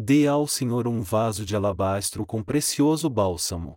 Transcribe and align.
Dê 0.00 0.28
ao 0.28 0.46
Senhor 0.46 0.86
um 0.86 1.02
vaso 1.02 1.44
de 1.44 1.56
alabastro 1.56 2.24
com 2.24 2.40
precioso 2.40 3.10
bálsamo. 3.10 3.76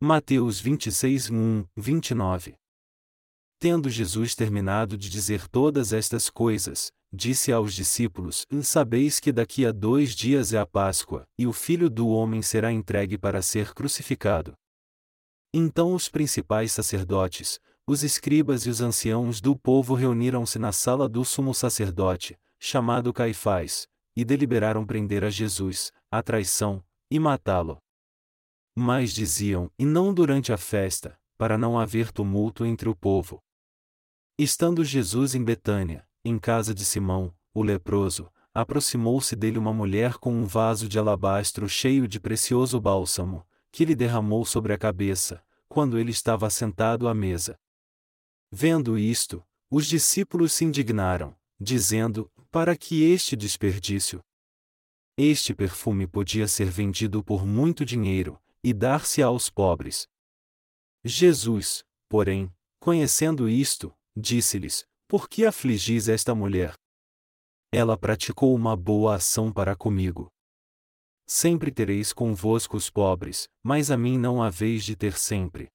Mateus 0.00 0.58
26, 0.58 1.28
1, 1.28 1.66
29 1.76 2.54
Tendo 3.58 3.90
Jesus 3.90 4.34
terminado 4.34 4.96
de 4.96 5.10
dizer 5.10 5.46
todas 5.46 5.92
estas 5.92 6.30
coisas, 6.30 6.90
disse 7.12 7.52
aos 7.52 7.74
discípulos: 7.74 8.46
Sabeis 8.62 9.20
que 9.20 9.30
daqui 9.30 9.66
a 9.66 9.72
dois 9.72 10.14
dias 10.14 10.54
é 10.54 10.58
a 10.58 10.64
Páscoa, 10.64 11.28
e 11.38 11.46
o 11.46 11.52
filho 11.52 11.90
do 11.90 12.08
homem 12.08 12.40
será 12.40 12.72
entregue 12.72 13.18
para 13.18 13.42
ser 13.42 13.74
crucificado. 13.74 14.54
Então 15.52 15.92
os 15.92 16.08
principais 16.08 16.72
sacerdotes, 16.72 17.60
os 17.86 18.02
escribas 18.02 18.64
e 18.64 18.70
os 18.70 18.80
anciãos 18.80 19.38
do 19.38 19.54
povo 19.54 19.94
reuniram-se 19.94 20.58
na 20.58 20.72
sala 20.72 21.06
do 21.06 21.22
sumo 21.26 21.52
sacerdote, 21.52 22.38
chamado 22.58 23.12
Caifás, 23.12 23.86
e 24.16 24.24
deliberaram 24.24 24.84
prender 24.86 25.24
a 25.24 25.30
Jesus, 25.30 25.92
a 26.10 26.22
traição, 26.22 26.84
e 27.10 27.18
matá-lo. 27.18 27.78
Mas 28.76 29.12
diziam, 29.12 29.70
e 29.78 29.84
não 29.84 30.12
durante 30.14 30.52
a 30.52 30.56
festa, 30.56 31.18
para 31.36 31.56
não 31.56 31.78
haver 31.78 32.12
tumulto 32.12 32.64
entre 32.64 32.88
o 32.88 32.94
povo. 32.94 33.42
Estando 34.38 34.84
Jesus 34.84 35.34
em 35.34 35.42
Betânia, 35.44 36.06
em 36.24 36.38
casa 36.38 36.74
de 36.74 36.84
Simão, 36.84 37.34
o 37.52 37.62
leproso, 37.62 38.30
aproximou-se 38.52 39.34
dele 39.36 39.58
uma 39.58 39.72
mulher 39.72 40.14
com 40.14 40.32
um 40.32 40.44
vaso 40.44 40.88
de 40.88 40.98
alabastro 40.98 41.68
cheio 41.68 42.06
de 42.06 42.18
precioso 42.18 42.80
bálsamo, 42.80 43.46
que 43.72 43.84
lhe 43.84 43.94
derramou 43.94 44.44
sobre 44.44 44.72
a 44.72 44.78
cabeça, 44.78 45.42
quando 45.68 45.98
ele 45.98 46.10
estava 46.10 46.50
sentado 46.50 47.08
à 47.08 47.14
mesa. 47.14 47.58
Vendo 48.50 48.98
isto, 48.98 49.44
os 49.70 49.86
discípulos 49.86 50.52
se 50.52 50.64
indignaram, 50.64 51.36
dizendo: 51.60 52.30
Para 52.52 52.76
que 52.76 53.04
este 53.04 53.36
desperdício? 53.36 54.20
Este 55.16 55.54
perfume 55.54 56.04
podia 56.04 56.48
ser 56.48 56.68
vendido 56.68 57.22
por 57.22 57.46
muito 57.46 57.84
dinheiro, 57.84 58.42
e 58.60 58.74
dar-se 58.74 59.22
aos 59.22 59.48
pobres. 59.48 60.08
Jesus, 61.04 61.84
porém, 62.08 62.52
conhecendo 62.80 63.48
isto, 63.48 63.96
disse-lhes: 64.16 64.84
Por 65.06 65.28
que 65.28 65.46
afligis 65.46 66.08
esta 66.08 66.34
mulher? 66.34 66.74
Ela 67.72 67.96
praticou 67.96 68.52
uma 68.52 68.76
boa 68.76 69.14
ação 69.14 69.52
para 69.52 69.76
comigo. 69.76 70.28
Sempre 71.28 71.70
tereis 71.70 72.12
convosco 72.12 72.76
os 72.76 72.90
pobres, 72.90 73.48
mas 73.62 73.92
a 73.92 73.96
mim 73.96 74.18
não 74.18 74.42
haveis 74.42 74.84
de 74.84 74.96
ter 74.96 75.16
sempre. 75.16 75.68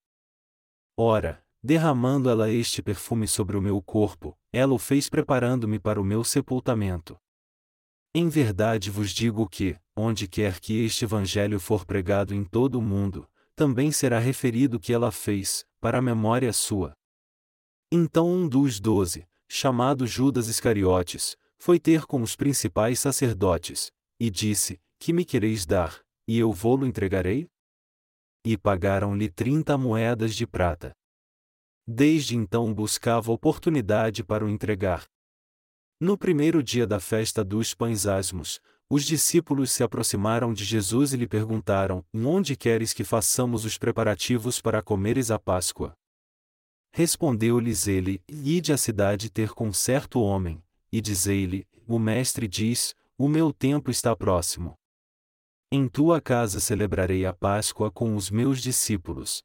Ora, 0.94 1.42
derramando 1.62 2.28
ela 2.28 2.50
este 2.50 2.82
perfume 2.82 3.26
sobre 3.26 3.56
o 3.56 3.62
meu 3.62 3.80
corpo, 3.80 4.36
ela 4.56 4.72
o 4.72 4.78
fez 4.78 5.06
preparando-me 5.06 5.78
para 5.78 6.00
o 6.00 6.04
meu 6.04 6.24
sepultamento. 6.24 7.18
Em 8.14 8.26
verdade 8.30 8.90
vos 8.90 9.10
digo 9.10 9.46
que, 9.46 9.78
onde 9.94 10.26
quer 10.26 10.58
que 10.58 10.82
este 10.82 11.04
evangelho 11.04 11.60
for 11.60 11.84
pregado 11.84 12.34
em 12.34 12.42
todo 12.42 12.76
o 12.76 12.82
mundo, 12.82 13.28
também 13.54 13.92
será 13.92 14.18
referido 14.18 14.78
o 14.78 14.80
que 14.80 14.94
ela 14.94 15.12
fez, 15.12 15.66
para 15.78 15.98
a 15.98 16.02
memória 16.02 16.50
sua. 16.54 16.94
Então 17.92 18.26
um 18.30 18.48
dos 18.48 18.80
doze, 18.80 19.28
chamado 19.46 20.06
Judas 20.06 20.48
Iscariotes, 20.48 21.36
foi 21.58 21.78
ter 21.78 22.06
com 22.06 22.22
os 22.22 22.34
principais 22.34 22.98
sacerdotes, 22.98 23.92
e 24.18 24.30
disse: 24.30 24.80
Que 24.98 25.12
me 25.12 25.26
quereis 25.26 25.66
dar, 25.66 26.00
e 26.26 26.38
eu 26.38 26.50
vou-lo 26.50 26.86
entregarei? 26.86 27.46
E 28.42 28.56
pagaram-lhe 28.56 29.28
trinta 29.28 29.76
moedas 29.76 30.34
de 30.34 30.46
prata. 30.46 30.96
Desde 31.86 32.36
então 32.36 32.74
buscava 32.74 33.30
oportunidade 33.30 34.24
para 34.24 34.44
o 34.44 34.48
entregar. 34.48 35.06
No 36.00 36.18
primeiro 36.18 36.62
dia 36.62 36.86
da 36.86 36.98
festa 36.98 37.44
dos 37.44 37.74
pães 37.74 38.06
asmos, 38.06 38.60
os 38.90 39.04
discípulos 39.04 39.72
se 39.72 39.82
aproximaram 39.82 40.52
de 40.52 40.64
Jesus 40.64 41.12
e 41.12 41.16
lhe 41.16 41.26
perguntaram: 41.26 42.04
Onde 42.12 42.56
queres 42.56 42.92
que 42.92 43.04
façamos 43.04 43.64
os 43.64 43.78
preparativos 43.78 44.60
para 44.60 44.82
comeres 44.82 45.30
a 45.30 45.38
Páscoa? 45.38 45.96
Respondeu-lhes 46.92 47.86
ele: 47.86 48.22
Ide 48.28 48.72
à 48.72 48.76
cidade 48.76 49.30
ter 49.30 49.50
com 49.50 49.72
certo 49.72 50.20
homem, 50.20 50.62
e 50.92 51.00
dizei-lhe: 51.00 51.66
O 51.86 51.98
mestre 51.98 52.46
diz: 52.46 52.94
O 53.16 53.28
meu 53.28 53.52
tempo 53.52 53.90
está 53.90 54.14
próximo. 54.14 54.78
Em 55.70 55.88
tua 55.88 56.20
casa 56.20 56.60
celebrarei 56.60 57.26
a 57.26 57.32
Páscoa 57.32 57.90
com 57.90 58.14
os 58.14 58.30
meus 58.30 58.60
discípulos. 58.60 59.42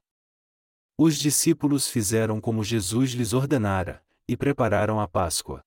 Os 1.04 1.16
discípulos 1.16 1.88
fizeram 1.88 2.40
como 2.40 2.62
Jesus 2.62 3.10
lhes 3.10 3.32
ordenara, 3.32 4.00
e 4.28 4.36
prepararam 4.36 5.00
a 5.00 5.08
Páscoa. 5.08 5.60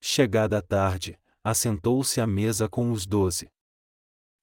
Chegada 0.00 0.58
a 0.58 0.62
tarde, 0.62 1.18
assentou-se 1.42 2.20
à 2.20 2.28
mesa 2.28 2.68
com 2.68 2.92
os 2.92 3.06
doze. 3.06 3.50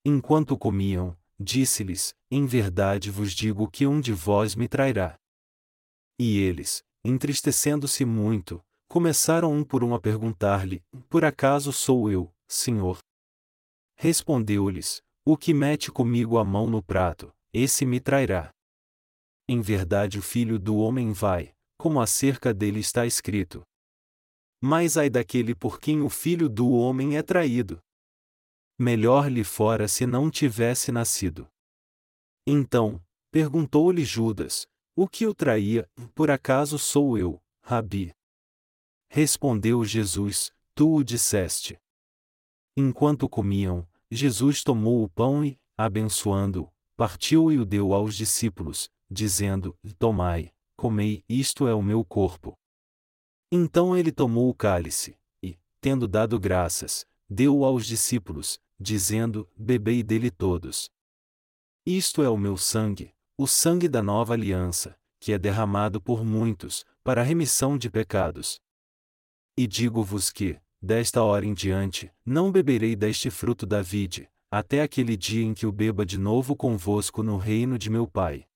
Enquanto 0.04 0.58
comiam, 0.58 1.16
disse-lhes: 1.40 2.14
Em 2.30 2.44
verdade 2.44 3.10
vos 3.10 3.32
digo 3.32 3.66
que 3.66 3.86
um 3.86 3.98
de 3.98 4.12
vós 4.12 4.54
me 4.54 4.68
trairá. 4.68 5.18
E 6.18 6.38
eles, 6.38 6.84
entristecendo-se 7.02 8.04
muito, 8.04 8.62
começaram 8.86 9.54
um 9.54 9.64
por 9.64 9.82
um 9.82 9.94
a 9.94 9.98
perguntar-lhe: 9.98 10.84
Por 11.08 11.24
acaso 11.24 11.72
sou 11.72 12.10
eu, 12.10 12.30
Senhor? 12.46 12.98
Respondeu-lhes: 13.96 15.02
O 15.24 15.34
que 15.34 15.54
mete 15.54 15.90
comigo 15.90 16.36
a 16.36 16.44
mão 16.44 16.66
no 16.66 16.82
prato, 16.82 17.32
esse 17.54 17.86
me 17.86 18.00
trairá. 18.00 18.53
Em 19.48 19.60
verdade 19.60 20.18
o 20.18 20.22
filho 20.22 20.58
do 20.58 20.76
homem 20.76 21.12
vai, 21.12 21.54
como 21.76 22.00
acerca 22.00 22.54
dele 22.54 22.80
está 22.80 23.04
escrito. 23.04 23.62
Mas 24.60 24.96
ai 24.96 25.10
daquele 25.10 25.54
por 25.54 25.78
quem 25.78 26.00
o 26.00 26.08
filho 26.08 26.48
do 26.48 26.70
homem 26.70 27.16
é 27.16 27.22
traído. 27.22 27.78
Melhor 28.78 29.30
lhe 29.30 29.44
fora 29.44 29.86
se 29.86 30.06
não 30.06 30.30
tivesse 30.30 30.90
nascido. 30.90 31.46
Então, 32.46 33.02
perguntou-lhe 33.30 34.04
Judas, 34.04 34.66
o 34.96 35.06
que 35.06 35.26
o 35.26 35.34
traía, 35.34 35.88
por 36.14 36.30
acaso 36.30 36.78
sou 36.78 37.18
eu, 37.18 37.42
Rabi? 37.62 38.14
Respondeu 39.08 39.84
Jesus, 39.84 40.52
tu 40.74 40.96
o 40.96 41.04
disseste. 41.04 41.78
Enquanto 42.76 43.28
comiam, 43.28 43.86
Jesus 44.10 44.64
tomou 44.64 45.04
o 45.04 45.08
pão 45.08 45.44
e, 45.44 45.58
abençoando-o, 45.76 46.72
partiu 46.96 47.52
e 47.52 47.58
o 47.58 47.64
deu 47.64 47.92
aos 47.92 48.16
discípulos, 48.16 48.90
dizendo: 49.10 49.76
Tomai, 49.98 50.52
comei, 50.76 51.24
isto 51.28 51.66
é 51.66 51.74
o 51.74 51.82
meu 51.82 52.04
corpo. 52.04 52.58
Então 53.50 53.96
ele 53.96 54.10
tomou 54.10 54.48
o 54.48 54.54
cálice, 54.54 55.18
e, 55.42 55.58
tendo 55.80 56.08
dado 56.08 56.38
graças, 56.40 57.06
deu-o 57.28 57.64
aos 57.64 57.86
discípulos, 57.86 58.60
dizendo: 58.78 59.48
Bebei 59.56 60.02
dele 60.02 60.30
todos. 60.30 60.90
Isto 61.86 62.22
é 62.22 62.28
o 62.28 62.36
meu 62.36 62.56
sangue, 62.56 63.14
o 63.36 63.46
sangue 63.46 63.88
da 63.88 64.02
nova 64.02 64.34
aliança, 64.34 64.98
que 65.20 65.32
é 65.32 65.38
derramado 65.38 66.00
por 66.00 66.24
muitos, 66.24 66.84
para 67.02 67.20
a 67.20 67.24
remissão 67.24 67.76
de 67.76 67.90
pecados. 67.90 68.60
E 69.56 69.66
digo-vos 69.66 70.30
que, 70.30 70.58
desta 70.82 71.22
hora 71.22 71.46
em 71.46 71.54
diante, 71.54 72.12
não 72.24 72.50
beberei 72.50 72.96
deste 72.96 73.30
fruto 73.30 73.64
da 73.66 73.80
vide, 73.82 74.28
até 74.50 74.82
aquele 74.82 75.16
dia 75.16 75.44
em 75.44 75.54
que 75.54 75.66
o 75.66 75.72
beba 75.72 76.04
de 76.06 76.18
novo 76.18 76.56
convosco 76.56 77.22
no 77.22 77.36
reino 77.36 77.78
de 77.78 77.90
meu 77.90 78.06
Pai. 78.06 78.46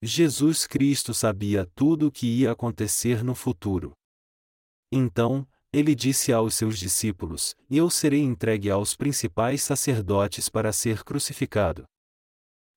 Jesus 0.00 0.64
Cristo 0.64 1.12
sabia 1.12 1.66
tudo 1.74 2.06
o 2.06 2.12
que 2.12 2.26
ia 2.26 2.52
acontecer 2.52 3.24
no 3.24 3.34
futuro. 3.34 3.92
Então, 4.92 5.44
ele 5.72 5.92
disse 5.92 6.32
aos 6.32 6.54
seus 6.54 6.78
discípulos: 6.78 7.56
Eu 7.68 7.90
serei 7.90 8.20
entregue 8.20 8.70
aos 8.70 8.94
principais 8.94 9.60
sacerdotes 9.62 10.48
para 10.48 10.72
ser 10.72 11.02
crucificado. 11.02 11.84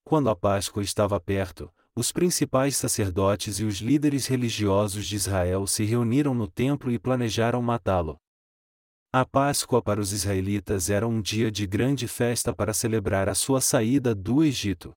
Quando 0.03 0.31
a 0.31 0.35
Páscoa 0.35 0.81
estava 0.81 1.19
perto, 1.19 1.71
os 1.95 2.11
principais 2.11 2.75
sacerdotes 2.75 3.59
e 3.59 3.65
os 3.65 3.75
líderes 3.77 4.25
religiosos 4.25 5.05
de 5.05 5.15
Israel 5.15 5.67
se 5.67 5.83
reuniram 5.83 6.33
no 6.33 6.47
templo 6.47 6.91
e 6.91 6.97
planejaram 6.97 7.61
matá-lo. 7.61 8.17
A 9.13 9.25
Páscoa 9.25 9.81
para 9.81 10.01
os 10.01 10.11
israelitas 10.11 10.89
era 10.89 11.07
um 11.07 11.21
dia 11.21 11.51
de 11.51 11.67
grande 11.67 12.07
festa 12.07 12.51
para 12.51 12.73
celebrar 12.73 13.29
a 13.29 13.35
sua 13.35 13.61
saída 13.61 14.15
do 14.15 14.43
Egito. 14.43 14.91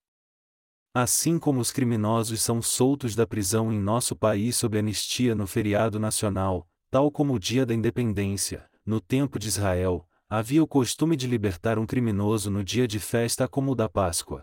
Assim 0.97 1.37
como 1.37 1.59
os 1.59 1.71
criminosos 1.71 2.41
são 2.41 2.61
soltos 2.61 3.15
da 3.15 3.27
prisão 3.27 3.69
em 3.69 3.77
nosso 3.77 4.15
país 4.15 4.55
sob 4.55 4.79
anistia 4.79 5.35
no 5.35 5.45
feriado 5.45 5.99
nacional, 5.99 6.65
tal 6.89 7.11
como 7.11 7.33
o 7.33 7.39
dia 7.39 7.65
da 7.65 7.73
independência, 7.73 8.65
no 8.85 9.01
tempo 9.01 9.37
de 9.37 9.49
Israel, 9.49 10.07
havia 10.29 10.63
o 10.63 10.67
costume 10.67 11.17
de 11.17 11.27
libertar 11.27 11.77
um 11.77 11.85
criminoso 11.85 12.49
no 12.49 12.63
dia 12.63 12.87
de 12.87 12.97
festa 12.97 13.45
como 13.45 13.73
o 13.73 13.75
da 13.75 13.89
Páscoa. 13.89 14.41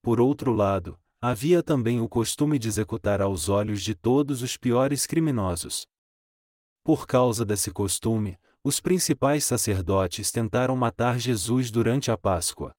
Por 0.00 0.20
outro 0.20 0.52
lado, 0.52 0.96
havia 1.20 1.60
também 1.60 2.00
o 2.00 2.08
costume 2.08 2.56
de 2.56 2.68
executar 2.68 3.20
aos 3.20 3.48
olhos 3.48 3.82
de 3.82 3.96
todos 3.96 4.42
os 4.42 4.56
piores 4.56 5.06
criminosos. 5.06 5.88
Por 6.84 7.04
causa 7.04 7.44
desse 7.44 7.72
costume, 7.72 8.38
os 8.62 8.78
principais 8.78 9.44
sacerdotes 9.44 10.30
tentaram 10.30 10.76
matar 10.76 11.18
Jesus 11.18 11.68
durante 11.68 12.12
a 12.12 12.16
Páscoa. 12.16 12.77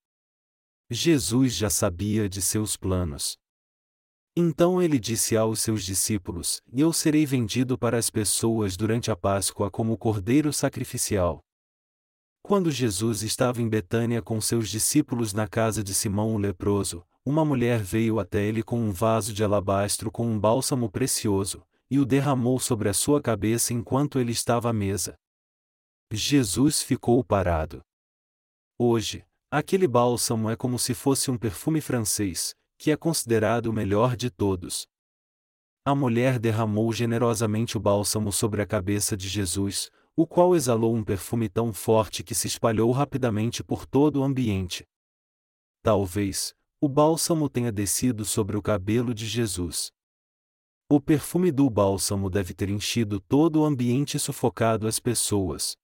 Jesus 0.91 1.53
já 1.53 1.69
sabia 1.69 2.27
de 2.27 2.41
seus 2.41 2.75
planos. 2.75 3.37
Então 4.35 4.81
ele 4.81 4.99
disse 4.99 5.37
aos 5.37 5.59
seus 5.59 5.83
discípulos: 5.83 6.63
Eu 6.73 6.91
serei 6.91 7.27
vendido 7.27 7.77
para 7.77 7.95
as 7.95 8.09
pessoas 8.09 8.75
durante 8.75 9.11
a 9.11 9.15
Páscoa 9.15 9.69
como 9.69 9.95
cordeiro 9.95 10.51
sacrificial. 10.51 11.43
Quando 12.41 12.71
Jesus 12.71 13.21
estava 13.21 13.61
em 13.61 13.69
Betânia 13.69 14.19
com 14.19 14.41
seus 14.41 14.67
discípulos 14.67 15.31
na 15.31 15.47
casa 15.47 15.83
de 15.83 15.93
Simão 15.93 16.33
o 16.33 16.39
leproso, 16.39 17.05
uma 17.23 17.45
mulher 17.45 17.83
veio 17.83 18.19
até 18.19 18.41
ele 18.43 18.63
com 18.63 18.79
um 18.79 18.91
vaso 18.91 19.31
de 19.31 19.43
alabastro 19.43 20.09
com 20.09 20.25
um 20.25 20.39
bálsamo 20.39 20.89
precioso, 20.89 21.63
e 21.91 21.99
o 21.99 22.05
derramou 22.05 22.59
sobre 22.59 22.89
a 22.89 22.93
sua 22.93 23.21
cabeça 23.21 23.73
enquanto 23.73 24.17
ele 24.17 24.31
estava 24.31 24.71
à 24.71 24.73
mesa. 24.73 25.15
Jesus 26.11 26.81
ficou 26.81 27.23
parado. 27.23 27.81
Hoje, 28.79 29.23
aquele 29.51 29.87
bálsamo 29.87 30.49
é 30.49 30.55
como 30.55 30.77
se 30.77 30.93
fosse 30.93 31.31
um 31.31 31.37
perfume 31.37 31.81
francês, 31.81 32.55
que 32.77 32.91
é 32.91 32.97
considerado 32.97 33.67
o 33.67 33.73
melhor 33.73 34.15
de 34.15 34.29
todos. 34.29 34.87
A 35.83 35.95
mulher 35.95 36.37
derramou 36.37 36.91
generosamente 36.93 37.77
o 37.77 37.79
bálsamo 37.79 38.31
sobre 38.31 38.61
a 38.61 38.65
cabeça 38.65 39.17
de 39.17 39.27
Jesus, 39.27 39.89
o 40.15 40.27
qual 40.27 40.55
exalou 40.55 40.93
um 40.93 41.03
perfume 41.03 41.49
tão 41.49 41.73
forte 41.73 42.23
que 42.23 42.35
se 42.35 42.47
espalhou 42.47 42.91
rapidamente 42.91 43.63
por 43.63 43.85
todo 43.85 44.19
o 44.19 44.23
ambiente. 44.23 44.85
Talvez, 45.81 46.53
o 46.81 46.87
bálsamo 46.87 47.49
tenha 47.49 47.71
descido 47.71 48.25
sobre 48.25 48.55
o 48.55 48.61
cabelo 48.61 49.13
de 49.13 49.25
Jesus. 49.25 49.91
O 50.89 50.99
perfume 50.99 51.51
do 51.51 51.69
bálsamo 51.69 52.29
deve 52.29 52.53
ter 52.53 52.69
enchido 52.69 53.19
todo 53.19 53.61
o 53.61 53.65
ambiente 53.65 54.17
e 54.17 54.19
sufocado 54.19 54.87
as 54.87 54.99
pessoas. 54.99 55.75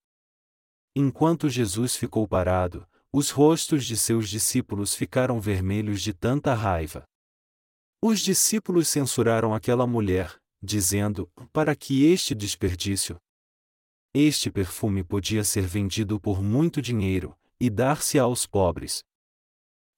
Enquanto 0.96 1.50
Jesus 1.50 1.96
ficou 1.96 2.28
parado, 2.28 2.88
os 3.18 3.30
rostos 3.30 3.86
de 3.86 3.96
seus 3.96 4.28
discípulos 4.28 4.94
ficaram 4.94 5.40
vermelhos 5.40 6.02
de 6.02 6.14
tanta 6.14 6.54
raiva. 6.54 7.06
Os 8.04 8.20
discípulos 8.20 8.90
censuraram 8.90 9.54
aquela 9.54 9.88
mulher, 9.88 10.36
dizendo: 10.62 11.32
Para 11.54 11.74
que 11.78 12.04
este 12.04 12.36
desperdício? 12.36 13.16
Este 14.14 14.52
perfume 14.52 15.02
podia 15.02 15.46
ser 15.46 15.62
vendido 15.62 16.20
por 16.20 16.44
muito 16.44 16.82
dinheiro, 16.82 17.34
e 17.58 17.70
dar-se 17.70 18.20
aos 18.20 18.46
pobres. 18.46 19.02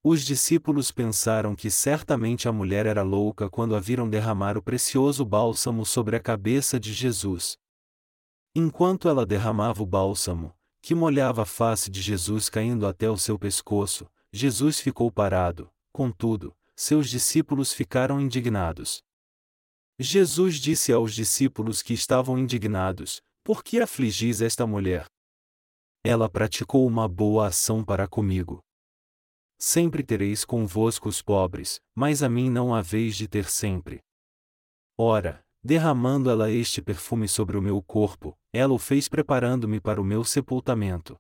Os 0.03 0.21
discípulos 0.21 0.91
pensaram 0.91 1.55
que 1.55 1.71
certamente 1.71 2.47
a 2.47 2.51
mulher 2.51 2.85
era 2.85 3.01
louca 3.01 3.49
quando 3.49 3.75
a 3.75 3.79
viram 3.79 4.07
derramar 4.07 4.59
o 4.59 4.61
precioso 4.61 5.25
bálsamo 5.25 5.83
sobre 5.87 6.15
a 6.15 6.19
cabeça 6.19 6.79
de 6.79 6.93
Jesus. 6.93 7.57
Enquanto 8.53 9.09
ela 9.09 9.25
derramava 9.25 9.81
o 9.81 9.87
bálsamo, 9.87 10.53
que 10.87 10.95
molhava 10.95 11.41
a 11.41 11.45
face 11.45 11.91
de 11.91 12.01
Jesus 12.01 12.47
caindo 12.47 12.87
até 12.87 13.09
o 13.09 13.17
seu 13.17 13.37
pescoço, 13.37 14.09
Jesus 14.31 14.79
ficou 14.79 15.11
parado, 15.11 15.69
contudo, 15.91 16.55
seus 16.77 17.09
discípulos 17.09 17.73
ficaram 17.73 18.21
indignados. 18.21 19.03
Jesus 19.99 20.55
disse 20.55 20.93
aos 20.93 21.13
discípulos 21.13 21.81
que 21.81 21.93
estavam 21.93 22.37
indignados: 22.37 23.21
por 23.43 23.65
que 23.65 23.81
afligis 23.81 24.39
esta 24.39 24.65
mulher? 24.65 25.05
Ela 26.05 26.29
praticou 26.29 26.87
uma 26.87 27.05
boa 27.05 27.47
ação 27.47 27.83
para 27.83 28.07
comigo. 28.07 28.63
Sempre 29.59 30.01
tereis 30.03 30.45
convosco 30.45 31.09
os 31.09 31.21
pobres, 31.21 31.81
mas 31.93 32.23
a 32.23 32.29
mim 32.29 32.49
não 32.49 32.73
haveis 32.73 33.17
de 33.17 33.27
ter 33.27 33.49
sempre. 33.49 33.99
Ora, 34.97 35.45
derramando 35.67 36.29
ela 36.29 36.49
este 36.49 36.81
perfume 36.81 37.27
sobre 37.27 37.57
o 37.57 37.61
meu 37.61 37.81
corpo, 37.83 38.33
ela 38.53 38.73
o 38.73 38.79
fez 38.79 39.09
preparando-me 39.09 39.81
para 39.81 39.99
o 39.99 40.03
meu 40.03 40.23
sepultamento. 40.23 41.17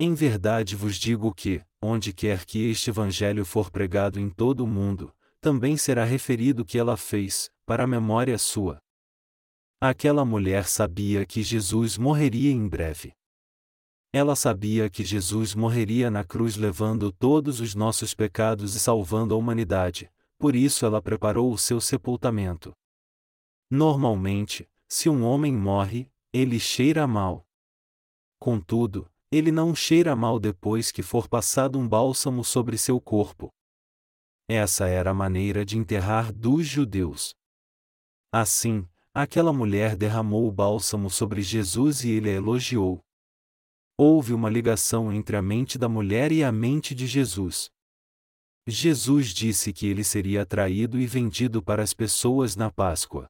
Em 0.00 0.14
verdade 0.14 0.74
vos 0.74 0.96
digo 0.96 1.34
que, 1.34 1.62
onde 1.82 2.14
quer 2.14 2.46
que 2.46 2.70
este 2.70 2.88
evangelho 2.88 3.44
for 3.44 3.70
pregado 3.70 4.18
em 4.18 4.30
todo 4.30 4.64
o 4.64 4.66
mundo, 4.66 5.14
também 5.38 5.76
será 5.76 6.02
referido 6.02 6.62
o 6.62 6.64
que 6.64 6.78
ela 6.78 6.96
fez, 6.96 7.50
para 7.66 7.84
a 7.84 7.86
memória 7.86 8.38
sua. 8.38 8.78
Aquela 9.78 10.24
mulher 10.24 10.64
sabia 10.64 11.26
que 11.26 11.42
Jesus 11.42 11.98
morreria 11.98 12.50
em 12.50 12.66
breve. 12.66 13.12
Ela 14.14 14.34
sabia 14.34 14.88
que 14.88 15.04
Jesus 15.04 15.54
morreria 15.54 16.10
na 16.10 16.24
cruz 16.24 16.56
levando 16.56 17.12
todos 17.12 17.60
os 17.60 17.74
nossos 17.74 18.14
pecados 18.14 18.74
e 18.74 18.80
salvando 18.80 19.34
a 19.34 19.36
humanidade, 19.36 20.10
por 20.38 20.56
isso 20.56 20.86
ela 20.86 21.02
preparou 21.02 21.52
o 21.52 21.58
seu 21.58 21.82
sepultamento. 21.82 22.72
Normalmente, 23.72 24.68
se 24.86 25.08
um 25.08 25.24
homem 25.24 25.56
morre, 25.56 26.06
ele 26.30 26.60
cheira 26.60 27.06
mal. 27.06 27.46
Contudo, 28.38 29.10
ele 29.30 29.50
não 29.50 29.74
cheira 29.74 30.14
mal 30.14 30.38
depois 30.38 30.92
que 30.92 31.02
for 31.02 31.26
passado 31.26 31.78
um 31.78 31.88
bálsamo 31.88 32.44
sobre 32.44 32.76
seu 32.76 33.00
corpo. 33.00 33.50
Essa 34.46 34.86
era 34.86 35.12
a 35.12 35.14
maneira 35.14 35.64
de 35.64 35.78
enterrar 35.78 36.30
dos 36.30 36.66
judeus. 36.66 37.34
Assim, 38.30 38.86
Aquela 39.14 39.52
mulher 39.52 39.94
derramou 39.94 40.48
o 40.48 40.50
bálsamo 40.50 41.10
sobre 41.10 41.42
Jesus 41.42 42.02
e 42.02 42.10
ele 42.12 42.30
a 42.30 42.32
elogiou. 42.32 43.04
Houve 43.94 44.32
uma 44.32 44.48
ligação 44.48 45.12
entre 45.12 45.36
a 45.36 45.42
mente 45.42 45.76
da 45.76 45.86
mulher 45.86 46.32
e 46.32 46.42
a 46.42 46.50
mente 46.50 46.94
de 46.94 47.06
Jesus. 47.06 47.70
Jesus 48.66 49.26
disse 49.34 49.70
que 49.70 49.86
ele 49.86 50.02
seria 50.02 50.46
traído 50.46 50.98
e 50.98 51.06
vendido 51.06 51.62
para 51.62 51.82
as 51.82 51.92
pessoas 51.92 52.56
na 52.56 52.70
Páscoa. 52.70 53.28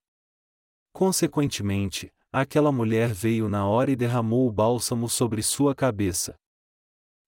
Consequentemente, 0.93 2.13
aquela 2.31 2.71
mulher 2.71 3.13
veio 3.13 3.49
na 3.49 3.67
hora 3.67 3.91
e 3.91 3.97
derramou 3.97 4.47
o 4.47 4.53
bálsamo 4.53 5.09
sobre 5.09 5.43
sua 5.43 5.75
cabeça. 5.75 6.35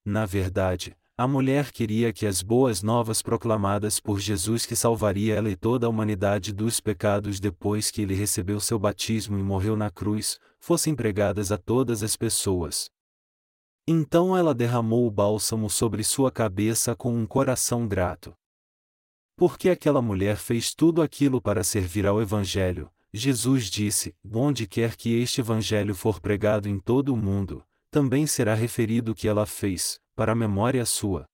Na 0.05 0.27
verdade, 0.27 0.97
a 1.17 1.29
mulher 1.29 1.71
queria 1.71 2.13
que 2.13 2.27
as 2.27 2.43
boas 2.43 2.83
novas 2.83 3.23
proclamadas 3.23 4.01
por 4.01 4.19
Jesus 4.19 4.67
que 4.67 4.75
salvaria 4.75 5.37
ela 5.37 5.49
e 5.49 5.55
toda 5.55 5.87
a 5.87 5.89
humanidade 5.89 6.53
dos 6.53 6.81
pecados 6.81 7.39
depois 7.39 7.91
que 7.91 8.03
ele 8.03 8.15
recebeu 8.15 8.59
seu 8.59 8.79
batismo 8.79 9.39
e 9.39 9.43
morreu 9.43 9.77
na 9.77 9.91
cruz, 9.91 10.41
fossem 10.59 10.95
pregadas 10.95 11.53
a 11.53 11.57
todas 11.57 12.03
as 12.03 12.17
pessoas. 12.17 12.91
Então 13.87 14.37
ela 14.37 14.53
derramou 14.53 15.07
o 15.07 15.11
bálsamo 15.11 15.71
sobre 15.71 16.03
sua 16.03 16.33
cabeça 16.33 16.97
com 16.97 17.15
um 17.15 17.27
coração 17.27 17.87
grato. 17.87 18.35
Porque 19.37 19.69
aquela 19.71 20.03
mulher 20.03 20.37
fez 20.37 20.75
tudo 20.75 21.01
aquilo 21.01 21.41
para 21.41 21.63
servir 21.63 22.07
ao 22.07 22.21
Evangelho, 22.21 22.91
Jesus 23.17 23.71
disse: 23.71 24.13
Onde 24.29 24.67
quer 24.67 24.97
que 24.97 25.15
este 25.15 25.41
Evangelho 25.41 25.95
for 25.95 26.21
pregado 26.21 26.69
em 26.69 26.81
todo 26.81 27.15
o 27.15 27.17
mundo, 27.17 27.65
também 27.89 28.27
será 28.27 28.55
referido 28.55 29.13
o 29.13 29.15
que 29.15 29.29
ela 29.29 29.47
fez, 29.47 30.01
para 30.17 30.33
a 30.33 30.35
memória 30.35 30.85
sua. 30.85 31.25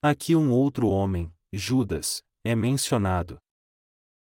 Aqui 0.00 0.36
um 0.36 0.52
outro 0.52 0.86
homem, 0.86 1.34
Judas, 1.52 2.22
é 2.44 2.54
mencionado. 2.54 3.38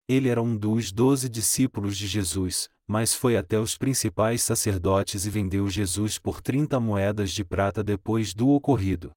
Ele 0.09 0.27
era 0.27 0.41
um 0.41 0.57
dos 0.57 0.91
doze 0.91 1.29
discípulos 1.29 1.97
de 1.97 2.05
Jesus, 2.05 2.67
mas 2.85 3.13
foi 3.13 3.37
até 3.37 3.57
os 3.57 3.77
principais 3.77 4.41
sacerdotes 4.41 5.25
e 5.25 5.29
vendeu 5.29 5.69
Jesus 5.69 6.19
por 6.19 6.41
trinta 6.41 6.81
moedas 6.81 7.31
de 7.31 7.45
prata 7.45 7.81
depois 7.81 8.33
do 8.33 8.49
ocorrido. 8.49 9.11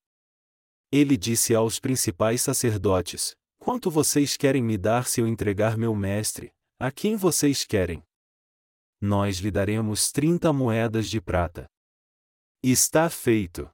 Ele 0.93 1.17
disse 1.17 1.53
aos 1.53 1.81
principais 1.81 2.43
sacerdotes: 2.43 3.35
Quanto 3.59 3.91
vocês 3.91 4.37
querem 4.37 4.63
me 4.63 4.79
dar 4.79 5.09
se 5.09 5.21
eu 5.21 5.27
entregar 5.27 5.77
meu 5.77 5.97
mestre? 5.97 6.53
A 6.83 6.91
quem 6.91 7.15
vocês 7.15 7.63
querem? 7.63 8.03
Nós 9.03 9.37
lhe 9.37 9.51
daremos 9.51 10.11
trinta 10.11 10.51
moedas 10.51 11.11
de 11.11 11.21
prata. 11.21 11.67
Está 12.63 13.11
feito. 13.11 13.71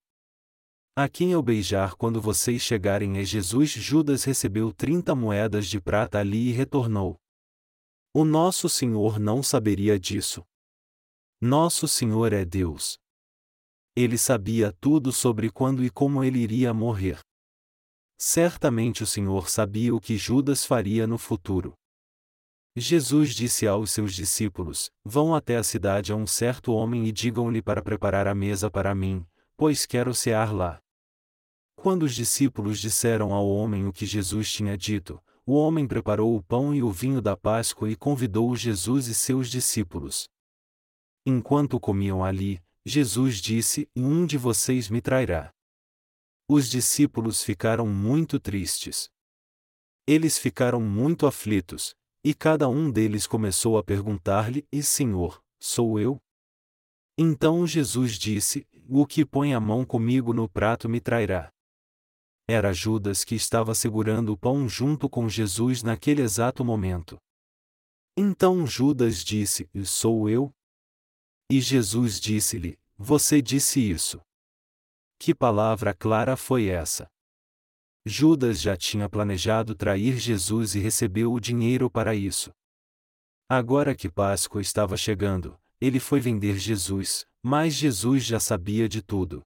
A 0.96 1.08
quem 1.08 1.30
eu 1.30 1.40
beijar 1.40 1.94
quando 1.94 2.20
vocês 2.20 2.62
chegarem 2.62 3.18
é 3.18 3.24
Jesus. 3.24 3.70
Judas 3.70 4.24
recebeu 4.24 4.72
trinta 4.72 5.14
moedas 5.14 5.68
de 5.68 5.80
prata 5.80 6.18
ali 6.18 6.48
e 6.48 6.50
retornou. 6.50 7.16
O 8.12 8.24
nosso 8.24 8.68
Senhor 8.68 9.20
não 9.20 9.40
saberia 9.40 10.00
disso. 10.00 10.44
Nosso 11.40 11.86
Senhor 11.86 12.32
é 12.32 12.44
Deus. 12.44 12.98
Ele 13.94 14.18
sabia 14.18 14.72
tudo 14.80 15.12
sobre 15.12 15.48
quando 15.48 15.84
e 15.84 15.90
como 15.90 16.24
ele 16.24 16.40
iria 16.40 16.74
morrer. 16.74 17.20
Certamente 18.18 19.04
o 19.04 19.06
Senhor 19.06 19.48
sabia 19.48 19.94
o 19.94 20.00
que 20.00 20.18
Judas 20.18 20.64
faria 20.64 21.06
no 21.06 21.18
futuro. 21.18 21.72
Jesus 22.78 23.34
disse 23.34 23.66
aos 23.66 23.90
seus 23.90 24.12
discípulos: 24.12 24.90
Vão 25.02 25.34
até 25.34 25.56
a 25.56 25.62
cidade 25.62 26.12
a 26.12 26.16
um 26.16 26.26
certo 26.26 26.72
homem 26.72 27.06
e 27.06 27.12
digam-lhe 27.12 27.62
para 27.62 27.82
preparar 27.82 28.26
a 28.26 28.34
mesa 28.34 28.70
para 28.70 28.94
mim, 28.94 29.24
pois 29.56 29.86
quero 29.86 30.12
cear 30.12 30.52
lá. 30.52 30.78
Quando 31.74 32.02
os 32.02 32.14
discípulos 32.14 32.78
disseram 32.78 33.32
ao 33.32 33.48
homem 33.48 33.86
o 33.86 33.92
que 33.94 34.04
Jesus 34.04 34.52
tinha 34.52 34.76
dito, 34.76 35.18
o 35.46 35.54
homem 35.54 35.88
preparou 35.88 36.36
o 36.36 36.42
pão 36.42 36.74
e 36.74 36.82
o 36.82 36.90
vinho 36.90 37.22
da 37.22 37.34
Páscoa 37.34 37.90
e 37.90 37.96
convidou 37.96 38.54
Jesus 38.54 39.06
e 39.06 39.14
seus 39.14 39.48
discípulos. 39.48 40.28
Enquanto 41.24 41.80
comiam 41.80 42.22
ali, 42.22 42.60
Jesus 42.84 43.36
disse: 43.36 43.88
Um 43.96 44.26
de 44.26 44.36
vocês 44.36 44.90
me 44.90 45.00
trairá. 45.00 45.50
Os 46.46 46.68
discípulos 46.68 47.42
ficaram 47.42 47.86
muito 47.86 48.38
tristes. 48.38 49.08
Eles 50.06 50.36
ficaram 50.38 50.80
muito 50.80 51.26
aflitos, 51.26 51.96
e 52.26 52.34
cada 52.34 52.68
um 52.68 52.90
deles 52.90 53.24
começou 53.24 53.78
a 53.78 53.84
perguntar-lhe: 53.84 54.66
E 54.72 54.82
Senhor, 54.82 55.40
sou 55.60 55.96
eu? 55.96 56.20
Então 57.16 57.64
Jesus 57.64 58.18
disse: 58.18 58.66
O 58.88 59.06
que 59.06 59.24
põe 59.24 59.54
a 59.54 59.60
mão 59.60 59.84
comigo 59.84 60.32
no 60.32 60.48
prato 60.48 60.88
me 60.88 61.00
trairá. 61.00 61.52
Era 62.48 62.72
Judas 62.72 63.22
que 63.22 63.36
estava 63.36 63.76
segurando 63.76 64.32
o 64.32 64.36
pão 64.36 64.68
junto 64.68 65.08
com 65.08 65.28
Jesus 65.28 65.84
naquele 65.84 66.20
exato 66.20 66.64
momento. 66.64 67.16
Então 68.16 68.66
Judas 68.66 69.22
disse: 69.22 69.70
Sou 69.84 70.28
eu? 70.28 70.52
E 71.48 71.60
Jesus 71.60 72.18
disse-lhe: 72.18 72.76
Você 72.98 73.40
disse 73.40 73.78
isso. 73.78 74.20
Que 75.16 75.32
palavra 75.32 75.94
clara 75.94 76.36
foi 76.36 76.66
essa? 76.66 77.06
Judas 78.08 78.60
já 78.60 78.76
tinha 78.76 79.08
planejado 79.08 79.74
trair 79.74 80.16
Jesus 80.16 80.76
e 80.76 80.78
recebeu 80.78 81.32
o 81.32 81.40
dinheiro 81.40 81.90
para 81.90 82.14
isso. 82.14 82.52
Agora 83.48 83.96
que 83.96 84.08
Páscoa 84.08 84.60
estava 84.60 84.96
chegando, 84.96 85.58
ele 85.80 85.98
foi 85.98 86.20
vender 86.20 86.56
Jesus, 86.56 87.26
mas 87.44 87.74
Jesus 87.74 88.24
já 88.24 88.38
sabia 88.38 88.88
de 88.88 89.02
tudo. 89.02 89.42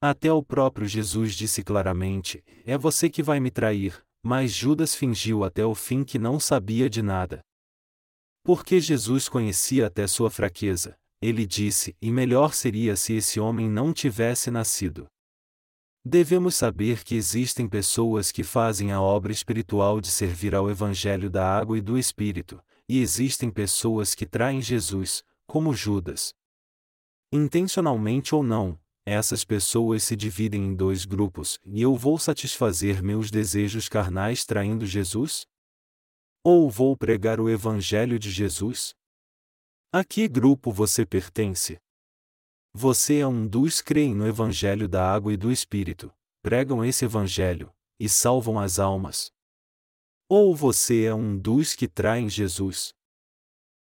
Até 0.00 0.32
o 0.32 0.42
próprio 0.42 0.88
Jesus 0.88 1.34
disse 1.34 1.62
claramente: 1.62 2.42
É 2.64 2.78
você 2.78 3.10
que 3.10 3.22
vai 3.22 3.38
me 3.38 3.50
trair, 3.50 4.02
mas 4.22 4.50
Judas 4.50 4.94
fingiu 4.94 5.44
até 5.44 5.62
o 5.62 5.74
fim 5.74 6.04
que 6.04 6.18
não 6.18 6.40
sabia 6.40 6.88
de 6.88 7.02
nada. 7.02 7.40
Porque 8.42 8.80
Jesus 8.80 9.28
conhecia 9.28 9.88
até 9.88 10.06
sua 10.06 10.30
fraqueza, 10.30 10.96
ele 11.20 11.46
disse: 11.46 11.94
E 12.00 12.10
melhor 12.10 12.54
seria 12.54 12.96
se 12.96 13.12
esse 13.12 13.38
homem 13.38 13.68
não 13.68 13.92
tivesse 13.92 14.50
nascido. 14.50 15.06
Devemos 16.10 16.54
saber 16.54 17.04
que 17.04 17.14
existem 17.14 17.68
pessoas 17.68 18.32
que 18.32 18.42
fazem 18.42 18.92
a 18.92 18.98
obra 18.98 19.30
espiritual 19.30 20.00
de 20.00 20.08
servir 20.08 20.54
ao 20.54 20.70
Evangelho 20.70 21.28
da 21.28 21.46
água 21.46 21.76
e 21.76 21.82
do 21.82 21.98
Espírito, 21.98 22.64
e 22.88 22.98
existem 22.98 23.50
pessoas 23.50 24.14
que 24.14 24.24
traem 24.24 24.62
Jesus, 24.62 25.22
como 25.46 25.74
Judas. 25.74 26.34
Intencionalmente 27.30 28.34
ou 28.34 28.42
não, 28.42 28.80
essas 29.04 29.44
pessoas 29.44 30.02
se 30.02 30.16
dividem 30.16 30.64
em 30.64 30.74
dois 30.74 31.04
grupos, 31.04 31.60
e 31.62 31.82
eu 31.82 31.94
vou 31.94 32.18
satisfazer 32.18 33.02
meus 33.02 33.30
desejos 33.30 33.86
carnais 33.86 34.46
traindo 34.46 34.86
Jesus? 34.86 35.46
Ou 36.42 36.70
vou 36.70 36.96
pregar 36.96 37.38
o 37.38 37.50
Evangelho 37.50 38.18
de 38.18 38.30
Jesus? 38.30 38.94
A 39.92 40.02
que 40.02 40.26
grupo 40.26 40.72
você 40.72 41.04
pertence? 41.04 41.78
Você 42.74 43.18
é 43.18 43.26
um 43.26 43.46
dos 43.46 43.80
creem 43.80 44.14
no 44.14 44.26
Evangelho 44.26 44.88
da 44.88 45.12
água 45.12 45.32
e 45.32 45.36
do 45.36 45.50
Espírito, 45.50 46.12
pregam 46.42 46.84
esse 46.84 47.04
Evangelho, 47.04 47.72
e 47.98 48.08
salvam 48.08 48.58
as 48.58 48.78
almas. 48.78 49.32
Ou 50.28 50.54
você 50.54 51.04
é 51.04 51.14
um 51.14 51.38
dos 51.38 51.74
que 51.74 51.88
traem 51.88 52.28
Jesus? 52.28 52.94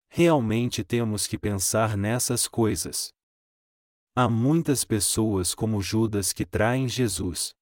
Realmente 0.09 0.85
temos 0.85 1.27
que 1.27 1.37
pensar 1.37 1.97
nessas 1.97 2.47
coisas. 2.47 3.13
Há 4.15 4.29
muitas 4.29 4.85
pessoas 4.85 5.55
como 5.55 5.83
Judas 5.83 6.33
que 6.33 6.47
traem 6.47 6.89
Jesus. 6.89 7.55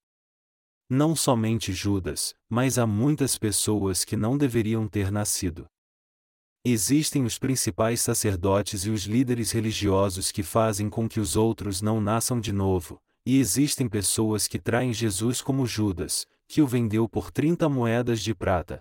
Não 0.89 1.17
somente 1.17 1.73
Judas, 1.73 2.35
mas 2.49 2.79
há 2.79 2.87
muitas 2.87 3.39
pessoas 3.39 4.05
que 4.05 4.17
não 4.17 4.37
deveriam 4.39 4.87
ter 4.87 5.11
nascido. 5.11 5.67
Existem 6.67 7.25
os 7.25 7.39
principais 7.39 8.01
sacerdotes 8.01 8.87
e 8.87 8.91
os 8.91 9.03
líderes 9.03 9.53
religiosos 9.53 10.33
que 10.33 10.43
fazem 10.43 10.89
com 10.89 11.07
que 11.07 11.21
os 11.21 11.37
outros 11.37 11.83
não 11.83 12.01
nasçam 12.01 12.41
de 12.41 12.53
novo, 12.53 12.99
e 13.27 13.39
existem 13.39 13.87
pessoas 13.87 14.49
que 14.49 14.59
traem 14.59 14.91
Jesus 14.91 15.43
como 15.43 15.67
Judas, 15.67 16.27
que 16.49 16.63
o 16.63 16.67
vendeu 16.67 17.07
por 17.07 17.31
30 17.31 17.69
moedas 17.69 18.21
de 18.23 18.35
prata. 18.35 18.81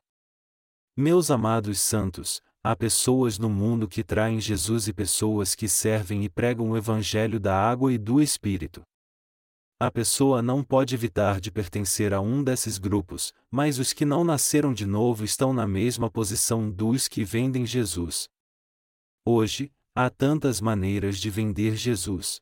Meus 0.95 1.29
amados 1.29 1.81
santos, 1.81 2.41
há 2.63 2.73
pessoas 2.73 3.37
no 3.37 3.49
mundo 3.49 3.85
que 3.85 4.01
traem 4.01 4.39
Jesus 4.39 4.87
e 4.87 4.93
pessoas 4.93 5.53
que 5.53 5.67
servem 5.67 6.23
e 6.23 6.29
pregam 6.29 6.69
o 6.69 6.77
Evangelho 6.77 7.37
da 7.37 7.53
água 7.53 7.91
e 7.91 7.97
do 7.97 8.21
Espírito. 8.21 8.81
A 9.79 9.91
pessoa 9.91 10.41
não 10.41 10.63
pode 10.63 10.95
evitar 10.95 11.41
de 11.41 11.51
pertencer 11.51 12.13
a 12.13 12.21
um 12.21 12.43
desses 12.43 12.77
grupos, 12.77 13.33
mas 13.51 13.79
os 13.79 13.91
que 13.91 14.05
não 14.05 14.23
nasceram 14.23 14.73
de 14.73 14.85
novo 14.85 15.25
estão 15.25 15.51
na 15.51 15.67
mesma 15.67 16.09
posição 16.09 16.69
dos 16.69 17.07
que 17.07 17.23
vendem 17.23 17.65
Jesus. 17.65 18.29
Hoje, 19.25 19.71
há 19.95 20.09
tantas 20.09 20.61
maneiras 20.61 21.17
de 21.17 21.29
vender 21.29 21.75
Jesus. 21.75 22.41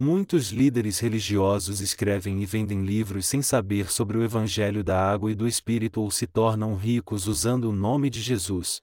Muitos 0.00 0.50
líderes 0.50 0.98
religiosos 0.98 1.80
escrevem 1.80 2.42
e 2.42 2.46
vendem 2.46 2.84
livros 2.84 3.26
sem 3.26 3.40
saber 3.40 3.90
sobre 3.90 4.18
o 4.18 4.24
Evangelho 4.24 4.82
da 4.82 5.00
água 5.00 5.30
e 5.30 5.34
do 5.34 5.46
Espírito 5.46 6.00
ou 6.00 6.10
se 6.10 6.26
tornam 6.26 6.74
ricos 6.74 7.28
usando 7.28 7.70
o 7.70 7.72
nome 7.72 8.10
de 8.10 8.20
Jesus. 8.20 8.82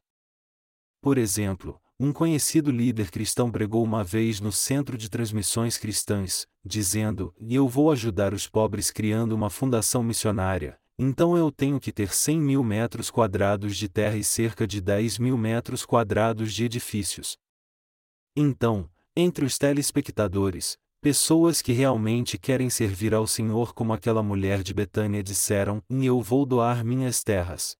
Por 1.01 1.17
exemplo, 1.17 1.81
um 2.03 2.12
conhecido 2.12 2.72
líder 2.72 3.12
cristão 3.12 3.51
pregou 3.51 3.84
uma 3.84 4.03
vez 4.03 4.39
no 4.39 4.51
Centro 4.51 4.98
de 4.98 5.08
Transmissões 5.08 5.77
Cristãs, 5.77 6.48
dizendo: 6.65 7.31
E 7.39 7.53
eu 7.53 7.67
vou 7.67 7.91
ajudar 7.91 8.34
os 8.34 8.48
pobres 8.48 8.89
criando 8.89 9.34
uma 9.34 9.51
fundação 9.51 10.01
missionária, 10.01 10.79
então 10.98 11.38
eu 11.38 11.51
tenho 11.51 11.79
que 11.79 11.91
ter 11.91 12.12
100 12.12 12.41
mil 12.41 12.63
metros 12.63 13.12
quadrados 13.12 13.77
de 13.77 13.88
terra 13.88 14.17
e 14.17 14.24
cerca 14.24 14.65
de 14.65 14.81
10 14.81 15.20
mil 15.20 15.38
metros 15.38 15.86
quadrados 15.86 16.55
de 16.55 16.65
edifícios. 16.65 17.38
Então, 18.36 18.89
entre 19.15 19.46
os 19.46 19.60
telespectadores, 19.60 20.79
pessoas 21.01 21.62
que 21.62 21.72
realmente 21.72 22.36
querem 22.36 22.72
servir 22.72 23.13
ao 23.13 23.27
Senhor, 23.27 23.75
como 23.75 23.93
aquela 23.93 24.24
mulher 24.24 24.63
de 24.63 24.74
Betânia, 24.74 25.22
disseram: 25.22 25.84
E 25.88 26.03
eu 26.03 26.20
vou 26.20 26.48
doar 26.48 26.84
minhas 26.84 27.24
terras. 27.24 27.77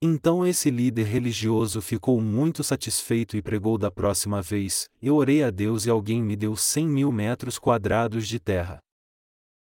Então 0.00 0.46
esse 0.46 0.70
líder 0.70 1.06
religioso 1.06 1.82
ficou 1.82 2.20
muito 2.20 2.62
satisfeito 2.62 3.36
e 3.36 3.42
pregou 3.42 3.76
da 3.76 3.90
próxima 3.90 4.40
vez: 4.40 4.88
Eu 5.02 5.16
orei 5.16 5.42
a 5.42 5.50
Deus 5.50 5.86
e 5.86 5.90
alguém 5.90 6.22
me 6.22 6.36
deu 6.36 6.54
cem 6.54 6.86
mil 6.86 7.10
metros 7.10 7.58
quadrados 7.58 8.28
de 8.28 8.38
terra. 8.38 8.80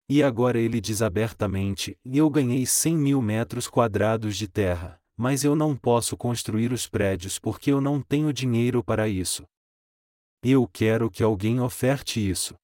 E 0.09 0.23
agora 0.23 0.59
ele 0.59 0.81
diz 0.81 1.03
abertamente: 1.03 1.99
Eu 2.05 2.31
ganhei 2.31 2.65
cem 2.65 2.97
mil 2.97 3.21
metros 3.21 3.67
quadrados 3.67 4.37
de 4.37 4.47
terra, 4.47 5.01
mas 5.17 5.43
eu 5.43 5.57
não 5.57 5.77
posso 5.77 6.17
construir 6.17 6.73
os 6.73 6.87
prédios 6.87 7.37
porque 7.37 7.73
eu 7.73 7.81
não 7.81 8.01
tenho 8.01 8.33
dinheiro 8.33 8.85
para 8.85 9.09
isso. 9.09 9.45
Eu 10.45 10.65
quero 10.69 11.11
que 11.11 11.25
alguém 11.25 11.61
oferte 11.61 12.21
isso. 12.21 12.55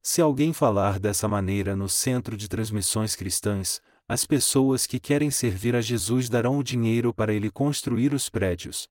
Se 0.00 0.22
alguém 0.22 0.52
falar 0.52 1.00
dessa 1.00 1.26
maneira 1.26 1.74
no 1.74 1.88
centro 1.88 2.36
de 2.36 2.48
transmissões 2.48 3.16
cristãs, 3.16 3.80
as 4.08 4.24
pessoas 4.24 4.86
que 4.86 4.98
querem 4.98 5.30
servir 5.30 5.76
a 5.76 5.82
Jesus 5.82 6.30
darão 6.30 6.56
o 6.56 6.64
dinheiro 6.64 7.12
para 7.12 7.34
ele 7.34 7.50
construir 7.50 8.14
os 8.14 8.30
prédios. 8.30 8.88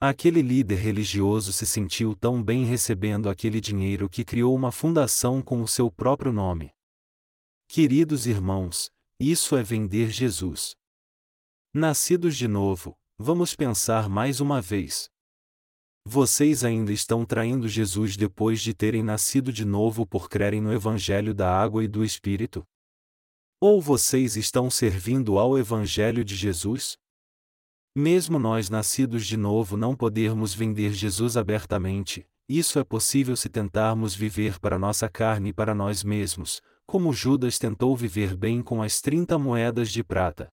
Aquele 0.00 0.42
líder 0.42 0.74
religioso 0.74 1.52
se 1.52 1.64
sentiu 1.64 2.16
tão 2.16 2.42
bem 2.42 2.64
recebendo 2.64 3.30
aquele 3.30 3.60
dinheiro 3.60 4.08
que 4.08 4.24
criou 4.24 4.56
uma 4.56 4.72
fundação 4.72 5.40
com 5.40 5.62
o 5.62 5.68
seu 5.68 5.88
próprio 5.88 6.32
nome. 6.32 6.72
Queridos 7.68 8.26
irmãos, 8.26 8.90
isso 9.20 9.56
é 9.56 9.62
vender 9.62 10.10
Jesus. 10.10 10.74
Nascidos 11.72 12.36
de 12.36 12.48
novo, 12.48 12.96
vamos 13.16 13.54
pensar 13.54 14.08
mais 14.08 14.40
uma 14.40 14.60
vez. 14.60 15.08
Vocês 16.04 16.64
ainda 16.64 16.92
estão 16.92 17.24
traindo 17.24 17.68
Jesus 17.68 18.16
depois 18.16 18.60
de 18.60 18.74
terem 18.74 19.02
nascido 19.02 19.52
de 19.52 19.64
novo 19.64 20.04
por 20.04 20.28
crerem 20.28 20.60
no 20.60 20.72
Evangelho 20.72 21.32
da 21.32 21.56
água 21.56 21.84
e 21.84 21.88
do 21.88 22.04
Espírito? 22.04 22.66
Ou 23.60 23.80
vocês 23.80 24.36
estão 24.36 24.70
servindo 24.70 25.36
ao 25.36 25.58
Evangelho 25.58 26.24
de 26.24 26.36
Jesus? 26.36 26.96
Mesmo 27.92 28.38
nós 28.38 28.70
nascidos 28.70 29.26
de 29.26 29.36
novo 29.36 29.76
não 29.76 29.96
podermos 29.96 30.54
vender 30.54 30.92
Jesus 30.92 31.36
abertamente, 31.36 32.24
isso 32.48 32.78
é 32.78 32.84
possível 32.84 33.36
se 33.36 33.48
tentarmos 33.48 34.14
viver 34.14 34.60
para 34.60 34.78
nossa 34.78 35.08
carne 35.08 35.50
e 35.50 35.52
para 35.52 35.74
nós 35.74 36.04
mesmos, 36.04 36.62
como 36.86 37.12
Judas 37.12 37.58
tentou 37.58 37.96
viver 37.96 38.36
bem 38.36 38.62
com 38.62 38.80
as 38.80 39.00
30 39.00 39.36
moedas 39.40 39.90
de 39.90 40.04
prata. 40.04 40.48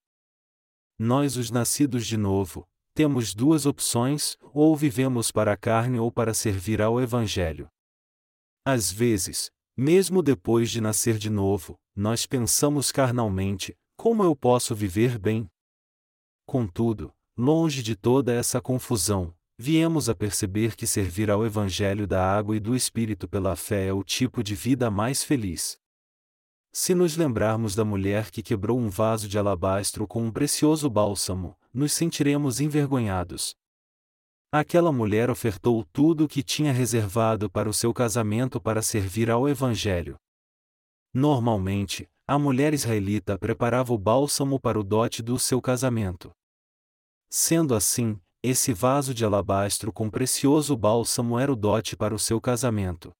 Nós, 0.98 1.38
os 1.38 1.52
nascidos 1.52 2.08
de 2.08 2.18
novo, 2.18 2.68
temos 2.96 3.36
duas 3.36 3.68
opções: 3.68 4.36
ou 4.52 4.76
vivemos 4.76 5.32
para 5.32 5.54
a 5.54 5.58
carne 5.58 6.00
ou 6.00 6.12
para 6.12 6.34
servir 6.34 6.82
ao 6.82 7.00
Evangelho. 7.00 7.68
Às 8.66 8.92
vezes, 8.92 9.52
mesmo 9.78 10.22
depois 10.22 10.72
de 10.72 10.80
nascer 10.80 11.18
de 11.18 11.30
novo, 11.30 11.78
nós 11.96 12.26
pensamos 12.26 12.92
carnalmente: 12.92 13.78
como 13.98 14.24
eu 14.24 14.36
posso 14.36 14.76
viver 14.76 15.18
bem? 15.18 15.50
Contudo, 16.46 17.14
longe 17.38 17.82
de 17.82 17.96
toda 17.96 18.34
essa 18.34 18.62
confusão, 18.62 19.34
viemos 19.58 20.10
a 20.10 20.16
perceber 20.16 20.76
que 20.76 20.86
servir 20.86 21.32
ao 21.32 21.46
Evangelho 21.46 22.06
da 22.06 22.24
água 22.24 22.56
e 22.56 22.60
do 22.60 22.76
Espírito 22.76 23.28
pela 23.28 23.56
fé 23.56 23.88
é 23.88 23.94
o 23.94 24.04
tipo 24.04 24.44
de 24.44 24.56
vida 24.56 24.92
mais 24.92 25.24
feliz. 25.24 25.78
Se 26.72 26.94
nos 26.94 27.16
lembrarmos 27.16 27.74
da 27.74 27.86
mulher 27.86 28.30
que 28.30 28.44
quebrou 28.44 28.78
um 28.78 28.90
vaso 28.90 29.30
de 29.30 29.40
alabastro 29.40 30.06
com 30.06 30.24
um 30.24 30.32
precioso 30.32 30.90
bálsamo, 30.90 31.58
nos 31.74 31.94
sentiremos 31.94 32.60
envergonhados, 32.60 33.56
Aquela 34.58 34.90
mulher 34.90 35.30
ofertou 35.30 35.84
tudo 35.92 36.24
o 36.24 36.28
que 36.30 36.42
tinha 36.42 36.72
reservado 36.72 37.50
para 37.50 37.68
o 37.68 37.74
seu 37.74 37.94
casamento 37.94 38.58
para 38.58 38.82
servir 38.82 39.30
ao 39.30 39.50
Evangelho. 39.50 40.16
Normalmente, 41.14 42.10
a 42.26 42.40
mulher 42.40 42.74
israelita 42.74 43.38
preparava 43.38 43.94
o 43.94 43.98
bálsamo 43.98 44.58
para 44.58 44.80
o 44.80 44.84
dote 44.84 45.22
do 45.22 45.38
seu 45.38 45.62
casamento. 45.62 46.32
Sendo 47.30 47.76
assim, 47.76 48.18
esse 48.42 48.72
vaso 48.72 49.14
de 49.14 49.26
alabastro 49.26 49.92
com 49.92 50.10
precioso 50.10 50.78
bálsamo 50.78 51.38
era 51.38 51.52
o 51.52 51.56
dote 51.58 51.98
para 51.98 52.16
o 52.16 52.20
seu 52.20 52.40
casamento. 52.40 53.12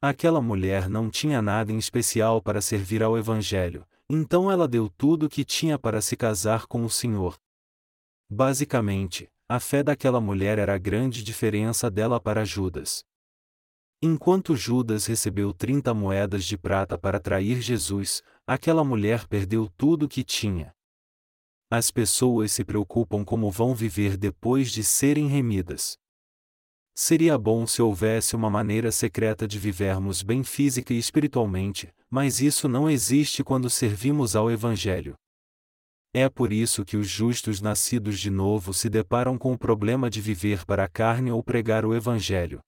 Aquela 0.00 0.40
mulher 0.40 0.88
não 0.88 1.08
tinha 1.08 1.40
nada 1.40 1.70
em 1.70 1.78
especial 1.78 2.42
para 2.42 2.60
servir 2.60 3.00
ao 3.00 3.16
Evangelho, 3.16 3.86
então 4.10 4.50
ela 4.50 4.66
deu 4.66 4.90
tudo 4.90 5.26
o 5.26 5.28
que 5.28 5.44
tinha 5.44 5.78
para 5.78 6.00
se 6.00 6.16
casar 6.16 6.66
com 6.66 6.84
o 6.84 6.90
Senhor. 6.90 7.36
Basicamente, 8.28 9.30
a 9.54 9.60
fé 9.60 9.82
daquela 9.82 10.18
mulher 10.18 10.58
era 10.58 10.74
a 10.74 10.78
grande 10.78 11.22
diferença 11.22 11.90
dela 11.90 12.18
para 12.18 12.42
Judas. 12.42 13.04
Enquanto 14.00 14.56
Judas 14.56 15.04
recebeu 15.04 15.52
30 15.52 15.92
moedas 15.92 16.46
de 16.46 16.56
prata 16.56 16.96
para 16.96 17.20
trair 17.20 17.60
Jesus, 17.60 18.22
aquela 18.46 18.82
mulher 18.82 19.28
perdeu 19.28 19.68
tudo 19.76 20.06
o 20.06 20.08
que 20.08 20.24
tinha. 20.24 20.72
As 21.70 21.90
pessoas 21.90 22.50
se 22.50 22.64
preocupam 22.64 23.26
como 23.26 23.50
vão 23.50 23.74
viver 23.74 24.16
depois 24.16 24.72
de 24.72 24.82
serem 24.82 25.26
remidas. 25.26 25.98
Seria 26.94 27.36
bom 27.36 27.66
se 27.66 27.82
houvesse 27.82 28.34
uma 28.34 28.48
maneira 28.48 28.90
secreta 28.90 29.46
de 29.46 29.58
vivermos 29.58 30.22
bem 30.22 30.42
física 30.42 30.94
e 30.94 30.98
espiritualmente, 30.98 31.92
mas 32.08 32.40
isso 32.40 32.70
não 32.70 32.88
existe 32.88 33.44
quando 33.44 33.68
servimos 33.68 34.34
ao 34.34 34.50
Evangelho. 34.50 35.14
É 36.14 36.28
por 36.28 36.52
isso 36.52 36.84
que 36.84 36.96
os 36.96 37.08
justos 37.08 37.62
nascidos 37.62 38.20
de 38.20 38.30
novo 38.30 38.74
se 38.74 38.90
deparam 38.90 39.38
com 39.38 39.52
o 39.52 39.58
problema 39.58 40.10
de 40.10 40.20
viver 40.20 40.66
para 40.66 40.84
a 40.84 40.88
carne 40.88 41.32
ou 41.32 41.42
pregar 41.42 41.86
o 41.86 41.94
Evangelho. 41.94 42.60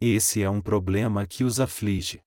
Esse 0.00 0.40
é 0.40 0.48
um 0.48 0.60
problema 0.60 1.26
que 1.26 1.42
os 1.42 1.58
aflige. 1.58 2.20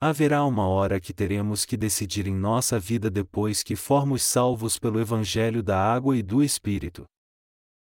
Haverá 0.00 0.44
uma 0.44 0.66
hora 0.66 0.98
que 0.98 1.12
teremos 1.12 1.64
que 1.64 1.76
decidir 1.76 2.26
em 2.26 2.34
nossa 2.34 2.80
vida 2.80 3.08
depois 3.08 3.62
que 3.62 3.76
formos 3.76 4.22
salvos 4.24 4.78
pelo 4.78 4.98
Evangelho 4.98 5.62
da 5.62 5.78
água 5.78 6.16
e 6.16 6.22
do 6.22 6.42
Espírito. 6.42 7.04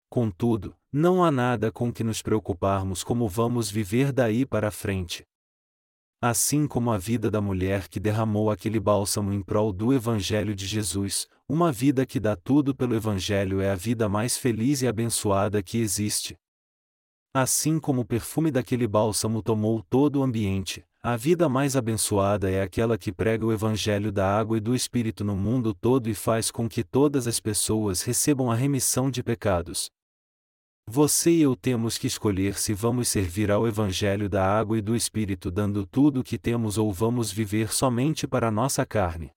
Contudo, 0.09 0.75
não 0.91 1.23
há 1.23 1.29
nada 1.29 1.71
com 1.71 1.91
que 1.91 2.03
nos 2.03 2.21
preocuparmos 2.21 3.03
como 3.03 3.27
vamos 3.27 3.69
viver 3.69 4.11
daí 4.11 4.45
para 4.45 4.71
frente. 4.71 5.26
Assim 6.19 6.65
como 6.65 6.89
a 6.89 6.97
vida 6.97 7.29
da 7.29 7.39
mulher 7.39 7.87
que 7.87 7.99
derramou 7.99 8.49
aquele 8.49 8.79
bálsamo 8.79 9.31
em 9.31 9.39
prol 9.39 9.71
do 9.71 9.93
Evangelho 9.93 10.55
de 10.55 10.65
Jesus, 10.65 11.27
uma 11.47 11.71
vida 11.71 12.07
que 12.07 12.19
dá 12.19 12.35
tudo 12.35 12.73
pelo 12.73 12.95
Evangelho 12.95 13.61
é 13.61 13.69
a 13.69 13.75
vida 13.75 14.09
mais 14.09 14.35
feliz 14.35 14.81
e 14.81 14.87
abençoada 14.87 15.61
que 15.61 15.77
existe. 15.77 16.35
Assim 17.35 17.79
como 17.79 18.01
o 18.01 18.05
perfume 18.05 18.49
daquele 18.49 18.87
bálsamo 18.87 19.43
tomou 19.43 19.83
todo 19.87 20.19
o 20.19 20.23
ambiente, 20.23 20.83
a 21.03 21.15
vida 21.15 21.47
mais 21.47 21.75
abençoada 21.75 22.49
é 22.49 22.63
aquela 22.63 22.97
que 22.97 23.11
prega 23.11 23.45
o 23.45 23.53
Evangelho 23.53 24.11
da 24.11 24.27
água 24.39 24.57
e 24.57 24.59
do 24.59 24.73
Espírito 24.73 25.23
no 25.23 25.35
mundo 25.35 25.71
todo 25.71 26.09
e 26.09 26.15
faz 26.15 26.49
com 26.49 26.67
que 26.67 26.83
todas 26.83 27.27
as 27.27 27.39
pessoas 27.39 28.01
recebam 28.01 28.49
a 28.49 28.55
remissão 28.55 29.11
de 29.11 29.21
pecados. 29.21 29.91
Você 30.89 31.31
e 31.31 31.41
eu 31.41 31.53
temos 31.53 31.97
que 31.97 32.07
escolher 32.07 32.57
se 32.57 32.73
vamos 32.73 33.09
servir 33.09 33.51
ao 33.51 33.67
Evangelho 33.67 34.29
da 34.29 34.45
água 34.45 34.77
e 34.77 34.81
do 34.81 34.95
Espírito 34.95 35.51
dando 35.51 35.85
tudo 35.85 36.21
o 36.21 36.23
que 36.23 36.37
temos 36.37 36.77
ou 36.77 36.93
vamos 36.93 37.29
viver 37.29 37.73
somente 37.73 38.25
para 38.25 38.47
a 38.47 38.51
nossa 38.51 38.85
carne. 38.85 39.29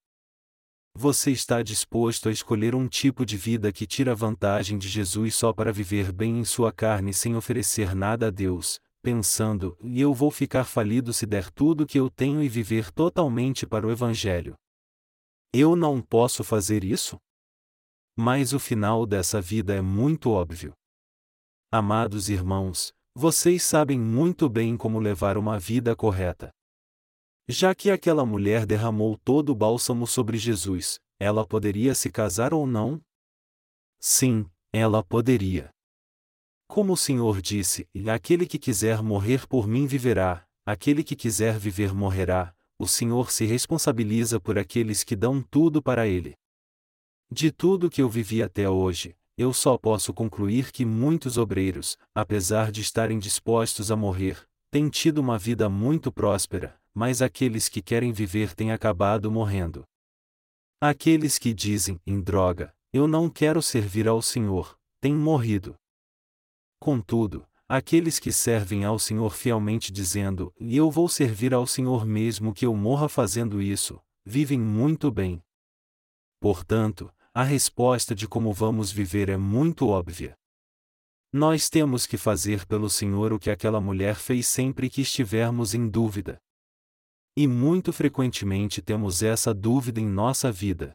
Você 0.96 1.32
está 1.32 1.60
disposto 1.60 2.28
a 2.28 2.32
escolher 2.32 2.74
um 2.76 2.86
tipo 2.86 3.26
de 3.26 3.36
vida 3.36 3.72
que 3.72 3.84
tira 3.84 4.14
vantagem 4.14 4.78
de 4.78 4.88
Jesus 4.88 5.34
só 5.34 5.52
para 5.52 5.72
viver 5.72 6.12
bem 6.12 6.38
em 6.38 6.44
sua 6.44 6.72
carne 6.72 7.12
sem 7.12 7.34
oferecer 7.34 7.96
nada 7.96 8.28
a 8.28 8.30
Deus, 8.30 8.78
pensando, 9.02 9.76
e 9.82 10.00
eu 10.00 10.14
vou 10.14 10.30
ficar 10.30 10.64
falido 10.64 11.12
se 11.12 11.26
der 11.26 11.50
tudo 11.50 11.82
o 11.82 11.86
que 11.86 11.98
eu 11.98 12.08
tenho 12.08 12.40
e 12.40 12.48
viver 12.48 12.92
totalmente 12.92 13.66
para 13.66 13.84
o 13.84 13.90
Evangelho? 13.90 14.54
Eu 15.52 15.74
não 15.74 16.00
posso 16.00 16.44
fazer 16.44 16.84
isso? 16.84 17.18
Mas 18.16 18.52
o 18.52 18.60
final 18.60 19.04
dessa 19.04 19.40
vida 19.40 19.74
é 19.74 19.80
muito 19.80 20.30
óbvio. 20.30 20.72
Amados 21.72 22.28
irmãos, 22.28 22.92
vocês 23.14 23.62
sabem 23.62 23.96
muito 23.96 24.48
bem 24.48 24.76
como 24.76 24.98
levar 24.98 25.38
uma 25.38 25.56
vida 25.56 25.94
correta. 25.94 26.50
Já 27.48 27.76
que 27.76 27.92
aquela 27.92 28.26
mulher 28.26 28.66
derramou 28.66 29.16
todo 29.16 29.50
o 29.50 29.54
bálsamo 29.54 30.04
sobre 30.04 30.36
Jesus, 30.36 30.98
ela 31.16 31.46
poderia 31.46 31.94
se 31.94 32.10
casar 32.10 32.52
ou 32.52 32.66
não? 32.66 33.00
Sim, 34.00 34.50
ela 34.72 35.04
poderia. 35.04 35.70
Como 36.66 36.94
o 36.94 36.96
Senhor 36.96 37.40
disse: 37.40 37.86
Aquele 38.12 38.48
que 38.48 38.58
quiser 38.58 39.00
morrer 39.00 39.46
por 39.46 39.68
mim 39.68 39.86
viverá, 39.86 40.44
aquele 40.66 41.04
que 41.04 41.14
quiser 41.14 41.56
viver 41.56 41.94
morrerá, 41.94 42.52
o 42.80 42.88
Senhor 42.88 43.30
se 43.30 43.44
responsabiliza 43.44 44.40
por 44.40 44.58
aqueles 44.58 45.04
que 45.04 45.14
dão 45.14 45.40
tudo 45.40 45.80
para 45.80 46.08
ele. 46.08 46.34
De 47.30 47.52
tudo 47.52 47.88
que 47.88 48.02
eu 48.02 48.08
vivi 48.08 48.42
até 48.42 48.68
hoje, 48.68 49.16
eu 49.40 49.54
só 49.54 49.78
posso 49.78 50.12
concluir 50.12 50.70
que 50.70 50.84
muitos 50.84 51.38
obreiros, 51.38 51.96
apesar 52.14 52.70
de 52.70 52.82
estarem 52.82 53.18
dispostos 53.18 53.90
a 53.90 53.96
morrer, 53.96 54.46
têm 54.70 54.90
tido 54.90 55.16
uma 55.16 55.38
vida 55.38 55.66
muito 55.66 56.12
próspera, 56.12 56.78
mas 56.92 57.22
aqueles 57.22 57.66
que 57.66 57.80
querem 57.80 58.12
viver 58.12 58.54
têm 58.54 58.70
acabado 58.70 59.32
morrendo. 59.32 59.82
Aqueles 60.78 61.38
que 61.38 61.54
dizem, 61.54 61.98
em 62.06 62.20
droga, 62.20 62.70
eu 62.92 63.08
não 63.08 63.30
quero 63.30 63.62
servir 63.62 64.06
ao 64.06 64.20
Senhor, 64.20 64.78
têm 65.00 65.14
morrido. 65.14 65.74
Contudo, 66.78 67.48
aqueles 67.66 68.18
que 68.18 68.30
servem 68.30 68.84
ao 68.84 68.98
Senhor 68.98 69.32
fielmente 69.32 69.90
dizendo, 69.90 70.52
e 70.60 70.76
eu 70.76 70.90
vou 70.90 71.08
servir 71.08 71.54
ao 71.54 71.66
Senhor 71.66 72.04
mesmo 72.04 72.52
que 72.52 72.66
eu 72.66 72.76
morra 72.76 73.08
fazendo 73.08 73.62
isso, 73.62 73.98
vivem 74.22 74.60
muito 74.60 75.10
bem. 75.10 75.42
Portanto, 76.38 77.10
a 77.32 77.44
resposta 77.44 78.12
de 78.12 78.26
como 78.26 78.52
vamos 78.52 78.90
viver 78.90 79.28
é 79.28 79.36
muito 79.36 79.86
óbvia. 79.86 80.36
Nós 81.32 81.70
temos 81.70 82.04
que 82.04 82.16
fazer 82.16 82.66
pelo 82.66 82.90
Senhor 82.90 83.32
o 83.32 83.38
que 83.38 83.50
aquela 83.50 83.80
mulher 83.80 84.16
fez 84.16 84.48
sempre 84.48 84.90
que 84.90 85.02
estivermos 85.02 85.72
em 85.72 85.88
dúvida. 85.88 86.40
E 87.36 87.46
muito 87.46 87.92
frequentemente 87.92 88.82
temos 88.82 89.22
essa 89.22 89.54
dúvida 89.54 90.00
em 90.00 90.06
nossa 90.06 90.50
vida. 90.50 90.92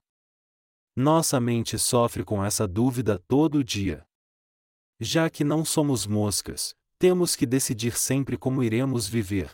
Nossa 0.93 1.39
mente 1.39 1.79
sofre 1.79 2.25
com 2.25 2.43
essa 2.43 2.67
dúvida 2.67 3.17
todo 3.29 3.63
dia. 3.63 4.05
Já 4.99 5.29
que 5.29 5.43
não 5.43 5.63
somos 5.63 6.05
moscas, 6.05 6.75
temos 6.99 7.33
que 7.35 7.45
decidir 7.45 7.97
sempre 7.97 8.37
como 8.37 8.61
iremos 8.61 9.07
viver. 9.07 9.51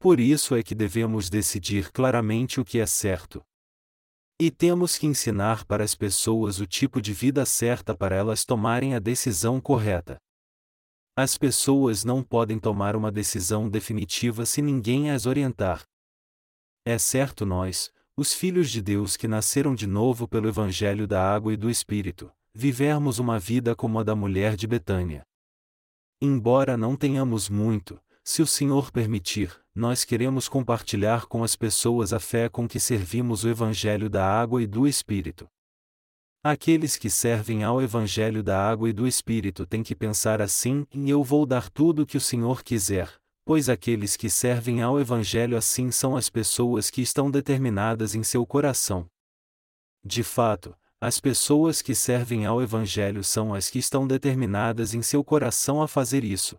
Por 0.00 0.18
isso 0.18 0.56
é 0.56 0.64
que 0.64 0.74
devemos 0.74 1.30
decidir 1.30 1.92
claramente 1.92 2.60
o 2.60 2.64
que 2.64 2.80
é 2.80 2.86
certo. 2.86 3.44
E 4.38 4.50
temos 4.50 4.98
que 4.98 5.06
ensinar 5.06 5.64
para 5.64 5.82
as 5.82 5.94
pessoas 5.94 6.60
o 6.60 6.66
tipo 6.66 7.00
de 7.00 7.14
vida 7.14 7.46
certa 7.46 7.96
para 7.96 8.14
elas 8.14 8.44
tomarem 8.44 8.94
a 8.94 8.98
decisão 8.98 9.58
correta. 9.60 10.18
As 11.16 11.38
pessoas 11.38 12.04
não 12.04 12.22
podem 12.22 12.58
tomar 12.58 12.94
uma 12.94 13.10
decisão 13.10 13.66
definitiva 13.66 14.44
se 14.44 14.60
ninguém 14.60 15.10
as 15.10 15.24
orientar. 15.24 15.84
É 16.84 16.98
certo 16.98 17.46
nós, 17.46 17.90
os 18.14 18.34
filhos 18.34 18.70
de 18.70 18.82
Deus 18.82 19.16
que 19.16 19.26
nasceram 19.26 19.74
de 19.74 19.86
novo 19.86 20.28
pelo 20.28 20.48
Evangelho 20.48 21.06
da 21.06 21.34
Água 21.34 21.54
e 21.54 21.56
do 21.56 21.70
Espírito, 21.70 22.30
vivermos 22.52 23.18
uma 23.18 23.38
vida 23.38 23.74
como 23.74 23.98
a 23.98 24.02
da 24.02 24.14
mulher 24.14 24.54
de 24.54 24.66
Betânia. 24.66 25.26
Embora 26.20 26.76
não 26.76 26.94
tenhamos 26.94 27.48
muito, 27.48 27.98
se 28.28 28.42
o 28.42 28.46
Senhor 28.46 28.90
permitir, 28.90 29.56
nós 29.72 30.02
queremos 30.04 30.48
compartilhar 30.48 31.26
com 31.26 31.44
as 31.44 31.54
pessoas 31.54 32.12
a 32.12 32.18
fé 32.18 32.48
com 32.48 32.66
que 32.66 32.80
servimos 32.80 33.44
o 33.44 33.48
Evangelho 33.48 34.10
da 34.10 34.26
água 34.26 34.60
e 34.60 34.66
do 34.66 34.84
Espírito. 34.84 35.46
Aqueles 36.42 36.96
que 36.96 37.08
servem 37.08 37.62
ao 37.62 37.80
Evangelho 37.80 38.42
da 38.42 38.68
água 38.68 38.90
e 38.90 38.92
do 38.92 39.06
Espírito 39.06 39.64
têm 39.64 39.80
que 39.80 39.94
pensar 39.94 40.42
assim: 40.42 40.84
e 40.92 41.08
eu 41.08 41.22
vou 41.22 41.46
dar 41.46 41.70
tudo 41.70 42.02
o 42.02 42.06
que 42.06 42.16
o 42.16 42.20
Senhor 42.20 42.64
quiser, 42.64 43.14
pois 43.44 43.68
aqueles 43.68 44.16
que 44.16 44.28
servem 44.28 44.82
ao 44.82 44.98
Evangelho 44.98 45.56
assim 45.56 45.92
são 45.92 46.16
as 46.16 46.28
pessoas 46.28 46.90
que 46.90 47.02
estão 47.02 47.30
determinadas 47.30 48.16
em 48.16 48.24
seu 48.24 48.44
coração. 48.44 49.06
De 50.04 50.24
fato, 50.24 50.76
as 51.00 51.20
pessoas 51.20 51.80
que 51.80 51.94
servem 51.94 52.44
ao 52.44 52.60
Evangelho 52.60 53.22
são 53.22 53.54
as 53.54 53.70
que 53.70 53.78
estão 53.78 54.04
determinadas 54.04 54.94
em 54.94 55.00
seu 55.00 55.22
coração 55.22 55.80
a 55.80 55.86
fazer 55.86 56.24
isso. 56.24 56.56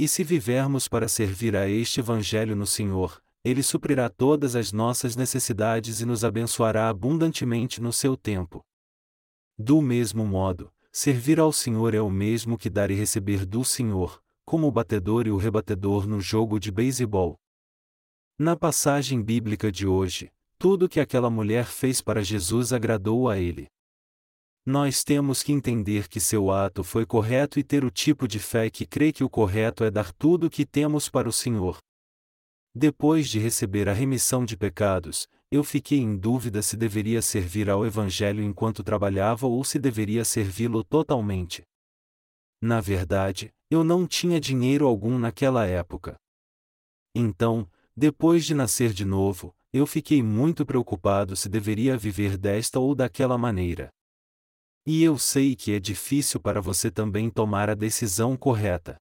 E 0.00 0.08
se 0.08 0.24
vivermos 0.24 0.88
para 0.88 1.06
servir 1.06 1.54
a 1.54 1.68
este 1.68 2.00
Evangelho 2.00 2.56
no 2.56 2.66
Senhor, 2.66 3.22
Ele 3.44 3.62
suprirá 3.62 4.08
todas 4.08 4.56
as 4.56 4.72
nossas 4.72 5.14
necessidades 5.14 6.00
e 6.00 6.06
nos 6.06 6.24
abençoará 6.24 6.88
abundantemente 6.88 7.82
no 7.82 7.92
seu 7.92 8.16
tempo. 8.16 8.64
Do 9.58 9.82
mesmo 9.82 10.24
modo, 10.24 10.72
servir 10.90 11.38
ao 11.38 11.52
Senhor 11.52 11.94
é 11.94 12.00
o 12.00 12.08
mesmo 12.08 12.56
que 12.56 12.70
dar 12.70 12.90
e 12.90 12.94
receber 12.94 13.44
do 13.44 13.62
Senhor, 13.62 14.22
como 14.46 14.66
o 14.66 14.72
batedor 14.72 15.26
e 15.26 15.30
o 15.30 15.36
rebatedor 15.36 16.06
no 16.06 16.18
jogo 16.18 16.58
de 16.58 16.72
beisebol. 16.72 17.38
Na 18.38 18.56
passagem 18.56 19.22
bíblica 19.22 19.70
de 19.70 19.86
hoje, 19.86 20.32
tudo 20.58 20.88
que 20.88 20.98
aquela 20.98 21.28
mulher 21.28 21.66
fez 21.66 22.00
para 22.00 22.24
Jesus 22.24 22.72
agradou 22.72 23.28
a 23.28 23.38
ele. 23.38 23.68
Nós 24.64 25.02
temos 25.02 25.42
que 25.42 25.52
entender 25.52 26.06
que 26.06 26.20
seu 26.20 26.50
ato 26.50 26.84
foi 26.84 27.06
correto 27.06 27.58
e 27.58 27.64
ter 27.64 27.84
o 27.84 27.90
tipo 27.90 28.28
de 28.28 28.38
fé 28.38 28.68
que 28.68 28.84
crê 28.84 29.10
que 29.12 29.24
o 29.24 29.30
correto 29.30 29.84
é 29.84 29.90
dar 29.90 30.12
tudo 30.12 30.46
o 30.46 30.50
que 30.50 30.66
temos 30.66 31.08
para 31.08 31.28
o 31.28 31.32
Senhor. 31.32 31.78
Depois 32.74 33.28
de 33.28 33.38
receber 33.38 33.88
a 33.88 33.92
remissão 33.92 34.44
de 34.44 34.56
pecados, 34.56 35.26
eu 35.50 35.64
fiquei 35.64 35.98
em 35.98 36.16
dúvida 36.16 36.62
se 36.62 36.76
deveria 36.76 37.20
servir 37.20 37.68
ao 37.68 37.84
Evangelho 37.84 38.42
enquanto 38.42 38.84
trabalhava 38.84 39.46
ou 39.46 39.64
se 39.64 39.78
deveria 39.78 40.24
servi-lo 40.24 40.84
totalmente. 40.84 41.62
Na 42.62 42.80
verdade, 42.80 43.50
eu 43.70 43.82
não 43.82 44.06
tinha 44.06 44.38
dinheiro 44.38 44.86
algum 44.86 45.18
naquela 45.18 45.66
época. 45.66 46.16
Então, 47.14 47.68
depois 47.96 48.44
de 48.44 48.54
nascer 48.54 48.92
de 48.92 49.04
novo, 49.04 49.52
eu 49.72 49.86
fiquei 49.86 50.22
muito 50.22 50.64
preocupado 50.64 51.34
se 51.34 51.48
deveria 51.48 51.96
viver 51.96 52.36
desta 52.36 52.78
ou 52.78 52.94
daquela 52.94 53.36
maneira. 53.36 53.90
E 54.92 55.04
eu 55.04 55.16
sei 55.16 55.54
que 55.54 55.72
é 55.72 55.78
difícil 55.78 56.40
para 56.40 56.60
você 56.60 56.90
também 56.90 57.30
tomar 57.30 57.70
a 57.70 57.76
decisão 57.76 58.36
correta. 58.36 58.96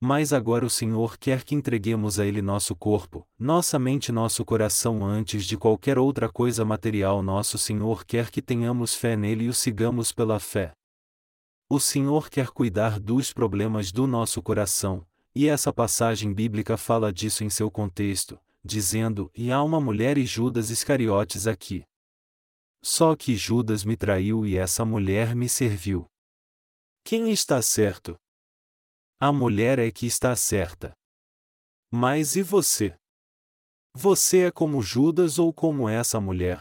Mas 0.00 0.32
agora 0.32 0.64
o 0.64 0.70
Senhor 0.70 1.18
quer 1.18 1.44
que 1.44 1.54
entreguemos 1.54 2.18
a 2.18 2.24
Ele 2.24 2.40
nosso 2.40 2.74
corpo, 2.74 3.28
nossa 3.38 3.78
mente 3.78 4.10
nosso 4.10 4.42
coração 4.42 5.04
antes 5.04 5.44
de 5.44 5.58
qualquer 5.58 5.98
outra 5.98 6.30
coisa 6.30 6.64
material. 6.64 7.22
Nosso 7.22 7.58
Senhor 7.58 8.06
quer 8.06 8.30
que 8.30 8.40
tenhamos 8.40 8.94
fé 8.94 9.18
nele 9.18 9.44
e 9.44 9.48
o 9.50 9.52
sigamos 9.52 10.12
pela 10.12 10.40
fé. 10.40 10.72
O 11.68 11.78
Senhor 11.78 12.30
quer 12.30 12.48
cuidar 12.48 12.98
dos 12.98 13.34
problemas 13.34 13.92
do 13.92 14.06
nosso 14.06 14.40
coração, 14.40 15.06
e 15.34 15.46
essa 15.46 15.70
passagem 15.74 16.32
bíblica 16.32 16.78
fala 16.78 17.12
disso 17.12 17.44
em 17.44 17.50
seu 17.50 17.70
contexto, 17.70 18.40
dizendo: 18.64 19.30
E 19.36 19.52
há 19.52 19.62
uma 19.62 19.78
mulher 19.78 20.16
e 20.16 20.24
Judas 20.24 20.70
Iscariotes 20.70 21.46
aqui. 21.46 21.84
Só 22.88 23.16
que 23.16 23.34
Judas 23.34 23.82
me 23.82 23.96
traiu 23.96 24.46
e 24.46 24.56
essa 24.56 24.84
mulher 24.84 25.34
me 25.34 25.48
serviu. 25.48 26.06
Quem 27.02 27.32
está 27.32 27.60
certo? 27.60 28.14
A 29.18 29.32
mulher 29.32 29.80
é 29.80 29.90
que 29.90 30.06
está 30.06 30.36
certa. 30.36 30.92
Mas 31.90 32.36
e 32.36 32.44
você? 32.44 32.96
Você 33.92 34.46
é 34.46 34.50
como 34.52 34.80
Judas 34.80 35.36
ou 35.36 35.52
como 35.52 35.88
essa 35.88 36.20
mulher? 36.20 36.60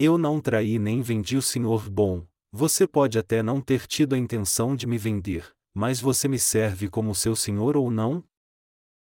Eu 0.00 0.16
não 0.16 0.40
traí 0.40 0.78
nem 0.78 1.02
vendi 1.02 1.36
o 1.36 1.42
Senhor 1.42 1.90
bom, 1.90 2.26
você 2.50 2.88
pode 2.88 3.18
até 3.18 3.42
não 3.42 3.60
ter 3.60 3.86
tido 3.86 4.14
a 4.14 4.18
intenção 4.18 4.74
de 4.74 4.86
me 4.86 4.96
vender, 4.96 5.54
mas 5.74 6.00
você 6.00 6.26
me 6.26 6.38
serve 6.38 6.88
como 6.88 7.14
seu 7.14 7.36
Senhor 7.36 7.76
ou 7.76 7.90
não? 7.90 8.24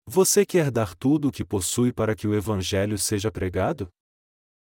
Você 0.06 0.44
quer 0.44 0.70
dar 0.70 0.94
tudo 0.94 1.28
o 1.28 1.32
que 1.32 1.42
possui 1.42 1.90
para 1.90 2.14
que 2.14 2.28
o 2.28 2.34
Evangelho 2.34 2.98
seja 2.98 3.32
pregado? 3.32 3.90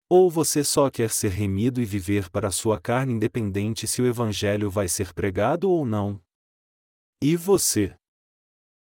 Ou 0.07 0.29
você 0.29 0.63
só 0.63 0.89
quer 0.91 1.09
ser 1.09 1.29
remido 1.29 1.81
e 1.81 1.85
viver 1.85 2.29
para 2.29 2.51
sua 2.51 2.79
carne 2.79 3.13
independente 3.13 3.87
se 3.87 4.01
o 4.01 4.05
Evangelho 4.05 4.69
vai 4.69 4.87
ser 4.87 5.13
pregado 5.13 5.69
ou 5.69 5.83
não? 5.83 6.21
E 7.21 7.35
você? 7.35 7.97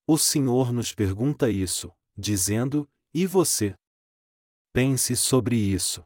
O 0.06 0.16
Senhor 0.16 0.72
nos 0.72 0.94
pergunta 0.94 1.50
isso, 1.50 1.92
dizendo: 2.16 2.88
E 3.12 3.26
você? 3.26 3.74
Pense 4.72 5.16
sobre 5.16 5.56
isso. 5.56 6.04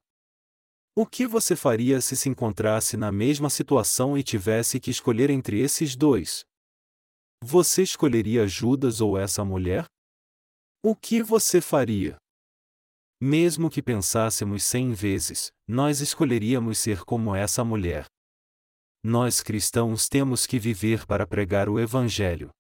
O 0.97 1.07
que 1.07 1.27
você 1.27 1.55
faria 1.55 2.01
se 2.01 2.17
se 2.17 2.29
encontrasse 2.29 2.97
na 2.97 3.13
mesma 3.13 3.51
situação 3.51 4.17
e 4.17 4.23
tivesse 4.23 4.81
que 4.81 4.91
escolher 4.91 5.31
entre 5.31 5.61
esses 5.61 5.95
dois? 5.95 6.45
Você 7.43 7.83
escolheria 7.83 8.47
Judas 8.47 9.01
ou 9.01 9.19
essa 9.19 9.45
mulher? 9.45 9.85
O 10.83 10.97
que 10.97 11.23
você 11.23 11.61
faria? 11.61 12.22
Mesmo 13.25 13.71
que 13.71 13.81
pensássemos 13.81 14.65
cem 14.65 14.91
vezes, 14.91 15.53
nós 15.65 16.01
escolheríamos 16.01 16.77
ser 16.77 17.05
como 17.05 17.37
essa 17.37 17.63
mulher. 17.63 18.07
Nós 19.01 19.41
cristãos 19.41 20.09
temos 20.09 20.45
que 20.45 20.59
viver 20.59 21.07
para 21.07 21.25
pregar 21.25 21.69
o 21.69 21.79
Evangelho. 21.79 22.51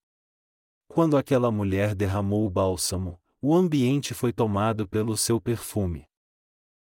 Quando 0.87 1.16
aquela 1.16 1.51
mulher 1.51 1.96
derramou 1.96 2.46
o 2.46 2.48
bálsamo, 2.48 3.20
o 3.40 3.57
ambiente 3.57 4.14
foi 4.14 4.33
tomado 4.33 4.87
pelo 4.87 5.16
seu 5.16 5.40
perfume. 5.40 6.05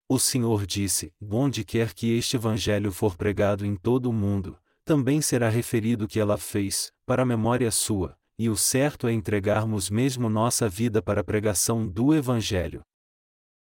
O 0.09 0.19
Senhor 0.19 0.65
disse: 0.65 1.13
Onde 1.21 1.63
quer 1.63 1.93
que 1.93 2.17
este 2.17 2.37
Evangelho 2.37 2.91
for 2.91 3.19
pregado 3.19 3.67
em 3.67 3.77
todo 3.77 4.09
o 4.09 4.15
mundo, 4.15 4.59
também 4.83 5.21
será 5.21 5.51
referido 5.51 6.07
o 6.07 6.09
que 6.09 6.19
ela 6.19 6.39
fez, 6.39 6.91
para 7.05 7.23
a 7.23 7.27
memória 7.27 7.71
sua, 7.71 8.17
e 8.39 8.49
o 8.49 8.57
certo 8.57 9.07
é 9.07 9.13
entregarmos 9.13 9.91
mesmo 9.91 10.31
nossa 10.31 10.71
vida 10.71 11.03
para 11.03 11.21
a 11.21 11.25
pregação 11.25 11.87
do 11.87 12.15
Evangelho. 12.15 12.83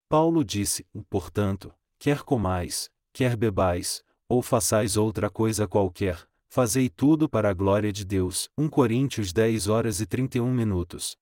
Paulo 0.09 0.43
disse: 0.43 0.85
Portanto, 1.09 1.73
quer 1.99 2.23
comais, 2.23 2.89
quer 3.11 3.35
bebais, 3.35 4.03
ou 4.29 4.41
façais 4.41 4.95
outra 4.95 5.29
coisa 5.29 5.67
qualquer, 5.67 6.25
fazei 6.47 6.87
tudo 6.87 7.27
para 7.27 7.49
a 7.49 7.53
glória 7.53 7.91
de 7.91 8.05
Deus. 8.05 8.49
1 8.57 8.69
Coríntios 8.69 9.33
10 9.33 9.67
horas 9.67 9.99
e 9.99 10.05
31 10.05 10.49
minutos. 10.53 11.17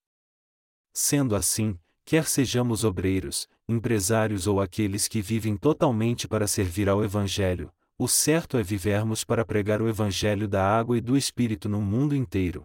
Sendo 0.94 1.36
assim, 1.36 1.80
quer 2.06 2.28
sejamos 2.28 2.84
obreiros, 2.84 3.50
empresários 3.68 4.46
ou 4.46 4.62
aqueles 4.62 5.08
que 5.08 5.20
vivem 5.20 5.58
totalmente 5.58 6.28
para 6.28 6.46
servir 6.46 6.88
ao 6.88 7.04
Evangelho, 7.04 7.72
o 7.98 8.08
certo 8.08 8.56
é 8.56 8.62
vivermos 8.62 9.24
para 9.24 9.44
pregar 9.44 9.82
o 9.82 9.90
Evangelho 9.90 10.48
da 10.48 10.64
água 10.64 10.98
e 10.98 11.02
do 11.02 11.18
Espírito 11.18 11.68
no 11.68 11.82
mundo 11.82 12.16
inteiro. 12.16 12.64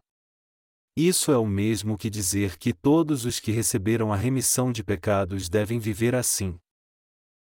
Isso 0.97 1.31
é 1.31 1.39
o 1.39 1.47
mesmo 1.47 1.97
que 1.97 2.11
dizer 2.11 2.59
que 2.59 2.73
todos 2.73 3.25
os 3.25 3.39
que 3.39 3.53
receberam 3.53 4.13
a 4.13 4.17
remissão 4.17 4.73
de 4.73 4.83
pecados 4.83 5.49
devem 5.49 5.79
viver 5.79 6.15
assim. 6.15 6.59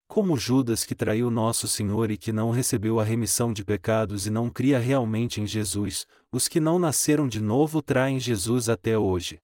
Como 0.09 0.37
Judas 0.37 0.85
que 0.85 0.94
traiu 0.94 1.31
nosso 1.31 1.68
Senhor 1.68 2.11
e 2.11 2.16
que 2.16 2.33
não 2.33 2.51
recebeu 2.51 2.99
a 2.99 3.05
remissão 3.05 3.53
de 3.53 3.64
pecados 3.64 4.27
e 4.27 4.31
não 4.31 4.49
cria 4.49 4.79
realmente 4.79 5.40
em 5.40 5.46
Jesus, 5.46 6.07
os 6.33 6.49
que 6.49 6.61
não 6.61 6.79
nasceram 6.79 7.29
de 7.29 7.40
novo 7.40 7.83
traem 7.83 8.18
Jesus 8.18 8.68
até 8.68 8.96
hoje. 8.96 9.38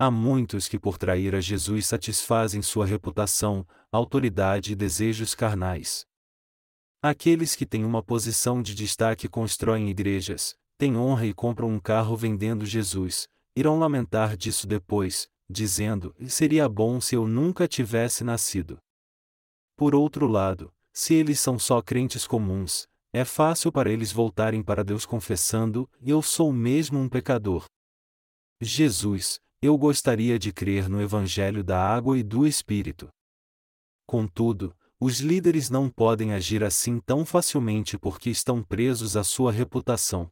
Há 0.00 0.10
muitos 0.10 0.68
que 0.68 0.78
por 0.78 0.96
trair 0.96 1.34
a 1.34 1.40
Jesus 1.40 1.86
satisfazem 1.86 2.62
sua 2.62 2.86
reputação, 2.86 3.66
autoridade 3.92 4.72
e 4.72 4.76
desejos 4.76 5.34
carnais. 5.34 6.06
Aqueles 7.02 7.54
que 7.54 7.66
têm 7.66 7.84
uma 7.84 8.02
posição 8.02 8.62
de 8.62 8.74
destaque 8.74 9.28
constroem 9.28 9.88
igrejas, 9.88 10.56
têm 10.78 10.96
honra 10.96 11.26
e 11.26 11.34
compram 11.34 11.68
um 11.68 11.80
carro 11.80 12.16
vendendo 12.16 12.64
Jesus, 12.64 13.28
irão 13.54 13.78
lamentar 13.78 14.36
disso 14.36 14.66
depois, 14.66 15.28
dizendo: 15.50 16.14
seria 16.28 16.68
bom 16.68 17.00
se 17.00 17.16
eu 17.16 17.26
nunca 17.26 17.66
tivesse 17.66 18.22
nascido. 18.22 18.78
Por 19.76 19.94
outro 19.94 20.26
lado, 20.26 20.72
se 20.92 21.14
eles 21.14 21.40
são 21.40 21.58
só 21.58 21.82
crentes 21.82 22.26
comuns, 22.26 22.86
é 23.12 23.24
fácil 23.24 23.72
para 23.72 23.90
eles 23.90 24.12
voltarem 24.12 24.62
para 24.62 24.84
Deus 24.84 25.04
confessando: 25.04 25.88
Eu 26.00 26.22
sou 26.22 26.52
mesmo 26.52 26.98
um 26.98 27.08
pecador. 27.08 27.64
Jesus, 28.60 29.40
eu 29.60 29.76
gostaria 29.76 30.38
de 30.38 30.52
crer 30.52 30.88
no 30.88 31.00
Evangelho 31.00 31.64
da 31.64 31.80
água 31.80 32.18
e 32.18 32.22
do 32.22 32.46
Espírito. 32.46 33.08
Contudo, 34.06 34.74
os 35.00 35.20
líderes 35.20 35.70
não 35.70 35.88
podem 35.88 36.32
agir 36.32 36.64
assim 36.64 37.00
tão 37.00 37.24
facilmente 37.24 37.96
porque 37.98 38.30
estão 38.30 38.62
presos 38.62 39.16
à 39.16 39.22
sua 39.22 39.52
reputação. 39.52 40.28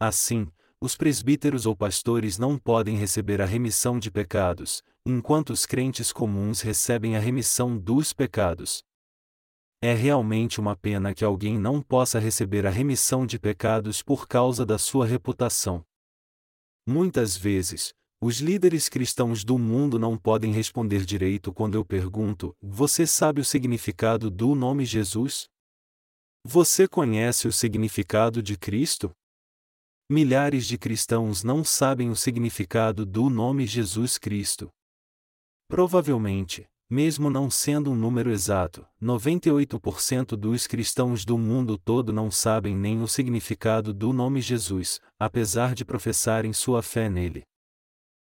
Assim, 0.00 0.48
os 0.80 0.96
presbíteros 0.96 1.66
ou 1.66 1.76
pastores 1.76 2.38
não 2.38 2.56
podem 2.56 2.96
receber 2.96 3.42
a 3.42 3.44
remissão 3.44 3.98
de 3.98 4.10
pecados, 4.10 4.82
enquanto 5.04 5.50
os 5.50 5.66
crentes 5.66 6.10
comuns 6.10 6.62
recebem 6.62 7.16
a 7.16 7.20
remissão 7.20 7.76
dos 7.76 8.14
pecados. 8.14 8.82
É 9.82 9.92
realmente 9.92 10.58
uma 10.58 10.74
pena 10.74 11.12
que 11.12 11.22
alguém 11.22 11.58
não 11.58 11.82
possa 11.82 12.18
receber 12.18 12.66
a 12.66 12.70
remissão 12.70 13.26
de 13.26 13.38
pecados 13.38 14.02
por 14.02 14.26
causa 14.26 14.64
da 14.64 14.78
sua 14.78 15.04
reputação. 15.04 15.84
Muitas 16.86 17.36
vezes, 17.36 17.92
os 18.22 18.40
líderes 18.40 18.88
cristãos 18.88 19.44
do 19.44 19.58
mundo 19.58 19.98
não 19.98 20.16
podem 20.16 20.50
responder 20.50 21.04
direito 21.04 21.52
quando 21.52 21.74
eu 21.74 21.84
pergunto: 21.84 22.56
Você 22.60 23.06
sabe 23.06 23.42
o 23.42 23.44
significado 23.44 24.30
do 24.30 24.54
nome 24.54 24.86
Jesus? 24.86 25.46
Você 26.42 26.88
conhece 26.88 27.46
o 27.46 27.52
significado 27.52 28.42
de 28.42 28.56
Cristo? 28.56 29.14
Milhares 30.12 30.66
de 30.66 30.76
cristãos 30.76 31.44
não 31.44 31.62
sabem 31.62 32.10
o 32.10 32.16
significado 32.16 33.06
do 33.06 33.30
nome 33.30 33.64
Jesus 33.64 34.18
Cristo. 34.18 34.68
Provavelmente, 35.68 36.66
mesmo 36.90 37.30
não 37.30 37.48
sendo 37.48 37.92
um 37.92 37.94
número 37.94 38.32
exato, 38.32 38.84
98% 39.00 40.34
dos 40.34 40.66
cristãos 40.66 41.24
do 41.24 41.38
mundo 41.38 41.78
todo 41.78 42.12
não 42.12 42.28
sabem 42.28 42.74
nem 42.74 43.00
o 43.00 43.06
significado 43.06 43.94
do 43.94 44.12
nome 44.12 44.40
Jesus, 44.40 45.00
apesar 45.16 45.76
de 45.76 45.84
professarem 45.84 46.52
sua 46.52 46.82
fé 46.82 47.08
nele. 47.08 47.44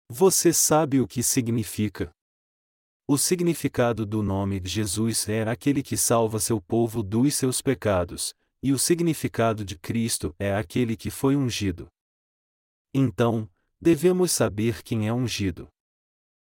Você 0.10 0.52
sabe 0.52 1.00
o 1.00 1.08
que 1.08 1.24
significa? 1.24 2.12
O 3.08 3.18
significado 3.18 4.06
do 4.06 4.22
nome 4.22 4.62
Jesus 4.66 5.30
é 5.30 5.44
aquele 5.44 5.82
que 5.82 5.96
salva 5.96 6.42
seu 6.42 6.60
povo 6.60 7.02
dos 7.02 7.36
seus 7.36 7.62
pecados, 7.62 8.36
e 8.62 8.72
o 8.72 8.80
significado 8.80 9.64
de 9.64 9.78
Cristo 9.78 10.36
é 10.38 10.56
aquele 10.56 10.98
que 10.98 11.10
foi 11.10 11.36
ungido. 11.36 11.88
Então, 12.94 13.50
devemos 13.80 14.32
saber 14.32 14.84
quem 14.84 15.08
é 15.08 15.14
ungido. 15.14 15.68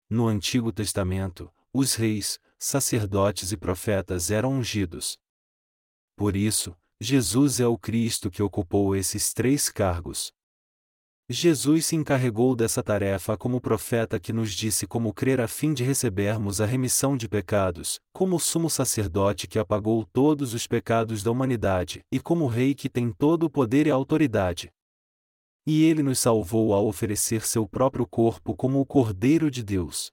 No 0.10 0.28
Antigo 0.28 0.72
Testamento, 0.72 1.52
os 1.74 1.96
reis, 1.96 2.39
sacerdotes 2.60 3.52
e 3.52 3.58
profetas 3.58 4.30
eram 4.30 4.54
ungidos. 4.54 5.18
Por 6.16 6.36
isso, 6.36 6.76
Jesus 7.00 7.60
é 7.60 7.68
o 7.68 7.78
Cristo 7.78 8.30
que 8.30 8.44
ocupou 8.44 8.96
esses 8.96 9.34
três 9.34 9.70
cargos. 9.70 10.32
Jesus 11.30 11.86
se 11.86 11.96
encarregou 11.96 12.54
dessa 12.54 12.84
tarefa 12.84 13.38
como 13.38 13.62
profeta 13.62 14.20
que 14.20 14.34
nos 14.34 14.52
disse 14.52 14.86
como 14.86 15.14
crer 15.14 15.40
a 15.40 15.48
fim 15.48 15.74
de 15.74 15.82
recebermos 15.82 16.60
a 16.60 16.66
remissão 16.66 17.16
de 17.16 17.30
pecados, 17.30 17.98
como 18.12 18.38
sumo 18.38 18.70
sacerdote 18.70 19.48
que 19.48 19.58
apagou 19.58 20.06
todos 20.12 20.54
os 20.54 20.68
pecados 20.68 21.24
da 21.24 21.32
humanidade, 21.32 22.02
e 22.12 22.20
como 22.20 22.46
rei 22.46 22.76
que 22.76 22.90
tem 22.90 23.10
todo 23.10 23.44
o 23.44 23.50
poder 23.50 23.88
e 23.88 23.90
autoridade. 23.90 24.70
E 25.66 25.86
ele 25.86 26.04
nos 26.04 26.20
salvou 26.20 26.74
ao 26.74 26.86
oferecer 26.86 27.46
seu 27.46 27.66
próprio 27.66 28.06
corpo 28.06 28.54
como 28.54 28.82
o 28.82 28.86
Cordeiro 28.86 29.50
de 29.50 29.64
Deus. 29.64 30.12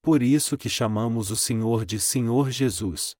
Por 0.00 0.22
isso 0.22 0.56
que 0.56 0.70
chamamos 0.70 1.30
o 1.30 1.36
Senhor 1.36 1.84
de 1.84 2.00
Senhor 2.00 2.50
Jesus. 2.50 3.14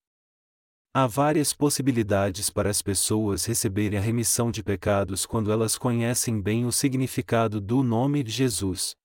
Há 0.99 1.07
várias 1.07 1.53
possibilidades 1.53 2.49
para 2.49 2.71
as 2.71 2.81
pessoas 2.81 3.45
receberem 3.45 3.99
a 3.99 4.03
remissão 4.03 4.51
de 4.51 4.63
pecados 4.63 5.27
quando 5.27 5.53
elas 5.53 5.77
conhecem 5.77 6.41
bem 6.41 6.65
o 6.65 6.73
significado 6.73 7.61
do 7.61 7.83
nome 7.83 8.23
de 8.23 8.31
Jesus. 8.31 8.97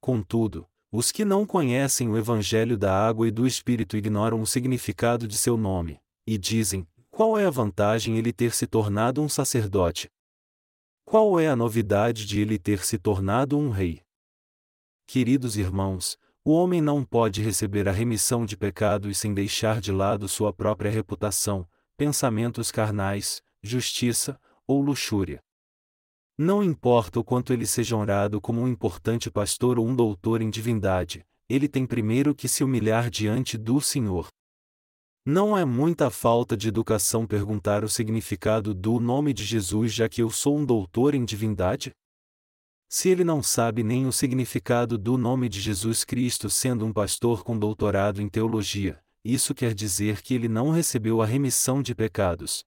Contudo, 0.00 0.66
os 0.90 1.12
que 1.12 1.22
não 1.22 1.44
conhecem 1.44 2.08
o 2.08 2.16
Evangelho 2.16 2.78
da 2.78 3.06
água 3.06 3.28
e 3.28 3.30
do 3.30 3.46
Espírito 3.46 3.98
ignoram 3.98 4.40
o 4.40 4.46
significado 4.46 5.28
de 5.28 5.36
seu 5.36 5.58
nome, 5.58 6.00
e 6.26 6.38
dizem: 6.38 6.88
qual 7.10 7.38
é 7.38 7.44
a 7.44 7.50
vantagem 7.50 8.16
ele 8.16 8.32
ter 8.32 8.54
se 8.54 8.66
tornado 8.66 9.20
um 9.20 9.28
sacerdote? 9.28 10.10
Qual 11.04 11.38
é 11.38 11.46
a 11.46 11.54
novidade 11.54 12.24
de 12.24 12.40
ele 12.40 12.58
ter 12.58 12.82
se 12.82 12.96
tornado 12.96 13.58
um 13.58 13.68
rei? 13.68 14.00
Queridos 15.06 15.58
irmãos, 15.58 16.16
o 16.46 16.52
homem 16.52 16.82
não 16.82 17.02
pode 17.02 17.40
receber 17.40 17.88
a 17.88 17.92
remissão 17.92 18.44
de 18.44 18.54
pecados 18.54 19.16
sem 19.16 19.32
deixar 19.32 19.80
de 19.80 19.90
lado 19.90 20.28
sua 20.28 20.52
própria 20.52 20.90
reputação, 20.90 21.66
pensamentos 21.96 22.70
carnais, 22.70 23.42
justiça 23.62 24.38
ou 24.66 24.82
luxúria. 24.82 25.40
Não 26.36 26.62
importa 26.62 27.18
o 27.18 27.24
quanto 27.24 27.50
ele 27.52 27.64
seja 27.64 27.96
honrado 27.96 28.42
como 28.42 28.60
um 28.60 28.68
importante 28.68 29.30
pastor 29.30 29.78
ou 29.78 29.86
um 29.86 29.96
doutor 29.96 30.42
em 30.42 30.50
divindade, 30.50 31.24
ele 31.48 31.66
tem 31.66 31.86
primeiro 31.86 32.34
que 32.34 32.46
se 32.46 32.62
humilhar 32.62 33.08
diante 33.08 33.56
do 33.56 33.80
Senhor. 33.80 34.28
Não 35.24 35.56
é 35.56 35.64
muita 35.64 36.10
falta 36.10 36.54
de 36.54 36.68
educação 36.68 37.26
perguntar 37.26 37.82
o 37.84 37.88
significado 37.88 38.74
do 38.74 39.00
nome 39.00 39.32
de 39.32 39.44
Jesus 39.44 39.94
já 39.94 40.10
que 40.10 40.20
eu 40.20 40.28
sou 40.28 40.58
um 40.58 40.66
doutor 40.66 41.14
em 41.14 41.24
divindade? 41.24 41.90
Se 42.88 43.08
ele 43.08 43.24
não 43.24 43.42
sabe 43.42 43.82
nem 43.82 44.06
o 44.06 44.12
significado 44.12 44.96
do 44.96 45.18
nome 45.18 45.48
de 45.48 45.60
Jesus 45.60 46.04
Cristo 46.04 46.48
sendo 46.48 46.86
um 46.86 46.92
pastor 46.92 47.42
com 47.42 47.58
doutorado 47.58 48.22
em 48.22 48.28
teologia, 48.28 49.02
isso 49.24 49.54
quer 49.54 49.74
dizer 49.74 50.20
que 50.20 50.34
ele 50.34 50.48
não 50.48 50.70
recebeu 50.70 51.22
a 51.22 51.26
remissão 51.26 51.82
de 51.82 51.94
pecados. 51.94 52.64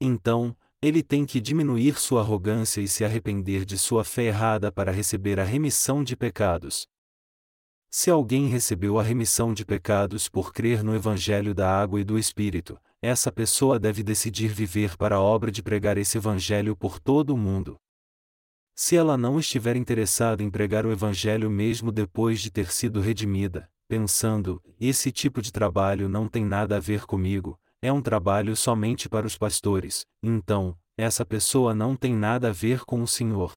Então, 0.00 0.56
ele 0.82 1.00
tem 1.02 1.24
que 1.24 1.40
diminuir 1.40 2.00
sua 2.00 2.22
arrogância 2.22 2.80
e 2.80 2.88
se 2.88 3.04
arrepender 3.04 3.64
de 3.64 3.78
sua 3.78 4.02
fé 4.02 4.24
errada 4.24 4.72
para 4.72 4.90
receber 4.90 5.38
a 5.38 5.44
remissão 5.44 6.02
de 6.02 6.16
pecados. 6.16 6.88
Se 7.88 8.10
alguém 8.10 8.48
recebeu 8.48 8.98
a 8.98 9.02
remissão 9.02 9.54
de 9.54 9.64
pecados 9.64 10.28
por 10.28 10.52
crer 10.52 10.82
no 10.82 10.94
Evangelho 10.94 11.54
da 11.54 11.70
Água 11.70 12.00
e 12.00 12.04
do 12.04 12.18
Espírito, 12.18 12.76
essa 13.00 13.30
pessoa 13.30 13.78
deve 13.78 14.02
decidir 14.02 14.48
viver 14.48 14.96
para 14.96 15.16
a 15.16 15.20
obra 15.20 15.52
de 15.52 15.62
pregar 15.62 15.96
esse 15.96 16.18
Evangelho 16.18 16.74
por 16.74 16.98
todo 16.98 17.34
o 17.34 17.38
mundo. 17.38 17.78
Se 18.84 18.96
ela 18.96 19.16
não 19.16 19.38
estiver 19.38 19.76
interessada 19.76 20.42
em 20.42 20.50
pregar 20.50 20.84
o 20.84 20.90
Evangelho 20.90 21.48
mesmo 21.48 21.92
depois 21.92 22.40
de 22.40 22.50
ter 22.50 22.72
sido 22.72 23.00
redimida, 23.00 23.70
pensando, 23.86 24.60
esse 24.80 25.12
tipo 25.12 25.40
de 25.40 25.52
trabalho 25.52 26.08
não 26.08 26.26
tem 26.26 26.44
nada 26.44 26.78
a 26.78 26.80
ver 26.80 27.06
comigo, 27.06 27.56
é 27.80 27.92
um 27.92 28.02
trabalho 28.02 28.56
somente 28.56 29.08
para 29.08 29.24
os 29.24 29.38
pastores, 29.38 30.04
então, 30.20 30.76
essa 30.96 31.24
pessoa 31.24 31.72
não 31.72 31.94
tem 31.94 32.12
nada 32.12 32.48
a 32.48 32.52
ver 32.52 32.84
com 32.84 33.00
o 33.00 33.06
Senhor. 33.06 33.52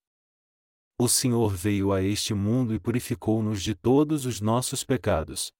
O 1.01 1.07
Senhor 1.07 1.51
veio 1.55 1.91
a 1.91 2.03
este 2.03 2.35
mundo 2.35 2.75
e 2.75 2.79
purificou-nos 2.79 3.63
de 3.63 3.73
todos 3.73 4.27
os 4.27 4.39
nossos 4.39 4.83
pecados. 4.83 5.51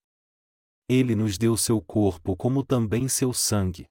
Ele 0.88 1.16
nos 1.16 1.40
deu 1.40 1.58
seu 1.58 1.82
corpo 1.82 2.38
como 2.38 2.64
também 2.64 3.08
seu 3.08 3.34
sangue. 3.34 3.88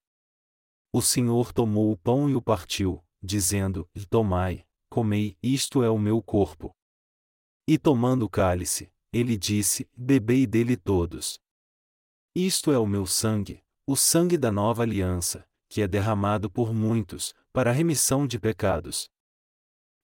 O 0.92 1.02
Senhor 1.02 1.52
tomou 1.52 1.90
o 1.90 1.96
pão 1.96 2.30
e 2.30 2.36
o 2.36 2.40
partiu, 2.40 3.04
dizendo: 3.20 3.88
Tomai, 4.08 4.64
comei, 4.94 5.36
isto 5.42 5.82
é 5.82 5.90
o 5.90 5.98
meu 5.98 6.22
corpo. 6.22 6.72
E 7.66 7.76
tomando 7.76 8.26
o 8.26 8.30
cálice, 8.30 8.92
ele 9.12 9.36
disse: 9.36 9.90
Bebei 9.96 10.46
dele 10.46 10.76
todos. 10.76 11.40
Isto 12.32 12.70
é 12.70 12.78
o 12.78 12.86
meu 12.86 13.04
sangue, 13.04 13.60
o 13.88 13.96
sangue 13.96 14.38
da 14.38 14.52
nova 14.52 14.84
aliança, 14.84 15.44
que 15.68 15.82
é 15.82 15.88
derramado 15.88 16.48
por 16.48 16.72
muitos, 16.72 17.34
para 17.52 17.70
a 17.70 17.72
remissão 17.72 18.24
de 18.24 18.38
pecados. 18.38 19.10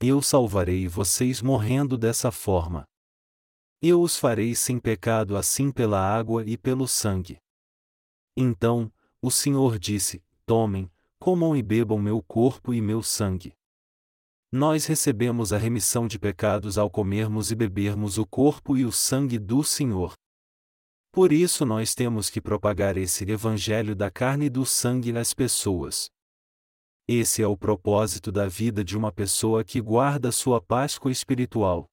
Eu 0.00 0.20
salvarei 0.20 0.88
vocês 0.88 1.40
morrendo 1.40 1.96
dessa 1.96 2.32
forma. 2.32 2.84
Eu 3.80 4.02
os 4.02 4.16
farei 4.16 4.56
sem 4.56 4.80
pecado 4.80 5.36
assim 5.36 5.70
pela 5.70 6.00
água 6.00 6.44
e 6.44 6.58
pelo 6.58 6.88
sangue. 6.88 7.38
Então, 8.36 8.92
o 9.22 9.30
Senhor 9.30 9.78
disse: 9.78 10.20
Tomem, 10.44 10.90
comam 11.16 11.56
e 11.56 11.62
bebam 11.62 11.96
meu 11.96 12.20
corpo 12.20 12.74
e 12.74 12.80
meu 12.80 13.04
sangue. 13.04 13.54
Nós 14.52 14.84
recebemos 14.86 15.52
a 15.52 15.58
remissão 15.58 16.08
de 16.08 16.18
pecados 16.18 16.76
ao 16.76 16.90
comermos 16.90 17.52
e 17.52 17.54
bebermos 17.54 18.18
o 18.18 18.26
corpo 18.26 18.76
e 18.76 18.84
o 18.84 18.90
sangue 18.90 19.38
do 19.38 19.62
Senhor. 19.62 20.12
Por 21.12 21.32
isso 21.32 21.64
nós 21.64 21.94
temos 21.94 22.28
que 22.28 22.40
propagar 22.40 22.96
esse 22.96 23.22
evangelho 23.30 23.94
da 23.94 24.10
carne 24.10 24.46
e 24.46 24.50
do 24.50 24.66
sangue 24.66 25.16
às 25.16 25.32
pessoas. 25.32 26.10
Esse 27.06 27.42
é 27.42 27.46
o 27.46 27.56
propósito 27.56 28.32
da 28.32 28.48
vida 28.48 28.84
de 28.84 28.96
uma 28.96 29.12
pessoa 29.12 29.62
que 29.62 29.80
guarda 29.80 30.32
sua 30.32 30.60
Páscoa 30.60 31.12
espiritual. 31.12 31.86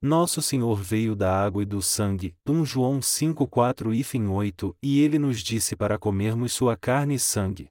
Nosso 0.00 0.42
Senhor 0.42 0.82
veio 0.82 1.14
da 1.14 1.32
água 1.32 1.62
e 1.62 1.66
do 1.66 1.80
sangue, 1.80 2.34
1 2.44 2.64
João 2.64 3.00
5:4 3.00 3.94
e 3.94 4.04
8, 4.26 4.76
e 4.82 5.00
ele 5.00 5.16
nos 5.16 5.40
disse 5.40 5.76
para 5.76 5.96
comermos 5.96 6.52
sua 6.52 6.76
carne 6.76 7.14
e 7.14 7.18
sangue. 7.20 7.68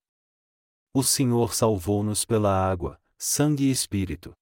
O 0.93 1.03
Senhor 1.03 1.53
salvou-nos 1.53 2.23
pela 2.23 2.53
água, 2.53 2.97
sangue 3.23 3.65
e 3.65 3.69
espírito. 3.69 4.33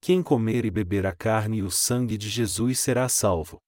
Quem 0.00 0.22
comer 0.22 0.64
e 0.64 0.70
beber 0.70 1.04
a 1.04 1.14
carne 1.14 1.58
e 1.58 1.62
o 1.62 1.70
sangue 1.70 2.16
de 2.16 2.26
Jesus 2.26 2.80
será 2.80 3.06
salvo. 3.06 3.58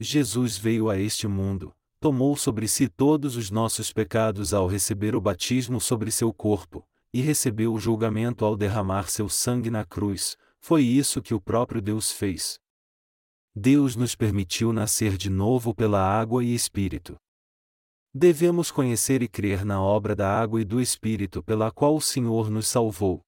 Jesus 0.00 0.56
veio 0.56 0.88
a 0.88 0.98
este 0.98 1.28
mundo, 1.28 1.70
tomou 2.00 2.34
sobre 2.34 2.66
si 2.66 2.88
todos 2.88 3.36
os 3.36 3.50
nossos 3.50 3.92
pecados 3.92 4.54
ao 4.54 4.66
receber 4.66 5.14
o 5.14 5.20
batismo 5.20 5.78
sobre 5.82 6.10
seu 6.10 6.32
corpo, 6.32 6.82
e 7.12 7.20
recebeu 7.20 7.74
o 7.74 7.78
julgamento 7.78 8.42
ao 8.42 8.56
derramar 8.56 9.10
seu 9.10 9.28
sangue 9.28 9.68
na 9.68 9.84
cruz, 9.84 10.38
foi 10.58 10.82
isso 10.82 11.20
que 11.20 11.34
o 11.34 11.40
próprio 11.40 11.82
Deus 11.82 12.10
fez. 12.10 12.58
Deus 13.54 13.96
nos 13.96 14.14
permitiu 14.14 14.72
nascer 14.72 15.14
de 15.18 15.28
novo 15.28 15.74
pela 15.74 16.00
água 16.00 16.42
e 16.42 16.54
espírito. 16.54 17.18
Devemos 18.14 18.70
conhecer 18.70 19.22
e 19.22 19.28
crer 19.28 19.62
na 19.62 19.78
obra 19.78 20.16
da 20.16 20.26
água 20.26 20.58
e 20.58 20.64
do 20.64 20.80
Espírito 20.80 21.42
pela 21.42 21.70
qual 21.70 21.94
o 21.94 22.00
Senhor 22.00 22.48
nos 22.48 22.66
salvou. 22.66 23.25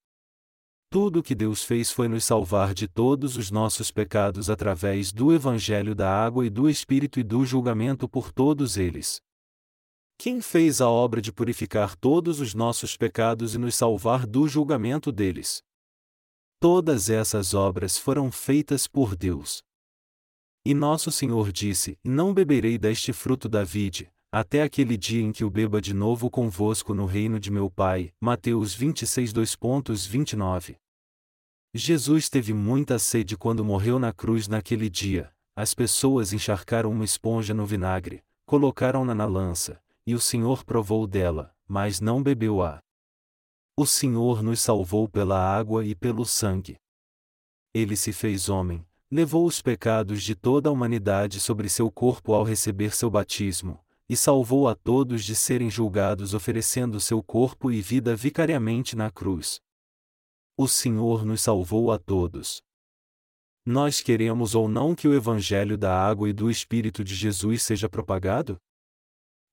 Tudo 0.90 1.18
o 1.18 1.22
que 1.22 1.34
Deus 1.34 1.62
fez 1.62 1.90
foi 1.90 2.08
nos 2.08 2.24
salvar 2.24 2.72
de 2.72 2.88
todos 2.88 3.36
os 3.36 3.50
nossos 3.50 3.90
pecados 3.90 4.48
através 4.48 5.12
do 5.12 5.34
Evangelho 5.34 5.94
da 5.94 6.10
água 6.10 6.46
e 6.46 6.50
do 6.50 6.66
Espírito 6.66 7.20
e 7.20 7.22
do 7.22 7.44
julgamento 7.44 8.08
por 8.08 8.32
todos 8.32 8.78
eles. 8.78 9.20
Quem 10.16 10.40
fez 10.40 10.80
a 10.80 10.88
obra 10.88 11.20
de 11.20 11.30
purificar 11.30 11.94
todos 11.94 12.40
os 12.40 12.54
nossos 12.54 12.96
pecados 12.96 13.54
e 13.54 13.58
nos 13.58 13.74
salvar 13.74 14.26
do 14.26 14.48
julgamento 14.48 15.12
deles? 15.12 15.62
Todas 16.58 17.10
essas 17.10 17.52
obras 17.52 17.98
foram 17.98 18.32
feitas 18.32 18.88
por 18.88 19.14
Deus. 19.14 19.62
E 20.64 20.72
nosso 20.72 21.12
Senhor 21.12 21.52
disse: 21.52 21.98
Não 22.02 22.32
beberei 22.32 22.78
deste 22.78 23.12
fruto 23.12 23.46
da 23.46 23.62
vide, 23.62 24.10
até 24.30 24.62
aquele 24.62 24.96
dia 24.96 25.22
em 25.22 25.32
que 25.32 25.42
o 25.42 25.50
beba 25.50 25.80
de 25.80 25.94
novo 25.94 26.30
convosco 26.30 26.92
no 26.92 27.06
reino 27.06 27.40
de 27.40 27.50
meu 27.50 27.70
Pai. 27.70 28.12
Mateus 28.20 28.74
26 28.74 29.32
2.29 29.32 30.76
Jesus 31.74 32.28
teve 32.28 32.52
muita 32.52 32.98
sede 32.98 33.36
quando 33.36 33.64
morreu 33.64 33.98
na 33.98 34.12
cruz 34.12 34.46
naquele 34.46 34.90
dia. 34.90 35.32
As 35.56 35.74
pessoas 35.74 36.32
encharcaram 36.32 36.90
uma 36.90 37.04
esponja 37.04 37.54
no 37.54 37.64
vinagre, 37.64 38.22
colocaram-na 38.46 39.14
na 39.14 39.24
lança, 39.24 39.82
e 40.06 40.14
o 40.14 40.20
Senhor 40.20 40.64
provou 40.64 41.06
dela, 41.06 41.54
mas 41.66 42.00
não 42.00 42.22
bebeu-a. 42.22 42.80
O 43.76 43.86
Senhor 43.86 44.42
nos 44.42 44.60
salvou 44.60 45.08
pela 45.08 45.38
água 45.38 45.84
e 45.84 45.94
pelo 45.94 46.24
sangue. 46.24 46.76
Ele 47.72 47.96
se 47.96 48.12
fez 48.12 48.48
homem, 48.48 48.86
levou 49.10 49.46
os 49.46 49.62
pecados 49.62 50.22
de 50.22 50.34
toda 50.34 50.68
a 50.68 50.72
humanidade 50.72 51.40
sobre 51.40 51.68
seu 51.68 51.90
corpo 51.90 52.34
ao 52.34 52.44
receber 52.44 52.94
seu 52.94 53.10
batismo, 53.10 53.78
e 54.08 54.16
salvou 54.16 54.66
a 54.66 54.74
todos 54.74 55.24
de 55.24 55.34
serem 55.34 55.70
julgados 55.70 56.32
oferecendo 56.32 56.98
seu 56.98 57.22
corpo 57.22 57.70
e 57.70 57.82
vida 57.82 58.16
vicariamente 58.16 58.96
na 58.96 59.10
cruz. 59.10 59.60
O 60.56 60.66
Senhor 60.66 61.24
nos 61.24 61.42
salvou 61.42 61.92
a 61.92 61.98
todos. 61.98 62.62
Nós 63.64 64.00
queremos 64.00 64.54
ou 64.54 64.66
não 64.66 64.94
que 64.94 65.06
o 65.06 65.14
Evangelho 65.14 65.76
da 65.76 65.94
água 65.94 66.28
e 66.28 66.32
do 66.32 66.50
Espírito 66.50 67.04
de 67.04 67.14
Jesus 67.14 67.62
seja 67.62 67.88
propagado? 67.88 68.56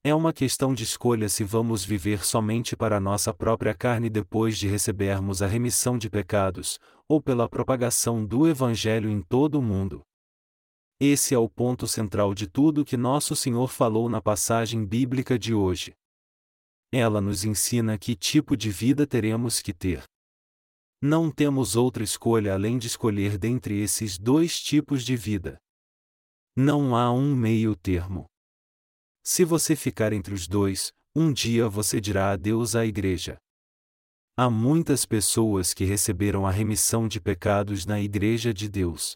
É 0.05 0.15
uma 0.15 0.31
questão 0.31 0.73
de 0.73 0.83
escolha 0.83 1.27
se 1.27 1.43
vamos 1.43 1.83
viver 1.83 2.23
somente 2.23 2.77
para 2.77 2.99
nossa 2.99 3.33
própria 3.33 3.73
carne 3.73 4.09
depois 4.09 4.57
de 4.57 4.67
recebermos 4.67 5.41
a 5.41 5.47
remissão 5.47 5.97
de 5.97 6.09
pecados, 6.09 6.79
ou 7.09 7.21
pela 7.21 7.49
propagação 7.49 8.25
do 8.25 8.47
Evangelho 8.47 9.09
em 9.09 9.21
todo 9.21 9.59
o 9.59 9.61
mundo. 9.61 10.01
Esse 10.99 11.33
é 11.33 11.37
o 11.37 11.49
ponto 11.49 11.87
central 11.87 12.33
de 12.33 12.47
tudo 12.47 12.85
que 12.85 12.95
Nosso 12.95 13.35
Senhor 13.35 13.67
falou 13.67 14.07
na 14.07 14.21
passagem 14.21 14.85
bíblica 14.85 15.37
de 15.37 15.53
hoje. 15.53 15.93
Ela 16.91 17.19
nos 17.19 17.43
ensina 17.43 17.97
que 17.97 18.15
tipo 18.15 18.55
de 18.55 18.69
vida 18.69 19.05
teremos 19.05 19.61
que 19.61 19.73
ter. 19.73 20.03
Não 21.01 21.29
temos 21.29 21.75
outra 21.75 22.03
escolha 22.03 22.53
além 22.53 22.77
de 22.77 22.87
escolher 22.87 23.37
dentre 23.37 23.77
esses 23.81 24.17
dois 24.17 24.61
tipos 24.61 25.03
de 25.03 25.17
vida. 25.17 25.57
Não 26.55 26.95
há 26.95 27.11
um 27.11 27.35
meio 27.35 27.75
termo. 27.75 28.25
Se 29.21 29.43
você 29.43 29.75
ficar 29.75 30.13
entre 30.13 30.33
os 30.33 30.47
dois, 30.47 30.93
um 31.13 31.33
dia 31.33 31.67
você 31.67 31.99
dirá 31.99 32.31
adeus 32.31 32.73
à 32.73 32.85
igreja. 32.85 33.37
Há 34.37 34.49
muitas 34.49 35.05
pessoas 35.05 35.73
que 35.73 35.83
receberam 35.83 36.45
a 36.45 36.51
remissão 36.51 37.07
de 37.07 37.19
pecados 37.21 37.85
na 37.85 38.01
Igreja 38.01 38.53
de 38.53 38.67
Deus. 38.67 39.15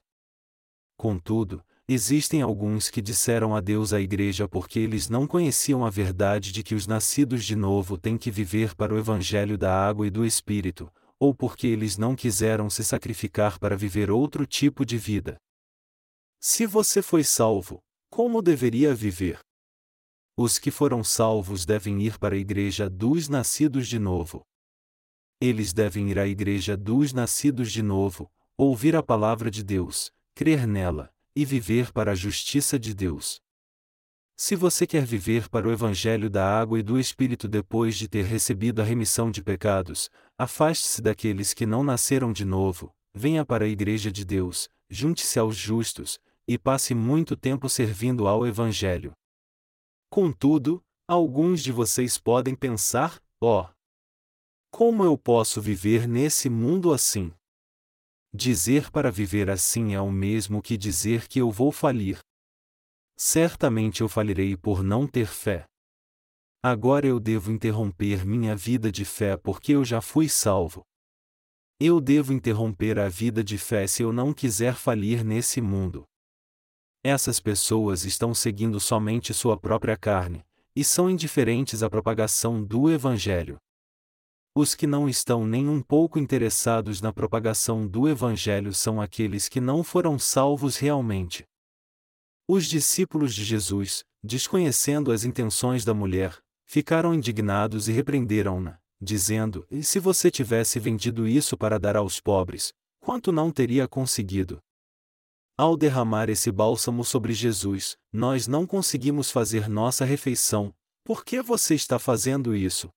Contudo, 0.98 1.62
existem 1.92 2.44
alguns 2.44 2.88
que 2.92 3.02
disseram 3.02 3.56
adeus 3.56 3.94
à 3.94 4.00
Igreja 4.00 4.48
porque 4.48 4.78
eles 4.78 5.10
não 5.10 5.26
conheciam 5.26 5.84
a 5.84 5.90
verdade 5.90 6.52
de 6.52 6.62
que 6.62 6.76
os 6.76 6.86
nascidos 6.86 7.44
de 7.44 7.56
novo 7.56 7.98
têm 7.98 8.16
que 8.16 8.30
viver 8.30 8.76
para 8.76 8.94
o 8.94 8.98
Evangelho 9.00 9.58
da 9.58 9.74
água 9.74 10.06
e 10.06 10.12
do 10.12 10.24
Espírito, 10.24 10.94
ou 11.20 11.34
porque 11.34 11.66
eles 11.66 11.98
não 11.98 12.16
quiseram 12.16 12.70
se 12.70 12.84
sacrificar 12.84 13.58
para 13.58 13.76
viver 13.76 14.12
outro 14.12 14.46
tipo 14.46 14.86
de 14.86 15.00
vida. 15.00 15.38
Se 16.40 16.68
você 16.68 17.02
foi 17.02 17.24
salvo, 17.24 17.80
como 18.08 18.40
deveria 18.40 18.94
viver? 18.94 19.40
Os 20.38 20.60
que 20.60 20.70
foram 20.70 21.04
salvos 21.04 21.66
devem 21.66 22.04
ir 22.04 22.20
para 22.20 22.36
a 22.36 22.38
igreja 22.38 22.88
dos 22.88 23.28
nascidos 23.28 23.88
de 23.88 23.98
novo. 23.98 24.44
Eles 25.42 25.74
devem 25.74 26.12
ir 26.12 26.20
à 26.20 26.28
igreja 26.28 26.78
dos 26.78 27.14
nascidos 27.14 27.72
de 27.72 27.82
novo, 27.82 28.30
ouvir 28.56 28.96
a 28.96 29.02
palavra 29.02 29.50
de 29.50 29.64
Deus, 29.64 30.12
crer 30.36 30.68
nela, 30.68 31.12
e 31.40 31.46
viver 31.46 31.94
para 31.94 32.12
a 32.12 32.16
justiça 32.16 32.78
de 32.78 32.94
Deus. 32.94 33.42
Se 34.36 34.58
você 34.58 34.86
quer 34.86 35.06
viver 35.06 35.48
para 35.48 35.70
o 35.70 35.72
Evangelho 35.72 36.30
da 36.30 36.46
água 36.46 36.78
e 36.78 36.84
do 36.84 37.00
Espírito 37.00 37.48
depois 37.48 37.96
de 37.96 38.10
ter 38.10 38.26
recebido 38.26 38.82
a 38.82 38.86
remissão 38.86 39.32
de 39.32 39.42
pecados, 39.42 40.10
afaste-se 40.38 41.02
daqueles 41.02 41.54
que 41.54 41.66
não 41.66 41.82
nasceram 41.82 42.34
de 42.34 42.44
novo, 42.44 42.92
venha 43.14 43.46
para 43.46 43.64
a 43.64 43.68
Igreja 43.70 44.12
de 44.12 44.26
Deus, 44.26 44.68
junte-se 44.90 45.40
aos 45.40 45.56
justos, 45.56 46.20
e 46.46 46.58
passe 46.58 46.94
muito 46.94 47.38
tempo 47.38 47.70
servindo 47.70 48.28
ao 48.28 48.46
Evangelho. 48.46 49.14
Contudo, 50.10 50.82
alguns 51.08 51.64
de 51.64 51.72
vocês 51.72 52.18
podem 52.18 52.54
pensar: 52.54 53.18
ó, 53.42 53.62
oh, 53.62 53.70
como 54.72 55.06
eu 55.06 55.18
posso 55.18 55.62
viver 55.62 56.06
nesse 56.06 56.50
mundo 56.50 56.92
assim? 56.92 57.32
Dizer 58.34 58.92
para 58.92 59.12
viver 59.12 59.50
assim 59.50 59.96
é 59.96 60.02
o 60.02 60.12
mesmo 60.12 60.62
que 60.62 60.78
dizer 60.78 61.28
que 61.28 61.40
eu 61.40 61.50
vou 61.50 61.72
falir. 61.72 62.20
Certamente 63.18 64.02
eu 64.02 64.08
falirei 64.08 64.56
por 64.56 64.84
não 64.84 65.08
ter 65.08 65.28
fé. 65.28 65.66
Agora 66.62 67.08
eu 67.08 67.20
devo 67.20 67.52
interromper 67.52 68.26
minha 68.26 68.56
vida 68.56 68.92
de 68.92 69.04
fé 69.04 69.36
porque 69.36 69.74
eu 69.74 69.84
já 69.84 70.00
fui 70.00 70.30
salvo. 70.30 70.84
Eu 71.80 72.00
devo 72.00 72.34
interromper 72.34 73.00
a 73.00 73.10
vida 73.10 73.44
de 73.44 73.58
fé 73.58 73.88
se 73.88 74.04
eu 74.04 74.14
não 74.14 74.34
quiser 74.34 74.76
falir 74.76 75.24
nesse 75.24 75.62
mundo. 75.62 76.06
Essas 77.04 77.40
pessoas 77.40 78.04
estão 78.04 78.34
seguindo 78.34 78.80
somente 78.80 79.34
sua 79.34 79.58
própria 79.58 79.96
carne, 79.96 80.44
e 80.76 80.84
são 80.84 81.10
indiferentes 81.10 81.82
à 81.82 81.90
propagação 81.90 82.62
do 82.62 82.92
Evangelho. 82.92 83.58
Os 84.56 84.74
que 84.74 84.88
não 84.88 85.08
estão 85.08 85.46
nem 85.46 85.70
um 85.70 85.82
pouco 85.82 86.18
interessados 86.18 87.02
na 87.02 87.14
propagação 87.14 87.88
do 87.88 88.08
Evangelho 88.08 88.74
são 88.74 89.00
aqueles 89.00 89.48
que 89.48 89.62
não 89.62 89.84
foram 89.84 90.18
salvos 90.18 90.78
realmente. 90.78 91.46
Os 92.48 92.66
discípulos 92.66 93.36
de 93.36 93.44
Jesus, 93.44 94.04
desconhecendo 94.24 95.12
as 95.12 95.24
intenções 95.24 95.86
da 95.86 95.94
mulher, 95.94 96.38
ficaram 96.66 97.14
indignados 97.14 97.88
e 97.88 97.92
repreenderam-na, 97.92 98.80
dizendo: 99.00 99.66
E 99.70 99.84
se 99.84 100.00
você 100.00 100.32
tivesse 100.32 100.80
vendido 100.80 101.28
isso 101.28 101.56
para 101.56 101.80
dar 101.80 101.96
aos 101.96 102.20
pobres, 102.20 102.74
quanto 103.00 103.32
não 103.32 103.52
teria 103.52 103.88
conseguido? 103.88 104.60
Ao 105.56 105.78
derramar 105.78 106.30
esse 106.30 106.52
bálsamo 106.52 107.04
sobre 107.04 107.34
Jesus, 107.34 107.98
nós 108.12 108.48
não 108.48 108.66
conseguimos 108.66 109.30
fazer 109.30 109.70
nossa 109.70 110.06
refeição. 110.06 110.74
Por 111.04 111.24
que 111.24 111.42
você 111.42 111.76
está 111.76 112.00
fazendo 112.00 112.56
isso? 112.56 112.90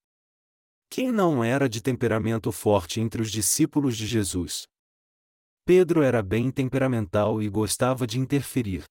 Quem 0.95 1.11
não 1.11 1.43
era 1.43 1.71
de 1.71 1.81
temperamento 1.81 2.53
forte 2.53 3.01
entre 3.01 3.23
os 3.23 3.33
discípulos 3.33 3.97
de 3.97 4.07
Jesus? 4.07 4.69
Pedro 5.65 6.03
era 6.03 6.23
bem 6.23 6.51
temperamental 6.51 7.41
e 7.41 7.49
gostava 7.49 8.07
de 8.07 8.21
interferir. 8.21 8.85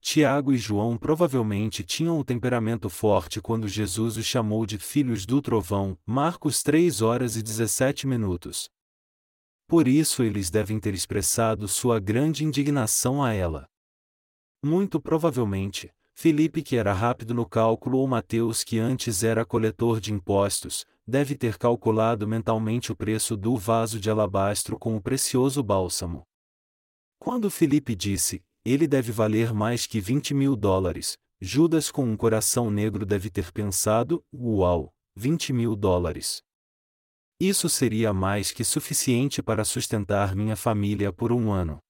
Tiago 0.00 0.54
e 0.54 0.56
João 0.56 0.96
provavelmente 0.96 1.84
tinham 1.84 2.18
o 2.18 2.24
temperamento 2.24 2.88
forte 2.88 3.42
quando 3.42 3.68
Jesus 3.68 4.16
os 4.16 4.24
chamou 4.24 4.64
de 4.64 4.78
filhos 4.78 5.26
do 5.26 5.42
trovão, 5.42 5.98
Marcos 6.06 6.62
3 6.62 7.02
horas 7.02 7.36
e 7.36 7.42
17 7.42 8.06
minutos. 8.06 8.70
Por 9.68 9.86
isso 9.86 10.22
eles 10.22 10.48
devem 10.48 10.80
ter 10.80 10.94
expressado 10.94 11.68
sua 11.68 12.00
grande 12.00 12.42
indignação 12.42 13.22
a 13.22 13.34
ela. 13.34 13.68
Muito 14.64 14.98
provavelmente, 14.98 15.92
Felipe, 16.14 16.62
que 16.62 16.76
era 16.76 16.94
rápido 16.94 17.34
no 17.34 17.46
cálculo, 17.46 17.98
ou 17.98 18.08
Mateus, 18.08 18.64
que 18.64 18.78
antes 18.78 19.22
era 19.22 19.44
coletor 19.44 20.00
de 20.00 20.10
impostos, 20.10 20.86
deve 21.06 21.34
ter 21.36 21.58
calculado 21.58 22.26
mentalmente 22.26 22.92
o 22.92 22.96
preço 22.96 23.36
do 23.36 23.56
vaso 23.56 23.98
de 23.98 24.08
alabastro 24.10 24.78
com 24.78 24.96
o 24.96 25.00
precioso 25.00 25.62
bálsamo. 25.62 26.22
Quando 27.18 27.50
Felipe 27.50 27.94
disse, 27.94 28.42
ele 28.64 28.86
deve 28.86 29.12
valer 29.12 29.52
mais 29.52 29.86
que 29.86 30.00
20 30.00 30.34
mil 30.34 30.56
dólares. 30.56 31.16
Judas, 31.40 31.90
com 31.90 32.04
um 32.04 32.16
coração 32.16 32.70
negro, 32.70 33.04
deve 33.04 33.28
ter 33.28 33.50
pensado: 33.50 34.24
Uau, 34.32 34.92
20 35.16 35.52
mil 35.52 35.74
dólares. 35.74 36.40
Isso 37.40 37.68
seria 37.68 38.12
mais 38.12 38.52
que 38.52 38.62
suficiente 38.62 39.42
para 39.42 39.64
sustentar 39.64 40.36
minha 40.36 40.54
família 40.54 41.12
por 41.12 41.32
um 41.32 41.50
ano. 41.50 41.80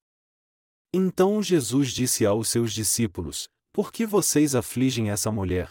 Então 0.94 1.42
Jesus 1.42 1.92
disse 1.92 2.24
aos 2.24 2.48
seus 2.48 2.72
discípulos: 2.72 3.46
Por 3.72 3.92
que 3.92 4.06
vocês 4.06 4.54
afligem 4.54 5.10
essa 5.10 5.30
mulher? 5.30 5.68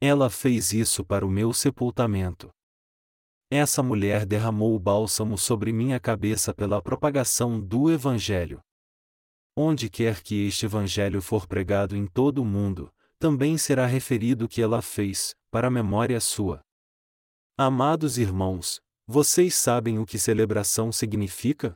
Ela 0.00 0.28
fez 0.28 0.72
isso 0.72 1.04
para 1.04 1.24
o 1.24 1.30
meu 1.30 1.52
sepultamento. 1.52 2.50
Essa 3.50 3.82
mulher 3.82 4.26
derramou 4.26 4.74
o 4.74 4.78
bálsamo 4.78 5.38
sobre 5.38 5.72
minha 5.72 5.98
cabeça 6.00 6.52
pela 6.52 6.82
propagação 6.82 7.60
do 7.60 7.90
Evangelho. 7.90 8.60
Onde 9.56 9.88
quer 9.88 10.22
que 10.22 10.46
este 10.46 10.66
Evangelho 10.66 11.22
for 11.22 11.46
pregado 11.46 11.96
em 11.96 12.06
todo 12.06 12.42
o 12.42 12.44
mundo, 12.44 12.92
também 13.18 13.56
será 13.56 13.86
referido 13.86 14.44
o 14.44 14.48
que 14.48 14.60
ela 14.60 14.82
fez, 14.82 15.34
para 15.50 15.68
a 15.68 15.70
memória 15.70 16.20
sua. 16.20 16.60
Amados 17.56 18.18
irmãos, 18.18 18.82
vocês 19.06 19.54
sabem 19.54 19.98
o 19.98 20.04
que 20.04 20.18
celebração 20.18 20.92
significa? 20.92 21.74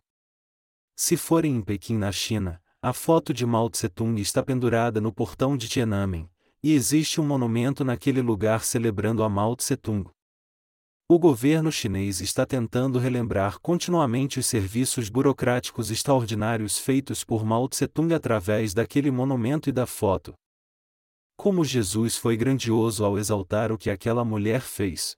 Se 0.94 1.16
forem 1.16 1.56
em 1.56 1.62
Pequim, 1.62 1.96
na 1.96 2.12
China, 2.12 2.61
a 2.83 2.92
foto 2.92 3.33
de 3.33 3.46
Mao 3.46 3.70
Tse-tung 3.70 4.20
está 4.20 4.42
pendurada 4.42 5.00
no 5.00 5.12
portão 5.12 5.56
de 5.56 5.68
Tiananmen, 5.68 6.28
e 6.62 6.73
existe 6.73 7.20
um 7.20 7.27
monumento 7.27 7.85
naquele 7.85 8.20
lugar 8.20 8.64
celebrando 8.64 9.23
a 9.23 9.29
Mao 9.29 9.57
Tse-tung. 9.57 10.09
O 11.09 11.18
governo 11.18 11.73
chinês 11.73 12.20
está 12.20 12.46
tentando 12.46 12.99
relembrar 12.99 13.59
continuamente 13.59 14.38
os 14.38 14.46
serviços 14.46 15.09
burocráticos 15.09 15.90
extraordinários 15.90 16.79
feitos 16.79 17.25
por 17.25 17.44
Mao 17.44 17.68
Tse-tung 17.68 18.14
através 18.14 18.73
daquele 18.73 19.11
monumento 19.11 19.68
e 19.68 19.73
da 19.73 19.87
foto. 19.87 20.35
Como 21.37 21.64
Jesus 21.64 22.16
foi 22.16 22.37
grandioso 22.37 23.05
ao 23.05 23.18
exaltar 23.18 23.73
o 23.73 23.79
que 23.79 23.90
aquela 23.90 24.25
mulher 24.25 24.61
fez. 24.61 25.16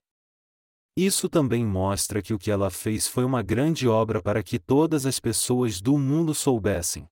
Isso 0.95 1.27
também 1.27 1.65
mostra 1.65 2.21
que 2.21 2.33
o 2.33 2.39
que 2.39 2.49
ela 2.49 2.69
fez 2.69 3.07
foi 3.07 3.23
uma 3.23 3.41
grande 3.41 3.87
obra 3.87 4.21
para 4.21 4.41
que 4.41 4.57
todas 4.57 5.05
as 5.05 5.19
pessoas 5.19 5.81
do 5.81 5.97
mundo 5.97 6.33
soubessem. 6.33 7.07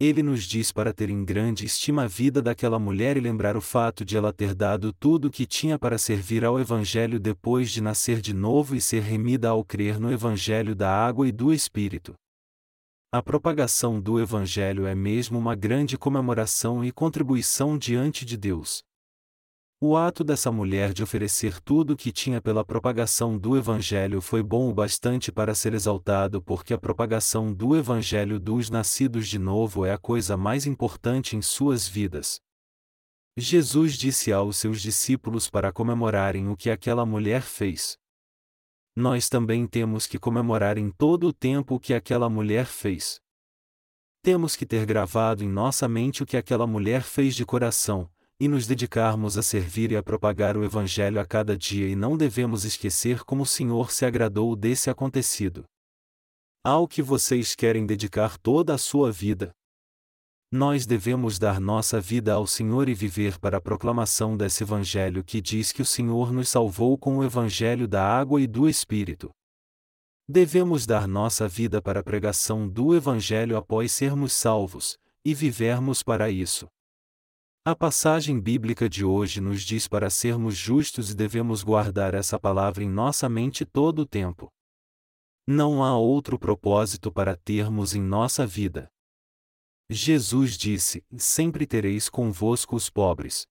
Ele 0.00 0.22
nos 0.22 0.44
diz 0.44 0.70
para 0.70 0.92
ter 0.92 1.10
em 1.10 1.24
grande 1.24 1.66
estima 1.66 2.04
a 2.04 2.06
vida 2.06 2.40
daquela 2.40 2.78
mulher 2.78 3.16
e 3.16 3.20
lembrar 3.20 3.56
o 3.56 3.60
fato 3.60 4.04
de 4.04 4.16
ela 4.16 4.32
ter 4.32 4.54
dado 4.54 4.92
tudo 4.92 5.26
o 5.26 5.30
que 5.30 5.44
tinha 5.44 5.76
para 5.76 5.98
servir 5.98 6.44
ao 6.44 6.60
Evangelho 6.60 7.18
depois 7.18 7.68
de 7.72 7.80
nascer 7.80 8.20
de 8.20 8.32
novo 8.32 8.76
e 8.76 8.80
ser 8.80 9.02
remida 9.02 9.48
ao 9.48 9.64
crer 9.64 9.98
no 9.98 10.12
Evangelho 10.12 10.76
da 10.76 10.88
água 10.88 11.26
e 11.26 11.32
do 11.32 11.52
Espírito. 11.52 12.14
A 13.12 13.20
propagação 13.20 14.00
do 14.00 14.20
Evangelho 14.20 14.86
é 14.86 14.94
mesmo 14.94 15.36
uma 15.36 15.56
grande 15.56 15.98
comemoração 15.98 16.84
e 16.84 16.92
contribuição 16.92 17.76
diante 17.76 18.24
de 18.24 18.36
Deus. 18.36 18.84
O 19.80 19.96
ato 19.96 20.24
dessa 20.24 20.50
mulher 20.50 20.92
de 20.92 21.04
oferecer 21.04 21.60
tudo 21.60 21.92
o 21.92 21.96
que 21.96 22.10
tinha 22.10 22.40
pela 22.40 22.64
propagação 22.64 23.38
do 23.38 23.56
Evangelho 23.56 24.20
foi 24.20 24.42
bom 24.42 24.68
o 24.68 24.74
bastante 24.74 25.30
para 25.30 25.54
ser 25.54 25.72
exaltado 25.72 26.42
porque 26.42 26.74
a 26.74 26.78
propagação 26.78 27.54
do 27.54 27.76
Evangelho 27.76 28.40
dos 28.40 28.70
nascidos 28.70 29.28
de 29.28 29.38
novo 29.38 29.86
é 29.86 29.92
a 29.92 29.98
coisa 29.98 30.36
mais 30.36 30.66
importante 30.66 31.36
em 31.36 31.42
suas 31.42 31.86
vidas. 31.86 32.40
Jesus 33.36 33.94
disse 33.96 34.32
aos 34.32 34.56
seus 34.56 34.82
discípulos 34.82 35.48
para 35.48 35.72
comemorarem 35.72 36.48
o 36.48 36.56
que 36.56 36.70
aquela 36.70 37.06
mulher 37.06 37.42
fez. 37.42 37.96
Nós 38.96 39.28
também 39.28 39.64
temos 39.64 40.08
que 40.08 40.18
comemorar 40.18 40.76
em 40.76 40.90
todo 40.90 41.28
o 41.28 41.32
tempo 41.32 41.76
o 41.76 41.80
que 41.80 41.94
aquela 41.94 42.28
mulher 42.28 42.66
fez. 42.66 43.20
Temos 44.22 44.56
que 44.56 44.66
ter 44.66 44.84
gravado 44.84 45.44
em 45.44 45.48
nossa 45.48 45.86
mente 45.86 46.24
o 46.24 46.26
que 46.26 46.36
aquela 46.36 46.66
mulher 46.66 47.02
fez 47.02 47.36
de 47.36 47.46
coração, 47.46 48.10
e 48.40 48.46
nos 48.46 48.66
dedicarmos 48.66 49.36
a 49.36 49.42
servir 49.42 49.90
e 49.90 49.96
a 49.96 50.02
propagar 50.02 50.56
o 50.56 50.64
Evangelho 50.64 51.20
a 51.20 51.26
cada 51.26 51.56
dia 51.56 51.88
e 51.88 51.96
não 51.96 52.16
devemos 52.16 52.64
esquecer 52.64 53.24
como 53.24 53.42
o 53.42 53.46
Senhor 53.46 53.90
se 53.90 54.06
agradou 54.06 54.54
desse 54.54 54.88
acontecido. 54.88 55.64
Ao 56.64 56.86
que 56.86 57.02
vocês 57.02 57.54
querem 57.54 57.84
dedicar 57.84 58.38
toda 58.38 58.74
a 58.74 58.78
sua 58.78 59.10
vida? 59.10 59.50
Nós 60.50 60.86
devemos 60.86 61.38
dar 61.38 61.60
nossa 61.60 62.00
vida 62.00 62.32
ao 62.32 62.46
Senhor 62.46 62.88
e 62.88 62.94
viver 62.94 63.38
para 63.38 63.58
a 63.58 63.60
proclamação 63.60 64.36
desse 64.36 64.62
Evangelho 64.62 65.22
que 65.22 65.40
diz 65.40 65.72
que 65.72 65.82
o 65.82 65.84
Senhor 65.84 66.32
nos 66.32 66.48
salvou 66.48 66.96
com 66.96 67.18
o 67.18 67.24
Evangelho 67.24 67.86
da 67.86 68.02
água 68.02 68.40
e 68.40 68.46
do 68.46 68.68
Espírito. 68.68 69.30
Devemos 70.28 70.86
dar 70.86 71.08
nossa 71.08 71.48
vida 71.48 71.82
para 71.82 72.00
a 72.00 72.04
pregação 72.04 72.68
do 72.68 72.94
Evangelho 72.94 73.56
após 73.56 73.92
sermos 73.92 74.32
salvos, 74.32 74.98
e 75.24 75.34
vivermos 75.34 76.02
para 76.02 76.30
isso. 76.30 76.66
A 77.68 77.76
passagem 77.76 78.40
bíblica 78.40 78.88
de 78.88 79.04
hoje 79.04 79.42
nos 79.42 79.60
diz 79.60 79.86
para 79.86 80.08
sermos 80.08 80.56
justos 80.56 81.10
e 81.10 81.14
devemos 81.14 81.62
guardar 81.62 82.14
essa 82.14 82.40
palavra 82.40 82.82
em 82.82 82.88
nossa 82.88 83.28
mente 83.28 83.62
todo 83.66 83.98
o 83.98 84.06
tempo. 84.06 84.50
Não 85.46 85.84
há 85.84 85.94
outro 85.94 86.38
propósito 86.38 87.12
para 87.12 87.36
termos 87.36 87.94
em 87.94 88.00
nossa 88.00 88.46
vida. 88.46 88.90
Jesus 89.90 90.56
disse: 90.56 91.04
Sempre 91.18 91.66
tereis 91.66 92.08
convosco 92.08 92.74
os 92.74 92.88
pobres. 92.88 93.46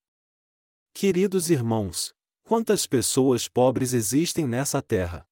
Queridos 0.95 1.51
irmãos, 1.51 2.11
quantas 2.43 2.87
pessoas 2.87 3.47
pobres 3.47 3.93
existem 3.93 4.47
nessa 4.47 4.81
terra? 4.81 5.27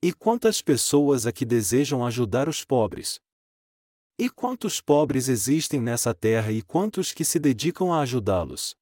E 0.00 0.12
quantas 0.12 0.62
pessoas 0.62 1.26
aqui 1.26 1.44
desejam 1.44 2.06
ajudar 2.06 2.48
os 2.48 2.64
pobres? 2.64 3.18
E 4.20 4.28
quantos 4.28 4.80
pobres 4.80 5.28
existem 5.28 5.80
nessa 5.80 6.12
terra 6.12 6.50
e 6.50 6.60
quantos 6.60 7.12
que 7.12 7.24
se 7.24 7.38
dedicam 7.38 7.92
a 7.92 8.00
ajudá-los? 8.00 8.74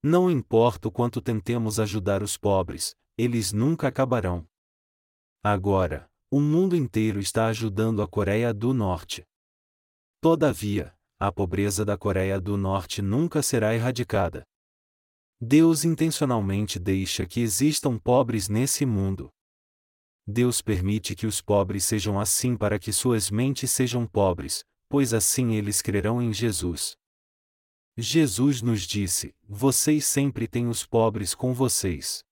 Não 0.00 0.30
importa 0.30 0.86
o 0.86 0.92
quanto 0.92 1.20
tentemos 1.20 1.80
ajudar 1.80 2.22
os 2.22 2.36
pobres, 2.36 2.94
eles 3.18 3.52
nunca 3.52 3.88
acabarão. 3.88 4.46
Agora, 5.42 6.08
o 6.30 6.40
mundo 6.40 6.76
inteiro 6.76 7.18
está 7.18 7.48
ajudando 7.48 8.00
a 8.00 8.06
Coreia 8.06 8.54
do 8.54 8.72
Norte. 8.72 9.24
Todavia, 10.20 10.94
a 11.18 11.32
pobreza 11.32 11.84
da 11.84 11.98
Coreia 11.98 12.40
do 12.40 12.56
Norte 12.56 13.02
nunca 13.02 13.42
será 13.42 13.74
erradicada. 13.74 14.44
Deus 15.40 15.84
intencionalmente 15.84 16.78
deixa 16.78 17.26
que 17.26 17.40
existam 17.40 17.98
pobres 17.98 18.48
nesse 18.48 18.86
mundo. 18.86 19.28
Deus 20.26 20.60
permite 20.60 21.14
que 21.14 21.26
os 21.26 21.40
pobres 21.40 21.84
sejam 21.84 22.18
assim 22.18 22.56
para 22.56 22.78
que 22.78 22.92
suas 22.92 23.30
mentes 23.30 23.70
sejam 23.70 24.06
pobres, 24.06 24.64
pois 24.88 25.14
assim 25.14 25.54
eles 25.54 25.80
crerão 25.80 26.20
em 26.20 26.32
Jesus. 26.32 26.96
Jesus 27.96 28.60
nos 28.60 28.82
disse: 28.82 29.34
Vocês 29.48 30.04
sempre 30.04 30.48
têm 30.48 30.66
os 30.66 30.84
pobres 30.84 31.34
com 31.34 31.54
vocês. 31.54 32.24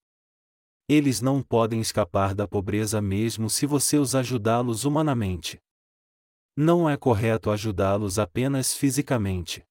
Eles 0.88 1.20
não 1.20 1.42
podem 1.42 1.80
escapar 1.80 2.34
da 2.34 2.47
pobreza 2.47 3.01
mesmo 3.01 3.49
se 3.49 3.64
você 3.64 3.97
os 3.97 4.14
ajudá-los 4.14 4.84
humanamente. 4.84 5.59
Não 6.57 6.90
é 6.90 6.97
correto 6.97 7.51
ajudá-los 7.51 8.18
apenas 8.18 8.74
fisicamente. 8.74 9.64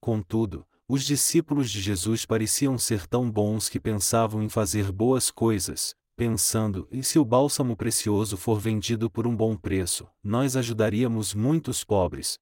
Contudo, 0.00 0.66
os 0.88 1.04
discípulos 1.04 1.70
de 1.70 1.80
Jesus 1.80 2.24
pareciam 2.24 2.78
ser 2.78 3.06
tão 3.06 3.30
bons 3.30 3.68
que 3.68 3.80
pensavam 3.80 4.42
em 4.42 4.48
fazer 4.48 4.90
boas 4.90 5.30
coisas, 5.30 5.94
pensando: 6.16 6.88
e 6.90 7.02
se 7.02 7.18
o 7.18 7.24
bálsamo 7.24 7.76
precioso 7.76 8.36
for 8.36 8.58
vendido 8.58 9.10
por 9.10 9.26
um 9.26 9.36
bom 9.36 9.56
preço, 9.56 10.08
nós 10.22 10.56
ajudaríamos 10.56 11.34
muitos 11.34 11.84
pobres. 11.84 12.38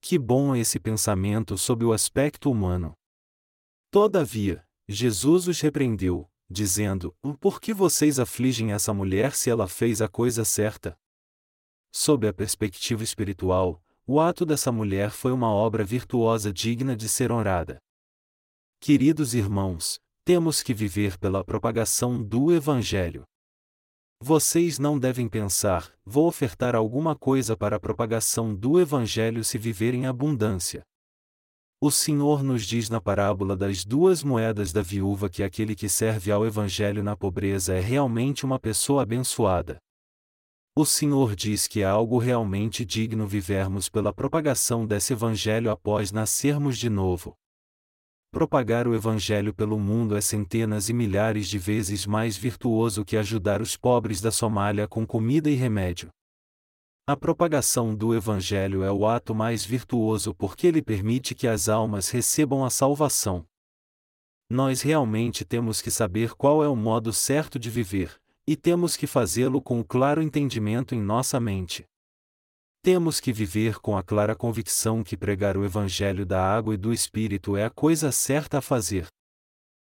Que 0.00 0.18
bom 0.18 0.56
esse 0.56 0.80
pensamento 0.80 1.58
sob 1.58 1.84
o 1.84 1.92
aspecto 1.92 2.50
humano. 2.50 2.94
Todavia, 3.90 4.66
Jesus 4.88 5.46
os 5.46 5.60
repreendeu, 5.60 6.30
dizendo: 6.48 7.14
Por 7.38 7.60
que 7.60 7.74
vocês 7.74 8.18
afligem 8.18 8.72
essa 8.72 8.94
mulher 8.94 9.34
se 9.34 9.50
ela 9.50 9.68
fez 9.68 10.00
a 10.00 10.08
coisa 10.08 10.44
certa? 10.44 10.98
Sob 11.92 12.26
a 12.26 12.32
perspectiva 12.32 13.02
espiritual, 13.02 13.82
o 14.06 14.20
ato 14.20 14.46
dessa 14.46 14.72
mulher 14.72 15.10
foi 15.10 15.32
uma 15.32 15.48
obra 15.50 15.84
virtuosa 15.84 16.52
digna 16.52 16.96
de 16.96 17.08
ser 17.08 17.30
honrada. 17.30 17.80
Queridos 18.80 19.34
irmãos, 19.34 20.00
temos 20.30 20.62
que 20.62 20.72
viver 20.72 21.18
pela 21.18 21.42
propagação 21.42 22.22
do 22.22 22.54
Evangelho. 22.54 23.24
Vocês 24.22 24.78
não 24.78 24.96
devem 24.96 25.28
pensar, 25.28 25.92
vou 26.06 26.28
ofertar 26.28 26.76
alguma 26.76 27.16
coisa 27.16 27.56
para 27.56 27.74
a 27.74 27.80
propagação 27.80 28.54
do 28.54 28.80
Evangelho 28.80 29.42
se 29.42 29.58
viver 29.58 29.92
em 29.92 30.06
abundância. 30.06 30.82
O 31.82 31.90
Senhor 31.90 32.44
nos 32.44 32.64
diz 32.64 32.88
na 32.88 33.00
parábola 33.00 33.56
das 33.56 33.84
duas 33.84 34.22
moedas 34.22 34.72
da 34.72 34.82
viúva 34.82 35.28
que 35.28 35.42
aquele 35.42 35.74
que 35.74 35.88
serve 35.88 36.30
ao 36.30 36.46
Evangelho 36.46 37.02
na 37.02 37.16
pobreza 37.16 37.74
é 37.74 37.80
realmente 37.80 38.44
uma 38.44 38.60
pessoa 38.60 39.02
abençoada. 39.02 39.78
O 40.76 40.86
Senhor 40.86 41.34
diz 41.34 41.66
que 41.66 41.80
é 41.80 41.86
algo 41.86 42.18
realmente 42.18 42.84
digno 42.84 43.26
vivermos 43.26 43.88
pela 43.88 44.12
propagação 44.12 44.86
desse 44.86 45.12
Evangelho 45.12 45.72
após 45.72 46.12
nascermos 46.12 46.78
de 46.78 46.88
novo. 46.88 47.34
Propagar 48.32 48.86
o 48.86 48.94
Evangelho 48.94 49.52
pelo 49.52 49.76
mundo 49.76 50.16
é 50.16 50.20
centenas 50.20 50.88
e 50.88 50.92
milhares 50.92 51.48
de 51.48 51.58
vezes 51.58 52.06
mais 52.06 52.36
virtuoso 52.36 53.04
que 53.04 53.16
ajudar 53.16 53.60
os 53.60 53.76
pobres 53.76 54.20
da 54.20 54.30
Somália 54.30 54.86
com 54.86 55.04
comida 55.04 55.50
e 55.50 55.54
remédio. 55.56 56.10
A 57.08 57.16
propagação 57.16 57.92
do 57.92 58.14
Evangelho 58.14 58.84
é 58.84 58.92
o 58.92 59.04
ato 59.04 59.34
mais 59.34 59.64
virtuoso 59.64 60.32
porque 60.32 60.68
ele 60.68 60.80
permite 60.80 61.34
que 61.34 61.48
as 61.48 61.68
almas 61.68 62.08
recebam 62.10 62.64
a 62.64 62.70
salvação. 62.70 63.44
Nós 64.48 64.80
realmente 64.80 65.44
temos 65.44 65.82
que 65.82 65.90
saber 65.90 66.32
qual 66.34 66.62
é 66.62 66.68
o 66.68 66.76
modo 66.76 67.12
certo 67.12 67.58
de 67.58 67.68
viver, 67.68 68.16
e 68.46 68.54
temos 68.54 68.96
que 68.96 69.08
fazê-lo 69.08 69.60
com 69.60 69.80
o 69.80 69.84
claro 69.84 70.22
entendimento 70.22 70.94
em 70.94 71.00
nossa 71.00 71.40
mente. 71.40 71.84
Temos 72.82 73.20
que 73.20 73.30
viver 73.30 73.78
com 73.78 73.94
a 73.98 74.02
clara 74.02 74.34
convicção 74.34 75.04
que 75.04 75.14
pregar 75.14 75.54
o 75.54 75.64
Evangelho 75.66 76.24
da 76.24 76.42
água 76.42 76.72
e 76.72 76.78
do 76.78 76.94
Espírito 76.94 77.54
é 77.54 77.64
a 77.66 77.70
coisa 77.70 78.10
certa 78.10 78.56
a 78.56 78.62
fazer. 78.62 79.06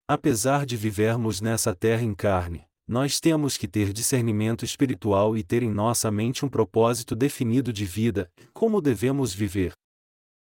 Apesar 0.06 0.66
de 0.66 0.76
vivermos 0.76 1.40
nessa 1.40 1.74
terra 1.74 2.02
em 2.02 2.14
carne, 2.14 2.66
nós 2.86 3.20
temos 3.20 3.56
que 3.56 3.66
ter 3.66 3.90
discernimento 3.90 4.66
espiritual 4.66 5.34
e 5.34 5.42
ter 5.42 5.62
em 5.62 5.70
nossa 5.70 6.10
mente 6.10 6.44
um 6.44 6.48
propósito 6.48 7.16
definido 7.16 7.72
de 7.72 7.86
vida, 7.86 8.30
como 8.52 8.82
devemos 8.82 9.32
viver. 9.32 9.72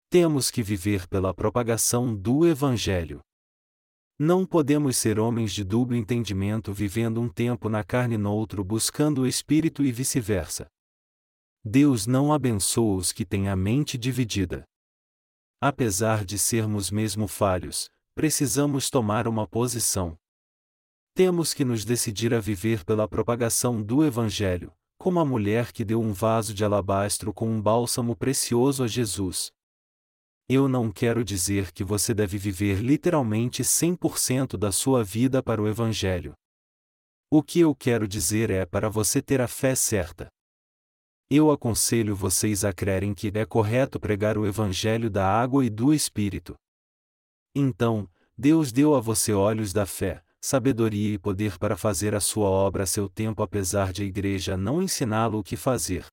Temos 0.09 0.51
que 0.51 0.62
viver 0.62 1.07
pela 1.07 1.35
propagação 1.35 2.16
do 2.16 2.47
Evangelho. 2.47 3.20
Não 4.18 4.47
podemos 4.47 4.97
ser 4.97 5.20
homens 5.20 5.53
de 5.53 5.62
duplo 5.62 5.95
entendimento 5.95 6.72
vivendo 6.72 7.20
um 7.20 7.29
tempo 7.29 7.68
na 7.68 7.85
carne 7.85 8.16
noutro 8.16 8.64
buscando 8.64 9.22
o 9.22 9.27
espírito 9.27 9.85
e 9.85 9.93
vice-versa. 9.93 10.66
Deus 11.64 12.06
não 12.06 12.32
abençoa 12.32 12.96
os 12.96 13.12
que 13.12 13.24
têm 13.24 13.48
a 13.48 13.56
mente 13.56 13.96
dividida. 13.96 14.64
Apesar 15.60 16.24
de 16.24 16.38
sermos 16.38 16.90
mesmo 16.90 17.26
falhos, 17.26 17.88
precisamos 18.14 18.90
tomar 18.90 19.26
uma 19.26 19.46
posição. 19.46 20.16
Temos 21.14 21.54
que 21.54 21.64
nos 21.64 21.84
decidir 21.84 22.34
a 22.34 22.40
viver 22.40 22.84
pela 22.84 23.08
propagação 23.08 23.82
do 23.82 24.04
Evangelho, 24.04 24.72
como 24.98 25.20
a 25.20 25.24
mulher 25.24 25.72
que 25.72 25.84
deu 25.84 26.00
um 26.00 26.12
vaso 26.12 26.52
de 26.52 26.64
alabastro 26.64 27.32
com 27.32 27.48
um 27.48 27.62
bálsamo 27.62 28.14
precioso 28.14 28.84
a 28.84 28.86
Jesus, 28.86 29.52
eu 30.46 30.68
não 30.68 30.92
quero 30.92 31.24
dizer 31.24 31.72
que 31.72 31.82
você 31.82 32.12
deve 32.12 32.36
viver 32.36 32.80
literalmente 32.80 33.62
100% 33.62 34.58
da 34.58 34.70
sua 34.70 35.02
vida 35.02 35.42
para 35.42 35.62
o 35.62 35.66
Evangelho. 35.66 36.34
O 37.30 37.42
que 37.42 37.60
eu 37.60 37.74
quero 37.74 38.06
dizer 38.06 38.50
é 38.50 38.66
para 38.66 38.90
você 38.90 39.22
ter 39.22 39.40
a 39.40 39.48
fé 39.48 39.74
certa. 39.74 40.28
Eu 41.31 41.51
aconselho 41.51 42.14
vocês 42.14 42.64
a 42.64 42.72
crerem 42.72 43.14
que 43.14 43.33
é 43.35 43.45
correto 43.45 43.99
pregar 43.99 44.37
o 44.37 44.47
Evangelho 44.47 45.11
da 45.11 45.27
água 45.27 45.64
e 45.64 45.70
do 45.70 45.93
Espírito. 45.93 46.55
Então, 47.55 48.09
Deus 48.37 48.72
deu 48.72 48.95
a 48.95 49.01
você 49.01 49.33
olhos 49.33 49.72
da 49.72 49.87
fé, 49.87 50.22
sabedoria 50.41 51.14
e 51.14 51.18
poder 51.18 51.59
para 51.59 51.77
fazer 51.77 52.14
a 52.14 52.20
sua 52.20 52.49
obra 52.49 52.83
a 52.83 52.87
seu 52.87 53.09
tempo, 53.09 53.43
apesar 53.43 53.93
de 53.93 54.03
a 54.03 54.07
igreja 54.07 54.57
não 54.57 54.83
ensiná-lo 54.83 55.39
o 55.39 55.45
que 55.45 55.57
fazer. 55.57 56.07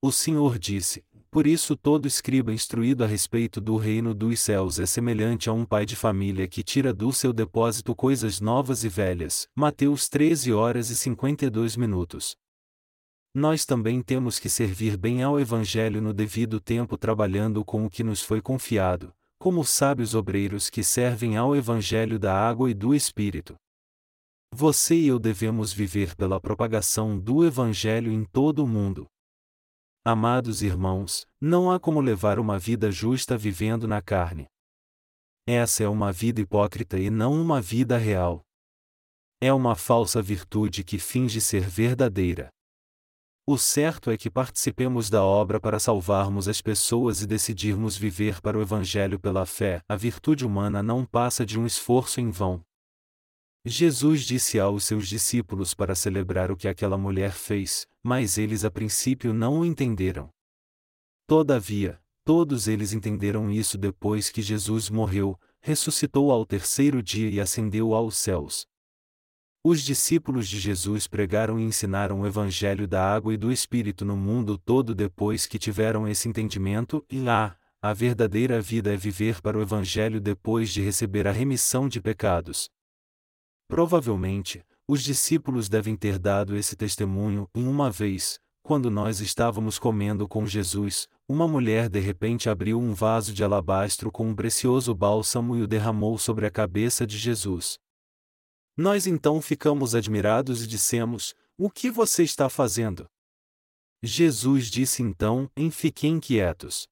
O 0.00 0.12
Senhor 0.12 0.58
disse: 0.58 1.04
por 1.32 1.46
isso 1.46 1.74
todo 1.74 2.06
escriba 2.06 2.52
instruído 2.52 3.02
a 3.02 3.06
respeito 3.06 3.58
do 3.58 3.78
reino 3.78 4.12
dos 4.12 4.38
céus 4.38 4.78
é 4.78 4.84
semelhante 4.84 5.48
a 5.48 5.52
um 5.54 5.64
pai 5.64 5.86
de 5.86 5.96
família 5.96 6.46
que 6.46 6.62
tira 6.62 6.92
do 6.92 7.10
seu 7.10 7.32
depósito 7.32 7.96
coisas 7.96 8.38
novas 8.38 8.84
e 8.84 8.88
velhas. 8.90 9.48
Mateus 9.56 10.10
13 10.10 10.52
horas 10.52 10.90
e 10.90 10.94
52 10.94 11.74
minutos. 11.78 12.36
Nós 13.34 13.64
também 13.64 14.02
temos 14.02 14.38
que 14.38 14.48
servir 14.48 14.96
bem 14.96 15.22
ao 15.22 15.40
Evangelho 15.40 16.02
no 16.02 16.12
devido 16.12 16.60
tempo 16.60 16.98
trabalhando 16.98 17.64
com 17.64 17.86
o 17.86 17.90
que 17.90 18.04
nos 18.04 18.20
foi 18.20 18.42
confiado, 18.42 19.10
como 19.38 19.64
sábios 19.64 20.14
obreiros 20.14 20.68
que 20.68 20.84
servem 20.84 21.36
ao 21.36 21.56
Evangelho 21.56 22.18
da 22.18 22.34
água 22.34 22.70
e 22.70 22.74
do 22.74 22.94
Espírito. 22.94 23.54
Você 24.54 24.94
e 24.94 25.06
eu 25.06 25.18
devemos 25.18 25.72
viver 25.72 26.14
pela 26.14 26.38
propagação 26.38 27.18
do 27.18 27.42
Evangelho 27.42 28.12
em 28.12 28.22
todo 28.22 28.62
o 28.62 28.68
mundo. 28.68 29.06
Amados 30.04 30.62
irmãos, 30.62 31.26
não 31.40 31.70
há 31.70 31.80
como 31.80 32.00
levar 32.00 32.38
uma 32.38 32.58
vida 32.58 32.90
justa 32.90 33.38
vivendo 33.38 33.88
na 33.88 34.02
carne. 34.02 34.46
Essa 35.46 35.84
é 35.84 35.88
uma 35.88 36.12
vida 36.12 36.40
hipócrita 36.40 36.98
e 36.98 37.08
não 37.08 37.40
uma 37.40 37.62
vida 37.62 37.96
real. 37.96 38.42
É 39.40 39.52
uma 39.52 39.74
falsa 39.74 40.20
virtude 40.20 40.84
que 40.84 40.98
finge 40.98 41.40
ser 41.40 41.62
verdadeira. 41.62 42.50
O 43.44 43.58
certo 43.58 44.12
é 44.12 44.16
que 44.16 44.30
participemos 44.30 45.10
da 45.10 45.24
obra 45.24 45.58
para 45.58 45.80
salvarmos 45.80 46.46
as 46.46 46.62
pessoas 46.62 47.22
e 47.22 47.26
decidirmos 47.26 47.96
viver 47.96 48.40
para 48.40 48.56
o 48.56 48.62
Evangelho 48.62 49.18
pela 49.18 49.44
fé. 49.44 49.82
A 49.88 49.96
virtude 49.96 50.46
humana 50.46 50.80
não 50.80 51.04
passa 51.04 51.44
de 51.44 51.58
um 51.58 51.66
esforço 51.66 52.20
em 52.20 52.30
vão. 52.30 52.64
Jesus 53.64 54.22
disse 54.22 54.60
aos 54.60 54.84
seus 54.84 55.08
discípulos 55.08 55.74
para 55.74 55.96
celebrar 55.96 56.52
o 56.52 56.56
que 56.56 56.68
aquela 56.68 56.96
mulher 56.96 57.32
fez, 57.32 57.84
mas 58.00 58.38
eles 58.38 58.64
a 58.64 58.70
princípio 58.70 59.34
não 59.34 59.60
o 59.60 59.64
entenderam. 59.64 60.30
Todavia, 61.26 62.00
todos 62.24 62.68
eles 62.68 62.92
entenderam 62.92 63.50
isso 63.50 63.76
depois 63.76 64.30
que 64.30 64.40
Jesus 64.40 64.88
morreu, 64.88 65.38
ressuscitou 65.60 66.30
ao 66.30 66.46
terceiro 66.46 67.02
dia 67.02 67.28
e 67.28 67.40
ascendeu 67.40 67.92
aos 67.92 68.16
céus. 68.16 68.68
Os 69.64 69.80
discípulos 69.80 70.48
de 70.48 70.58
Jesus 70.58 71.06
pregaram 71.06 71.56
e 71.56 71.62
ensinaram 71.62 72.20
o 72.20 72.26
Evangelho 72.26 72.88
da 72.88 73.14
água 73.14 73.32
e 73.32 73.36
do 73.36 73.52
Espírito 73.52 74.04
no 74.04 74.16
mundo 74.16 74.58
todo 74.58 74.92
depois 74.92 75.46
que 75.46 75.56
tiveram 75.56 76.08
esse 76.08 76.28
entendimento, 76.28 77.04
e 77.08 77.20
lá, 77.20 77.56
a 77.80 77.92
verdadeira 77.92 78.60
vida 78.60 78.92
é 78.92 78.96
viver 78.96 79.40
para 79.40 79.56
o 79.56 79.62
Evangelho 79.62 80.20
depois 80.20 80.70
de 80.70 80.82
receber 80.82 81.28
a 81.28 81.32
remissão 81.32 81.88
de 81.88 82.00
pecados. 82.00 82.68
Provavelmente, 83.68 84.64
os 84.88 85.00
discípulos 85.00 85.68
devem 85.68 85.94
ter 85.94 86.18
dado 86.18 86.56
esse 86.56 86.74
testemunho, 86.74 87.48
em 87.54 87.68
uma 87.68 87.88
vez, 87.88 88.40
quando 88.64 88.90
nós 88.90 89.20
estávamos 89.20 89.78
comendo 89.78 90.26
com 90.26 90.44
Jesus, 90.44 91.08
uma 91.28 91.46
mulher 91.46 91.88
de 91.88 92.00
repente 92.00 92.50
abriu 92.50 92.80
um 92.80 92.94
vaso 92.94 93.32
de 93.32 93.44
alabastro 93.44 94.10
com 94.10 94.28
um 94.28 94.34
precioso 94.34 94.92
bálsamo 94.92 95.56
e 95.56 95.62
o 95.62 95.68
derramou 95.68 96.18
sobre 96.18 96.46
a 96.46 96.50
cabeça 96.50 97.06
de 97.06 97.16
Jesus. 97.16 97.78
Nós 98.76 99.06
então 99.06 99.42
ficamos 99.42 99.94
admirados 99.94 100.62
e 100.62 100.66
dissemos: 100.66 101.34
O 101.58 101.68
que 101.68 101.90
você 101.90 102.22
está 102.22 102.48
fazendo? 102.48 103.06
Jesus 104.02 104.70
disse 104.70 105.02
então: 105.02 105.50
Em 105.54 105.70
fiquem 105.70 106.18
quietos. 106.18 106.88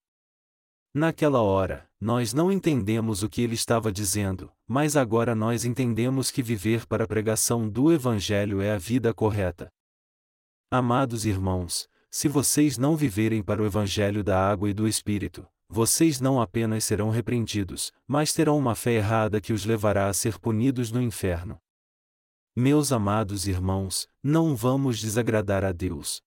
Naquela 0.93 1.41
hora, 1.41 1.89
nós 2.01 2.35
não 2.35 2.51
entendemos 2.51 3.23
o 3.23 3.29
que 3.29 3.41
ele 3.41 3.55
estava 3.55 3.91
dizendo, 3.91 4.53
mas 4.67 4.97
agora 4.97 5.35
nós 5.35 5.65
entendemos 5.65 6.31
que 6.31 6.43
viver 6.43 6.87
para 6.87 7.05
a 7.05 7.07
pregação 7.07 7.69
do 7.69 7.93
Evangelho 7.93 8.61
é 8.61 8.73
a 8.73 8.79
vida 8.79 9.15
correta. 9.15 9.73
Amados 10.71 11.25
irmãos, 11.25 11.89
se 12.11 12.29
vocês 12.29 12.77
não 12.77 12.97
viverem 12.97 13.43
para 13.43 13.63
o 13.63 13.67
Evangelho 13.67 14.23
da 14.23 14.51
água 14.51 14.69
e 14.69 14.75
do 14.75 14.87
Espírito, 14.87 15.47
vocês 15.69 16.21
não 16.21 16.41
apenas 16.41 16.85
serão 16.85 17.09
repreendidos, 17.11 17.93
mas 18.07 18.33
terão 18.33 18.59
uma 18.59 18.75
fé 18.75 18.95
errada 18.95 19.41
que 19.41 19.53
os 19.53 19.65
levará 19.65 20.09
a 20.09 20.13
ser 20.13 20.39
punidos 20.39 20.91
no 20.91 21.01
inferno. 21.01 21.61
Meus 22.57 22.91
amados 22.91 23.47
irmãos, 23.47 24.09
não 24.21 24.57
vamos 24.57 24.99
desagradar 24.99 25.65
a 25.65 25.71
Deus. 25.71 26.21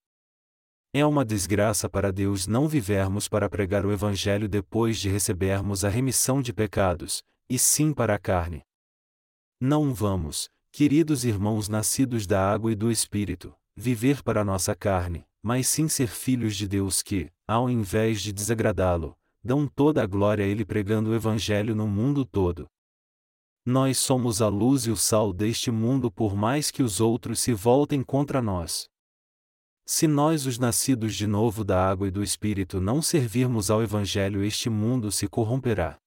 É 0.93 1.05
uma 1.05 1.25
desgraça 1.25 1.89
para 1.89 2.13
Deus 2.13 2.47
não 2.47 2.65
vivermos 2.65 3.27
para 3.27 3.49
pregar 3.49 3.85
o 3.85 3.91
Evangelho 3.91 4.47
depois 4.47 4.97
de 4.99 5.09
recebermos 5.09 5.83
a 5.83 5.89
remissão 5.89 6.41
de 6.41 6.53
pecados, 6.53 7.21
e 7.49 7.59
sim 7.59 7.93
para 7.93 8.15
a 8.15 8.17
carne. 8.17 8.63
Não 9.59 9.93
vamos, 9.93 10.49
queridos 10.71 11.25
irmãos 11.25 11.67
nascidos 11.67 12.25
da 12.25 12.53
água 12.53 12.71
e 12.71 12.75
do 12.75 12.89
Espírito, 12.89 13.53
viver 13.75 14.23
para 14.23 14.41
a 14.41 14.45
nossa 14.45 14.73
carne, 14.73 15.25
mas 15.41 15.67
sim 15.67 15.89
ser 15.89 16.07
filhos 16.07 16.55
de 16.55 16.69
Deus 16.69 17.01
que, 17.01 17.29
ao 17.45 17.69
invés 17.69 18.21
de 18.21 18.31
desagradá-lo, 18.31 19.13
dão 19.43 19.67
toda 19.67 20.01
a 20.01 20.07
glória 20.07 20.45
a 20.45 20.47
Ele 20.47 20.63
pregando 20.63 21.09
o 21.09 21.15
Evangelho 21.15 21.75
no 21.75 21.85
mundo 21.85 22.23
todo. 22.23 22.69
Nós 23.65 23.97
somos 23.97 24.41
a 24.41 24.49
luz 24.49 24.87
e 24.87 24.91
o 24.91 24.97
sal 24.97 25.31
deste 25.31 25.71
mundo 25.71 26.11
por 26.11 26.35
mais 26.35 26.69
que 26.69 26.83
os 26.83 26.99
outros 26.99 27.39
se 27.39 27.53
voltem 27.53 28.03
contra 28.03 28.41
nós. 28.41 28.89
Se 29.85 30.07
nós, 30.07 30.45
os 30.45 30.57
nascidos 30.57 31.15
de 31.15 31.25
novo 31.27 31.63
da 31.63 31.89
água 31.89 32.07
e 32.07 32.11
do 32.11 32.21
Espírito, 32.21 32.81
não 32.81 33.01
servirmos 33.01 33.69
ao 33.69 33.81
Evangelho, 33.81 34.43
este 34.43 34.69
mundo 34.69 35.11
se 35.11 35.27
corromperá. 35.27 35.97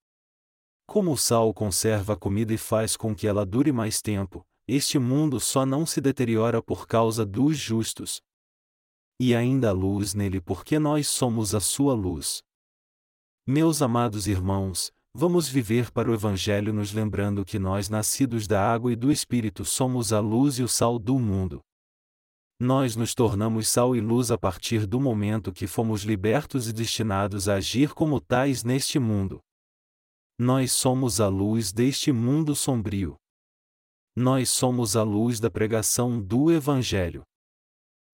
Como 0.85 1.11
o 1.11 1.17
sal 1.17 1.53
conserva 1.53 2.13
a 2.13 2.17
comida 2.17 2.53
e 2.53 2.57
faz 2.57 2.95
com 2.95 3.15
que 3.15 3.27
ela 3.27 3.45
dure 3.45 3.71
mais 3.71 4.01
tempo, 4.01 4.45
este 4.67 4.99
mundo 4.99 5.39
só 5.39 5.65
não 5.65 5.85
se 5.85 5.99
deteriora 5.99 6.61
por 6.61 6.87
causa 6.87 7.25
dos 7.25 7.57
justos. 7.57 8.21
E 9.19 9.33
ainda 9.35 9.69
há 9.69 9.73
luz 9.73 10.13
nele 10.13 10.39
porque 10.39 10.77
nós 10.77 11.07
somos 11.07 11.55
a 11.55 11.59
sua 11.59 11.93
luz. 11.93 12.43
Meus 13.45 13.81
amados 13.81 14.27
irmãos, 14.27 14.91
Vamos 15.19 15.49
viver 15.49 15.89
para 15.89 16.11
o 16.11 16.13
Evangelho 16.13 16.71
nos 16.71 16.93
lembrando 16.93 17.43
que 17.43 17.57
nós, 17.57 17.89
nascidos 17.89 18.45
da 18.45 18.61
água 18.71 18.93
e 18.93 18.95
do 18.95 19.11
Espírito, 19.11 19.65
somos 19.65 20.13
a 20.13 20.19
luz 20.19 20.59
e 20.59 20.61
o 20.61 20.67
sal 20.67 20.99
do 20.99 21.17
mundo. 21.17 21.59
Nós 22.59 22.95
nos 22.95 23.15
tornamos 23.15 23.67
sal 23.67 23.95
e 23.95 23.99
luz 23.99 24.29
a 24.29 24.37
partir 24.37 24.85
do 24.85 24.99
momento 25.01 25.51
que 25.51 25.65
fomos 25.65 26.03
libertos 26.03 26.67
e 26.67 26.71
destinados 26.71 27.49
a 27.49 27.55
agir 27.55 27.95
como 27.95 28.21
tais 28.21 28.63
neste 28.63 28.99
mundo. 28.99 29.39
Nós 30.37 30.71
somos 30.71 31.19
a 31.19 31.27
luz 31.27 31.71
deste 31.73 32.11
mundo 32.11 32.55
sombrio. 32.55 33.15
Nós 34.15 34.51
somos 34.51 34.95
a 34.95 35.01
luz 35.01 35.39
da 35.39 35.49
pregação 35.49 36.21
do 36.21 36.51
Evangelho. 36.51 37.23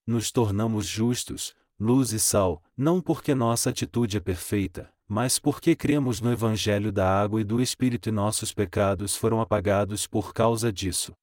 Nos 0.07 0.31
tornamos 0.31 0.85
justos, 0.85 1.53
luz 1.77 2.13
e 2.13 2.19
sal, 2.19 2.63
não 2.77 3.01
porque 3.01 3.35
nossa 3.35 3.71
atitude 3.71 4.15
é 4.15 4.21
perfeita, 4.21 4.92
mas 5.07 5.39
porque 5.39 5.75
cremos 5.75 6.21
no 6.21 6.31
Evangelho 6.31 6.91
da 6.91 7.21
água 7.21 7.41
e 7.41 7.43
do 7.43 7.61
Espírito 7.61 8.09
e 8.09 8.11
nossos 8.11 8.53
pecados 8.53 9.15
foram 9.15 9.41
apagados 9.41 10.07
por 10.07 10.33
causa 10.33 10.71
disso. 10.71 11.13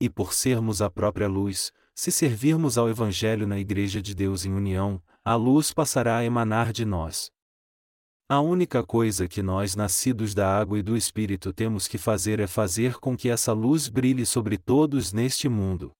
E 0.00 0.10
por 0.10 0.34
sermos 0.34 0.82
a 0.82 0.90
própria 0.90 1.28
luz, 1.28 1.72
se 1.94 2.10
servirmos 2.10 2.76
ao 2.76 2.88
Evangelho 2.88 3.46
na 3.46 3.58
Igreja 3.58 4.00
de 4.00 4.14
Deus 4.14 4.44
em 4.44 4.52
união, 4.52 5.02
a 5.24 5.34
luz 5.34 5.72
passará 5.72 6.18
a 6.18 6.24
emanar 6.24 6.72
de 6.72 6.84
nós. 6.84 7.30
A 8.28 8.40
única 8.40 8.82
coisa 8.82 9.28
que 9.28 9.42
nós, 9.42 9.76
nascidos 9.76 10.34
da 10.34 10.58
água 10.58 10.78
e 10.78 10.82
do 10.82 10.96
Espírito, 10.96 11.52
temos 11.52 11.86
que 11.86 11.98
fazer 11.98 12.40
é 12.40 12.46
fazer 12.46 12.94
com 12.98 13.16
que 13.16 13.28
essa 13.28 13.52
luz 13.52 13.88
brilhe 13.88 14.24
sobre 14.24 14.56
todos 14.56 15.12
neste 15.12 15.48
mundo. 15.48 15.92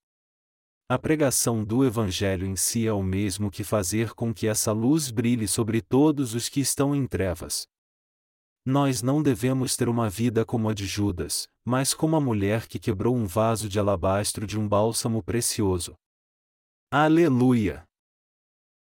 A 0.93 0.99
pregação 0.99 1.65
do 1.65 1.87
Evangelho 1.87 2.47
em 2.47 2.55
si 2.55 2.87
é 2.87 2.93
o 2.93 3.03
mesmo 3.03 3.51
que 3.51 3.65
fazer 3.65 4.13
com 4.13 4.35
que 4.35 4.47
essa 4.47 4.73
luz 4.73 5.11
brilhe 5.11 5.49
sobre 5.49 5.81
todos 5.81 6.35
os 6.35 6.51
que 6.51 6.61
estão 6.61 6.95
em 6.95 7.07
trevas. 7.07 7.67
Nós 8.63 9.01
não 9.01 9.23
devemos 9.23 9.75
ter 9.75 9.89
uma 9.89 10.11
vida 10.11 10.45
como 10.45 10.69
a 10.69 10.75
de 10.75 10.85
Judas, 10.85 11.49
mas 11.65 11.95
como 11.95 12.15
a 12.15 12.21
mulher 12.21 12.67
que 12.67 12.79
quebrou 12.79 13.17
um 13.17 13.25
vaso 13.25 13.71
de 13.71 13.79
alabastro 13.79 14.47
de 14.47 14.61
um 14.61 14.69
bálsamo 14.69 15.23
precioso. 15.23 15.95
Aleluia! 16.91 17.85